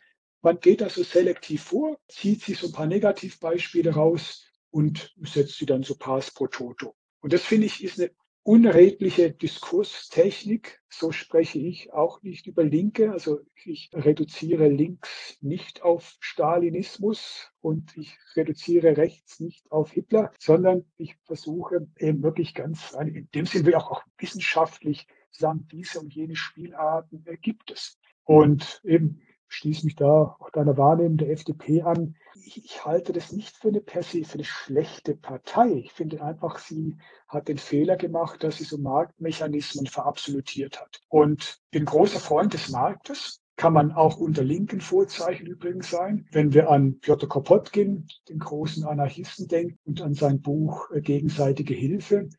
man 0.43 0.59
geht 0.59 0.81
da 0.81 0.89
so 0.89 1.03
selektiv 1.03 1.63
vor, 1.63 1.97
zieht 2.09 2.43
sich 2.43 2.59
so 2.59 2.67
ein 2.67 2.73
paar 2.73 2.85
Negativbeispiele 2.85 3.93
raus 3.95 4.45
und 4.69 5.13
setzt 5.23 5.57
sie 5.57 5.65
dann 5.65 5.83
so 5.83 5.95
pars 5.95 6.31
pro 6.31 6.47
toto. 6.47 6.95
Und 7.21 7.33
das 7.33 7.43
finde 7.43 7.67
ich 7.67 7.83
ist 7.83 7.99
eine 7.99 8.11
unredliche 8.43 9.31
Diskurstechnik. 9.31 10.81
So 10.89 11.13
spreche 11.13 11.59
ich 11.59 11.93
auch 11.93 12.21
nicht 12.23 12.45
über 12.45 12.65
Linke. 12.65 13.13
Also 13.13 13.39
ich 13.63 13.89
reduziere 13.93 14.67
links 14.67 15.37
nicht 15.39 15.81
auf 15.81 16.17
Stalinismus 16.19 17.49
und 17.61 17.95
ich 17.95 18.17
reduziere 18.35 18.97
rechts 18.97 19.39
nicht 19.39 19.71
auf 19.71 19.91
Hitler, 19.91 20.33
sondern 20.39 20.85
ich 20.97 21.15
versuche 21.23 21.87
eben 21.97 22.21
wirklich 22.21 22.53
ganz, 22.53 22.93
in 22.99 23.29
dem 23.33 23.45
Sinne 23.45 23.65
will 23.67 23.75
auch, 23.75 23.91
auch 23.91 24.03
wissenschaftlich 24.17 25.07
sagen, 25.31 25.65
diese 25.71 26.01
und 26.01 26.13
jene 26.13 26.35
Spielarten 26.35 27.23
gibt 27.41 27.71
es. 27.71 27.97
Und 28.25 28.81
eben 28.83 29.21
schließe 29.53 29.85
mich 29.85 29.95
da 29.95 30.35
auch 30.39 30.49
deiner 30.51 30.77
Wahrnehmung 30.77 31.17
der 31.17 31.29
FDP 31.29 31.81
an. 31.83 32.15
Ich, 32.35 32.63
ich, 32.63 32.85
halte 32.85 33.13
das 33.13 33.31
nicht 33.31 33.55
für 33.55 33.69
eine 33.69 33.81
per 33.81 34.03
se 34.03 34.23
für 34.23 34.35
eine 34.35 34.43
schlechte 34.43 35.15
Partei. 35.15 35.71
Ich 35.73 35.93
finde 35.93 36.23
einfach, 36.23 36.57
sie 36.59 36.97
hat 37.27 37.47
den 37.47 37.57
Fehler 37.57 37.95
gemacht, 37.95 38.43
dass 38.43 38.57
sie 38.57 38.63
so 38.63 38.77
Marktmechanismen 38.77 39.87
verabsolutiert 39.87 40.81
hat. 40.81 41.01
Und 41.07 41.59
bin 41.71 41.85
großer 41.85 42.19
Freund 42.19 42.53
des 42.53 42.69
Marktes. 42.69 43.39
Kann 43.55 43.73
man 43.73 43.91
auch 43.91 44.17
unter 44.17 44.43
linken 44.43 44.81
Vorzeichen 44.81 45.45
übrigens 45.45 45.91
sein. 45.91 46.27
Wenn 46.31 46.53
wir 46.53 46.71
an 46.71 46.99
Piotr 46.99 47.27
Kropotkin, 47.27 48.07
den 48.27 48.39
großen 48.39 48.83
Anarchisten, 48.83 49.47
denken 49.47 49.77
und 49.85 50.01
an 50.01 50.15
sein 50.15 50.41
Buch 50.41 50.89
äh, 50.91 51.01
Gegenseitige 51.01 51.75
Hilfe, 51.75 52.29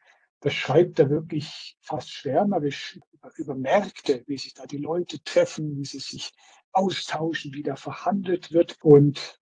das 0.41 0.53
schreibt 0.53 0.99
er 0.99 1.09
wirklich 1.09 1.79
fast 1.81 2.11
schwärmerisch 2.11 2.99
über 3.37 3.55
Märkte, 3.55 4.25
wie 4.27 4.37
sich 4.37 4.53
da 4.53 4.67
die 4.67 4.77
Leute 4.77 5.23
treffen, 5.23 5.77
wie 5.79 5.87
sie 5.87 6.01
sich 6.01 6.33
austauschen, 6.75 7.55
wie 7.55 7.63
da 7.63 7.77
verhandelt 7.77 8.53
wird. 8.53 8.77
Und 8.83 9.41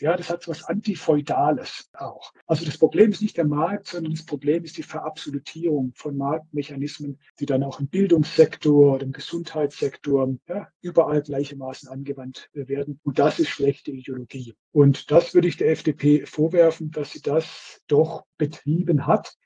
ja, 0.00 0.16
das 0.16 0.30
hat 0.30 0.42
so 0.42 0.50
was 0.50 0.64
Antifeudales 0.64 1.88
auch. 1.92 2.32
Also 2.46 2.64
das 2.64 2.78
Problem 2.78 3.10
ist 3.10 3.22
nicht 3.22 3.36
der 3.36 3.46
Markt, 3.46 3.86
sondern 3.86 4.12
das 4.12 4.24
Problem 4.24 4.64
ist 4.64 4.76
die 4.76 4.82
Verabsolutierung 4.82 5.92
von 5.94 6.16
Marktmechanismen, 6.16 7.20
die 7.38 7.46
dann 7.46 7.62
auch 7.62 7.80
im 7.80 7.88
Bildungssektor 7.88 8.94
oder 8.94 9.04
im 9.04 9.12
Gesundheitssektor 9.12 10.36
ja, 10.48 10.68
überall 10.80 11.22
gleichermaßen 11.22 11.88
angewandt 11.88 12.50
werden. 12.52 13.00
Und 13.04 13.18
das 13.18 13.38
ist 13.38 13.48
schlechte 13.48 13.92
Ideologie. 13.92 14.54
Und 14.72 15.10
das 15.10 15.34
würde 15.34 15.48
ich 15.48 15.56
der 15.56 15.70
FDP 15.70 16.26
vorwerfen, 16.26 16.90
dass 16.90 17.12
sie 17.12 17.22
das 17.22 17.80
doch 17.86 18.24
betrieben 18.38 19.06
hat. 19.06 19.36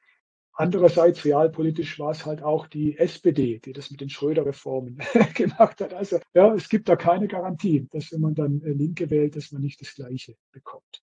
Andererseits 0.60 1.24
realpolitisch 1.24 1.98
war 1.98 2.10
es 2.10 2.26
halt 2.26 2.42
auch 2.42 2.66
die 2.66 2.98
SPD, 2.98 3.60
die 3.60 3.72
das 3.72 3.90
mit 3.90 4.02
den 4.02 4.10
Schröder-Reformen 4.10 4.98
gemacht 5.34 5.80
hat. 5.80 5.94
Also 5.94 6.20
ja, 6.34 6.54
es 6.54 6.68
gibt 6.68 6.86
da 6.90 6.96
keine 6.96 7.28
Garantie, 7.28 7.86
dass 7.90 8.12
wenn 8.12 8.20
man 8.20 8.34
dann 8.34 8.60
äh, 8.60 8.72
Linke 8.72 9.08
wählt, 9.08 9.36
dass 9.36 9.52
man 9.52 9.62
nicht 9.62 9.80
das 9.80 9.94
Gleiche 9.94 10.36
bekommt. 10.52 11.02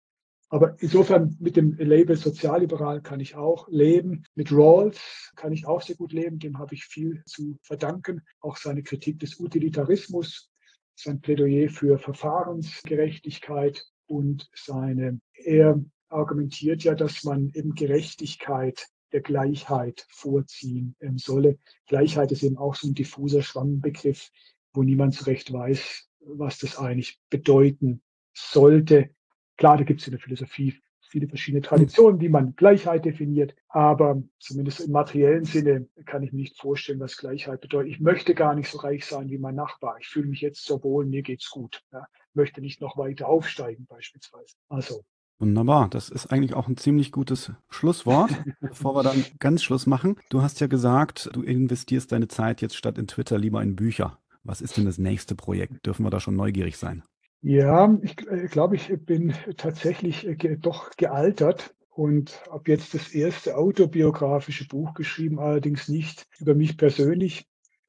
Aber 0.49 0.75
insofern 0.79 1.35
mit 1.39 1.55
dem 1.57 1.75
Label 1.79 2.15
sozialliberal 2.15 3.01
kann 3.01 3.19
ich 3.19 3.33
auch 3.35 3.67
leben. 3.69 4.25
Mit 4.35 4.51
Rawls 4.51 5.31
kann 5.35 5.53
ich 5.53 5.65
auch 5.65 5.81
sehr 5.81 5.95
gut 5.95 6.13
leben. 6.13 6.37
Dem 6.37 6.59
habe 6.59 6.75
ich 6.75 6.85
viel 6.85 7.23
zu 7.25 7.57
verdanken. 7.63 8.21
Auch 8.41 8.57
seine 8.57 8.83
Kritik 8.83 9.17
des 9.17 9.39
Utilitarismus, 9.39 10.51
sein 10.93 11.19
Plädoyer 11.19 11.69
für 11.69 11.97
Verfahrensgerechtigkeit 11.97 13.83
und 14.05 14.47
seine, 14.53 15.19
er 15.33 15.83
argumentiert 16.09 16.83
ja, 16.83 16.93
dass 16.93 17.23
man 17.23 17.49
eben 17.55 17.73
Gerechtigkeit 17.73 18.87
der 19.11 19.21
Gleichheit 19.21 20.05
vorziehen 20.09 20.95
ähm, 20.99 21.17
solle. 21.17 21.57
Gleichheit 21.87 22.31
ist 22.31 22.43
eben 22.43 22.57
auch 22.57 22.75
so 22.75 22.87
ein 22.87 22.93
diffuser 22.93 23.41
Schwammbegriff, 23.41 24.31
wo 24.73 24.83
niemand 24.83 25.15
so 25.15 25.25
recht 25.25 25.51
weiß, 25.51 26.07
was 26.19 26.59
das 26.59 26.77
eigentlich 26.77 27.19
bedeuten 27.29 28.01
sollte. 28.33 29.09
Klar, 29.57 29.77
da 29.77 29.83
gibt 29.83 30.01
es 30.01 30.07
in 30.07 30.11
der 30.11 30.19
Philosophie 30.19 30.79
viele 31.09 31.27
verschiedene 31.27 31.61
Traditionen, 31.61 32.19
wie 32.19 32.29
man 32.29 32.55
Gleichheit 32.55 33.05
definiert, 33.05 33.55
aber 33.69 34.21
zumindest 34.39 34.81
im 34.81 34.91
materiellen 34.91 35.45
Sinne 35.45 35.87
kann 36.05 36.23
ich 36.23 36.31
mir 36.31 36.39
nicht 36.39 36.59
vorstellen, 36.59 36.99
was 36.99 37.17
Gleichheit 37.17 37.61
bedeutet. 37.61 37.91
Ich 37.93 37.99
möchte 37.99 38.35
gar 38.35 38.55
nicht 38.55 38.69
so 38.69 38.77
reich 38.79 39.05
sein 39.05 39.29
wie 39.29 39.37
mein 39.37 39.55
Nachbar. 39.55 39.97
Ich 39.99 40.07
fühle 40.07 40.27
mich 40.27 40.41
jetzt 40.41 40.65
so 40.65 40.83
wohl, 40.83 41.05
mir 41.05 41.21
geht's 41.21 41.49
gut. 41.49 41.83
Ja. 41.91 42.05
Möchte 42.33 42.61
nicht 42.61 42.81
noch 42.81 42.97
weiter 42.97 43.27
aufsteigen 43.27 43.85
beispielsweise. 43.87 44.55
Also 44.69 45.03
Wunderbar, 45.39 45.88
das 45.88 46.09
ist 46.09 46.27
eigentlich 46.27 46.55
auch 46.55 46.67
ein 46.67 46.77
ziemlich 46.77 47.11
gutes 47.11 47.51
Schlusswort, 47.69 48.31
bevor 48.59 48.95
wir 48.95 49.03
dann 49.03 49.23
ganz 49.38 49.61
Schluss 49.61 49.85
machen. 49.85 50.15
Du 50.29 50.41
hast 50.41 50.59
ja 50.59 50.67
gesagt, 50.67 51.29
du 51.33 51.43
investierst 51.43 52.11
deine 52.11 52.27
Zeit 52.27 52.61
jetzt 52.61 52.75
statt 52.75 52.97
in 52.97 53.07
Twitter 53.07 53.38
lieber 53.38 53.61
in 53.61 53.75
Bücher. 53.75 54.17
Was 54.43 54.61
ist 54.61 54.77
denn 54.77 54.85
das 54.85 54.97
nächste 54.97 55.35
Projekt? 55.35 55.85
Dürfen 55.85 56.05
wir 56.05 56.09
da 56.09 56.19
schon 56.19 56.35
neugierig 56.35 56.77
sein? 56.77 57.03
Ja, 57.41 57.95
ich 58.01 58.15
äh, 58.27 58.47
glaube, 58.47 58.77
ich 58.77 58.91
bin 59.05 59.33
tatsächlich 59.57 60.25
äh, 60.25 60.57
doch 60.57 60.89
gealtert 60.97 61.75
und 61.91 62.41
habe 62.49 62.71
jetzt 62.71 62.95
das 62.95 63.13
erste 63.13 63.57
autobiografische 63.57 64.67
Buch 64.67 64.95
geschrieben, 64.95 65.39
allerdings 65.39 65.88
nicht 65.88 66.25
über 66.39 66.55
mich 66.55 66.77
persönlich. 66.77 67.45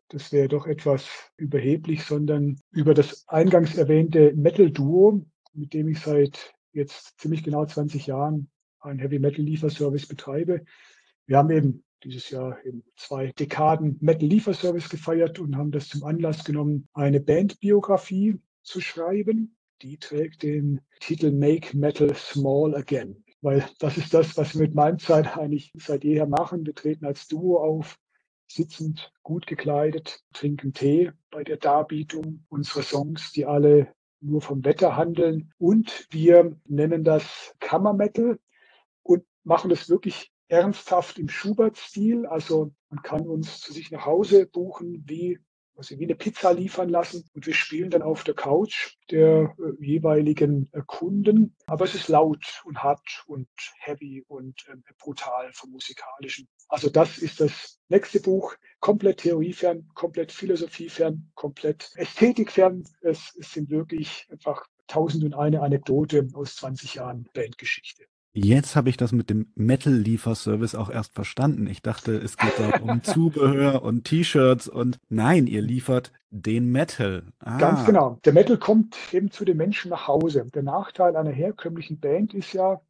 Das 0.09 0.33
wäre 0.33 0.49
doch 0.49 0.67
etwas 0.67 1.09
überheblich, 1.37 2.05
sondern 2.05 2.59
über 2.73 2.93
das 2.93 3.27
eingangs 3.29 3.77
erwähnte 3.77 4.35
Metal-Duo, 4.35 5.25
mit 5.55 5.75
dem 5.75 5.89
ich 5.89 6.01
seit 6.01 6.55
jetzt 6.73 7.19
ziemlich 7.19 7.43
genau 7.43 7.65
20 7.65 8.07
Jahren 8.07 8.51
einen 8.81 8.99
Heavy 8.99 9.19
Metal 9.19 9.45
Lieferservice 9.45 10.07
betreibe. 10.07 10.65
Wir 11.27 11.39
haben 11.39 11.51
eben 11.51 11.85
dieses 12.05 12.31
Jahr 12.31 12.65
eben 12.65 12.85
zwei 12.97 13.33
Dekaden 13.33 13.99
Metal 14.01 14.29
Lieferservice 14.29 14.89
gefeiert 14.89 15.39
und 15.39 15.57
haben 15.57 15.73
das 15.73 15.89
zum 15.89 16.05
Anlass 16.05 16.45
genommen, 16.45 16.89
eine 16.93 17.21
Bandbiografie 17.21 18.41
zu 18.63 18.81
schreiben. 18.81 19.57
Die 19.83 19.99
trägt 19.99 20.43
den 20.43 20.81
Titel 21.01 21.33
Make 21.33 21.77
Metal 21.77 22.15
Small 22.15 22.75
Again, 22.75 23.25
weil 23.41 23.65
das 23.79 23.97
ist 23.97 24.15
das, 24.15 24.37
was 24.37 24.55
wir 24.55 24.63
mit 24.63 24.75
meinem 24.75 24.99
Zeit 24.99 25.37
eigentlich 25.37 25.73
seit 25.75 26.05
jeher 26.05 26.27
machen. 26.27 26.67
Wir 26.67 26.75
treten 26.75 27.05
als 27.05 27.29
Duo 27.29 27.59
auf, 27.59 27.99
sitzend, 28.51 29.13
gut 29.23 29.47
gekleidet, 29.47 30.21
trinken 30.33 30.73
Tee 30.73 31.13
bei 31.31 31.45
der 31.45 31.59
Darbietung 31.59 32.45
unserer 32.49 32.83
Songs, 32.83 33.33
die 33.33 33.45
alle 33.45 33.93
nur 34.21 34.41
vom 34.41 34.65
Wetter 34.65 34.97
handeln. 34.97 35.53
Und 35.59 36.07
wir 36.11 36.57
nennen 36.67 37.05
das 37.05 37.55
Kammermetal. 37.61 38.39
Und 39.03 39.25
machen 39.45 39.71
das 39.71 39.89
wirklich 39.89 40.33
ernsthaft 40.49 41.19
im 41.19 41.29
Schubert-Stil. 41.29 42.27
Also 42.27 42.73
man 42.91 43.03
kann 43.03 43.27
uns 43.27 43.61
zu 43.61 43.73
sich 43.73 43.91
nach 43.91 44.07
Hause 44.07 44.47
buchen, 44.47 45.05
wie 45.07 45.39
also 45.79 45.97
wie 45.99 46.05
eine 46.05 46.17
Pizza 46.17 46.53
liefern 46.53 46.89
lassen 46.89 47.25
und 47.35 47.47
wir 47.47 47.55
spielen 47.55 47.89
dann 47.91 48.03
auf 48.03 48.25
der 48.25 48.35
Couch 48.35 48.97
der 49.11 49.55
äh, 49.59 49.85
jeweiligen 49.85 50.69
äh, 50.73 50.83
Kunden. 50.85 51.55
Aber 51.67 51.85
es 51.85 51.95
ist 51.95 52.09
laut 52.09 52.63
und 52.65 52.83
hart 52.83 53.25
und 53.27 53.49
heavy 53.79 54.25
und 54.27 54.67
äh, 54.69 54.75
brutal 54.99 55.51
vom 55.53 55.71
musikalischen. 55.71 56.49
Also 56.69 56.91
das 56.91 57.19
ist 57.19 57.41
das 57.41 57.81
nächste 57.89 58.21
Buch, 58.21 58.55
komplett 58.81 59.19
theoriefern, 59.21 59.89
komplett 59.95 60.33
philosophiefern, 60.33 61.31
komplett 61.35 61.93
ästhetikfern. 61.95 62.85
Es, 63.01 63.35
es 63.39 63.53
sind 63.53 63.71
wirklich 63.71 64.27
einfach 64.31 64.67
tausend 64.89 65.23
und 65.23 65.35
eine 65.35 65.63
Anekdote 65.63 66.27
aus 66.35 66.57
20 66.57 66.95
Jahren 66.95 67.29
Bandgeschichte. 67.33 68.05
Jetzt 68.33 68.77
habe 68.77 68.89
ich 68.89 68.97
das 68.97 69.13
mit 69.13 69.31
dem 69.31 69.51
Metal-Lieferservice 69.55 70.75
auch 70.75 70.91
erst 70.91 71.15
verstanden. 71.15 71.67
Ich 71.67 71.83
dachte, 71.83 72.17
es 72.17 72.37
geht 72.37 72.53
da 72.59 72.79
um 72.79 73.03
Zubehör 73.03 73.83
und 73.83 74.05
T-Shirts 74.05 74.69
und 74.69 74.99
nein, 75.09 75.47
ihr 75.47 75.63
liefert 75.63 76.13
den 76.31 76.71
Metal. 76.71 77.25
Ah. 77.41 77.59
Ganz 77.59 77.85
genau. 77.85 78.19
Der 78.25 78.33
Metal 78.33 78.59
kommt 78.59 78.97
eben 79.13 79.31
zu 79.31 79.45
den 79.45 79.57
Menschen 79.57 79.91
nach 79.91 80.07
Hause. 80.07 80.47
Der 80.55 80.63
Nachteil 80.63 81.17
einer 81.17 81.31
herkömmlichen 81.31 81.99
Band 81.99 82.35
ist 82.35 82.53
ja, 82.53 82.81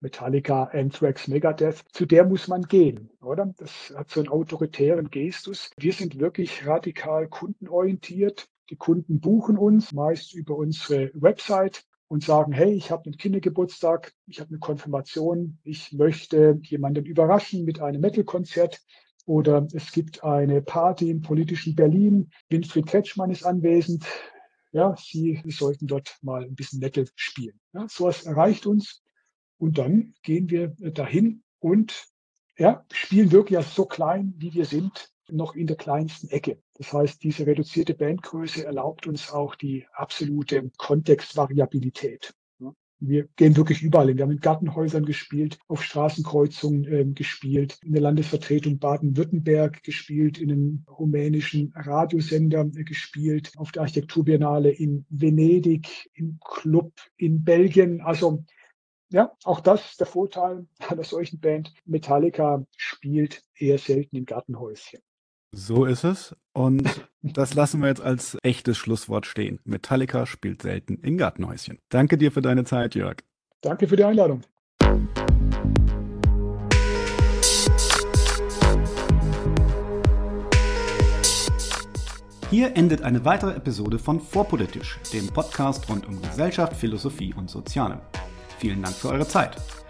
Metallica, 0.00 0.64
Anthrax, 0.72 1.28
Megadeth, 1.28 1.84
zu 1.92 2.06
der 2.06 2.24
muss 2.24 2.48
man 2.48 2.62
gehen, 2.62 3.10
oder? 3.20 3.52
Das 3.58 3.92
hat 3.94 4.10
so 4.10 4.20
einen 4.20 4.30
autoritären 4.30 5.10
Gestus. 5.10 5.70
Wir 5.76 5.92
sind 5.92 6.18
wirklich 6.18 6.66
radikal 6.66 7.28
kundenorientiert. 7.28 8.48
Die 8.70 8.76
Kunden 8.76 9.20
buchen 9.20 9.58
uns 9.58 9.92
meist 9.92 10.32
über 10.34 10.56
unsere 10.56 11.10
Website 11.14 11.84
und 12.10 12.24
sagen, 12.24 12.52
hey, 12.52 12.72
ich 12.72 12.90
habe 12.90 13.04
einen 13.04 13.16
Kindergeburtstag, 13.16 14.12
ich 14.26 14.40
habe 14.40 14.48
eine 14.50 14.58
Konfirmation, 14.58 15.60
ich 15.62 15.92
möchte 15.92 16.58
jemanden 16.62 17.04
überraschen 17.04 17.64
mit 17.64 17.80
einem 17.80 18.00
Metal-Konzert 18.00 18.80
oder 19.26 19.68
es 19.72 19.92
gibt 19.92 20.24
eine 20.24 20.60
Party 20.60 21.08
im 21.08 21.20
politischen 21.20 21.76
Berlin, 21.76 22.32
Winfried 22.48 22.86
Kretschmann 22.86 23.30
ist 23.30 23.44
anwesend, 23.44 24.04
ja, 24.72 24.96
Sie 24.98 25.40
sollten 25.46 25.86
dort 25.86 26.18
mal 26.20 26.42
ein 26.42 26.56
bisschen 26.56 26.80
Metal 26.80 27.06
spielen. 27.14 27.60
Ja, 27.72 27.86
sowas 27.88 28.24
erreicht 28.24 28.66
uns 28.66 29.04
und 29.58 29.78
dann 29.78 30.14
gehen 30.24 30.50
wir 30.50 30.74
dahin 30.80 31.44
und 31.60 32.06
ja, 32.58 32.84
spielen 32.92 33.30
wirklich 33.30 33.64
so 33.66 33.84
klein, 33.86 34.34
wie 34.36 34.52
wir 34.52 34.64
sind, 34.64 35.12
noch 35.28 35.54
in 35.54 35.68
der 35.68 35.76
kleinsten 35.76 36.28
Ecke. 36.28 36.60
Das 36.80 36.94
heißt, 36.94 37.22
diese 37.22 37.46
reduzierte 37.46 37.92
Bandgröße 37.92 38.64
erlaubt 38.64 39.06
uns 39.06 39.30
auch 39.30 39.54
die 39.54 39.86
absolute 39.92 40.70
Kontextvariabilität. 40.78 42.32
Wir 43.00 43.28
gehen 43.36 43.54
wirklich 43.54 43.82
überall 43.82 44.08
hin. 44.08 44.16
Wir 44.16 44.22
haben 44.24 44.30
in 44.30 44.40
Gartenhäusern 44.40 45.04
gespielt, 45.04 45.58
auf 45.68 45.82
Straßenkreuzungen 45.82 46.84
äh, 46.90 47.04
gespielt, 47.04 47.78
in 47.82 47.92
der 47.92 48.00
Landesvertretung 48.00 48.78
Baden-Württemberg 48.78 49.82
gespielt, 49.82 50.38
in 50.38 50.52
einem 50.52 50.84
rumänischen 50.88 51.74
Radiosender 51.76 52.62
äh, 52.74 52.84
gespielt, 52.84 53.52
auf 53.58 53.72
der 53.72 53.82
Architekturbiennale 53.82 54.70
in 54.70 55.04
Venedig, 55.10 56.10
im 56.14 56.40
Club 56.42 56.92
in 57.18 57.44
Belgien. 57.44 58.00
Also 58.00 58.42
ja, 59.10 59.32
auch 59.44 59.60
das 59.60 59.98
der 59.98 60.06
Vorteil 60.06 60.66
einer 60.88 61.04
solchen 61.04 61.40
Band. 61.40 61.74
Metallica 61.84 62.64
spielt 62.74 63.42
eher 63.54 63.76
selten 63.76 64.16
in 64.16 64.24
Gartenhäuschen. 64.24 65.00
So 65.52 65.84
ist 65.84 66.04
es. 66.04 66.36
Und 66.52 66.88
das 67.22 67.54
lassen 67.54 67.80
wir 67.80 67.88
jetzt 67.88 68.00
als 68.00 68.38
echtes 68.42 68.78
Schlusswort 68.78 69.26
stehen. 69.26 69.58
Metallica 69.64 70.26
spielt 70.26 70.62
selten 70.62 70.94
in 71.02 71.18
Gartenhäuschen. 71.18 71.78
Danke 71.88 72.18
dir 72.18 72.30
für 72.32 72.42
deine 72.42 72.64
Zeit, 72.64 72.94
Jörg. 72.94 73.16
Danke 73.60 73.88
für 73.88 73.96
die 73.96 74.04
Einladung. 74.04 74.42
Hier 82.48 82.76
endet 82.76 83.02
eine 83.02 83.24
weitere 83.24 83.54
Episode 83.54 84.00
von 84.00 84.20
Vorpolitisch, 84.20 84.98
dem 85.12 85.28
Podcast 85.28 85.88
rund 85.88 86.06
um 86.06 86.20
Gesellschaft, 86.20 86.74
Philosophie 86.74 87.32
und 87.32 87.48
Soziale. 87.48 88.00
Vielen 88.58 88.82
Dank 88.82 88.94
für 88.96 89.10
eure 89.10 89.26
Zeit. 89.26 89.56